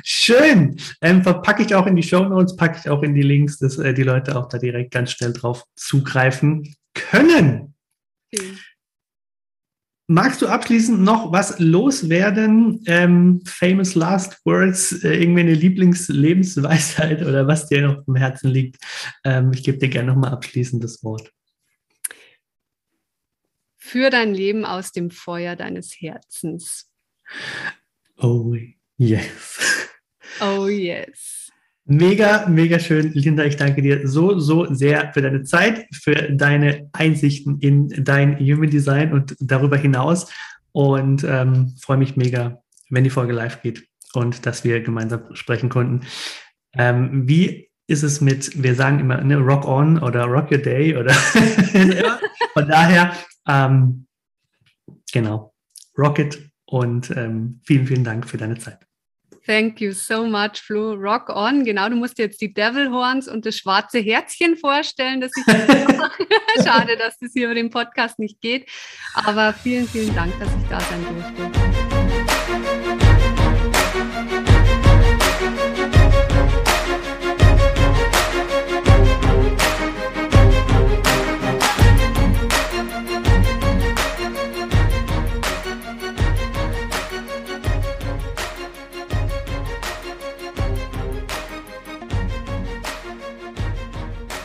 Schön. 0.05 0.76
Ähm, 1.03 1.22
verpacke 1.22 1.62
ich 1.62 1.74
auch 1.74 1.87
in 1.87 1.97
die 1.97 2.03
Show 2.03 2.24
Notes, 2.24 2.57
packe 2.57 2.78
ich 2.83 2.91
auch 2.91 3.03
in 3.03 3.14
die 3.14 3.22
Links, 3.22 3.59
dass 3.59 3.78
äh, 3.78 3.95
die 3.95 4.03
Leute 4.03 4.37
auch 4.37 4.49
da 4.49 4.59
direkt 4.59 4.93
ganz 4.93 5.12
schnell 5.12 5.33
drauf 5.33 5.64
zugreifen 5.76 6.74
können. 6.95 7.74
Okay. 8.33 8.47
Magst 10.12 10.42
du 10.42 10.48
abschließend 10.48 11.02
noch 11.02 11.30
was 11.30 11.61
loswerden? 11.61 12.82
Ähm, 12.86 13.42
famous 13.46 13.94
Last 13.94 14.44
Words, 14.44 15.04
äh, 15.04 15.14
irgendwie 15.14 15.42
eine 15.42 15.54
Lieblingslebensweisheit 15.54 17.22
oder 17.24 17.46
was 17.46 17.68
dir 17.68 17.82
noch 17.82 18.04
im 18.08 18.16
Herzen 18.16 18.50
liegt? 18.50 18.82
Ähm, 19.22 19.52
ich 19.54 19.62
gebe 19.62 19.78
dir 19.78 19.88
gerne 19.88 20.08
nochmal 20.08 20.32
abschließend 20.32 20.82
das 20.82 21.04
Wort. 21.04 21.32
Für 23.76 24.11
dein 24.11 24.34
Leben 24.34 24.64
aus 24.64 24.90
dem 24.90 25.12
Feuer 25.12 25.54
deines 25.54 25.94
Herzens. 26.00 26.90
Oh 28.16 28.56
yes. 28.96 29.90
Oh 30.40 30.66
yes. 30.66 31.39
Mega, 31.93 32.47
mega 32.47 32.78
schön, 32.78 33.11
Linda. 33.14 33.43
Ich 33.43 33.57
danke 33.57 33.82
dir 33.82 34.07
so, 34.07 34.38
so 34.38 34.72
sehr 34.72 35.12
für 35.12 35.22
deine 35.22 35.43
Zeit, 35.43 35.88
für 35.93 36.14
deine 36.14 36.88
Einsichten 36.93 37.59
in 37.59 37.88
dein 38.05 38.38
Human 38.38 38.70
Design 38.70 39.12
und 39.12 39.34
darüber 39.41 39.76
hinaus. 39.76 40.30
Und 40.70 41.24
ähm, 41.24 41.74
freue 41.80 41.97
mich 41.97 42.14
mega, 42.14 42.62
wenn 42.91 43.03
die 43.03 43.11
Folge 43.11 43.32
live 43.32 43.61
geht 43.61 43.88
und 44.14 44.47
dass 44.47 44.62
wir 44.62 44.80
gemeinsam 44.82 45.34
sprechen 45.34 45.68
konnten. 45.68 46.07
Ähm, 46.74 47.26
wie 47.28 47.68
ist 47.88 48.05
es 48.05 48.20
mit, 48.20 48.62
wir 48.62 48.76
sagen 48.76 49.01
immer, 49.01 49.20
ne, 49.22 49.38
Rock 49.38 49.66
on 49.66 50.01
oder 50.01 50.26
Rock 50.26 50.53
Your 50.53 50.59
Day 50.59 50.97
oder 50.97 51.12
von 52.55 52.68
daher, 52.68 53.16
ähm, 53.49 54.07
genau, 55.12 55.53
Rocket 55.99 56.38
und 56.66 57.11
ähm, 57.16 57.61
vielen, 57.64 57.88
vielen 57.88 58.05
Dank 58.05 58.28
für 58.28 58.36
deine 58.36 58.59
Zeit. 58.59 58.86
Thank 59.51 59.80
you 59.80 59.90
so 59.90 60.28
much, 60.28 60.61
Flo. 60.64 60.94
Rock 60.94 61.28
on. 61.28 61.64
Genau, 61.64 61.88
du 61.88 61.96
musst 61.96 62.20
jetzt 62.20 62.40
die 62.40 62.55
Devil 62.55 62.88
Horns 62.92 63.26
und 63.26 63.44
das 63.44 63.57
schwarze 63.57 63.98
Herzchen 63.98 64.57
vorstellen, 64.57 65.20
das 65.20 65.32
ich 65.36 65.44
Schade, 66.64 66.96
dass 66.96 67.18
das 67.18 67.32
hier 67.32 67.46
über 67.46 67.57
den 67.57 67.68
Podcast 67.68 68.20
nicht 68.20 68.40
geht. 68.40 68.70
Aber 69.12 69.53
vielen, 69.53 69.88
vielen 69.88 70.14
Dank, 70.14 70.32
dass 70.38 70.51
ich 70.51 70.68
da 70.68 70.78
sein 70.78 71.05
durfte. 71.05 71.89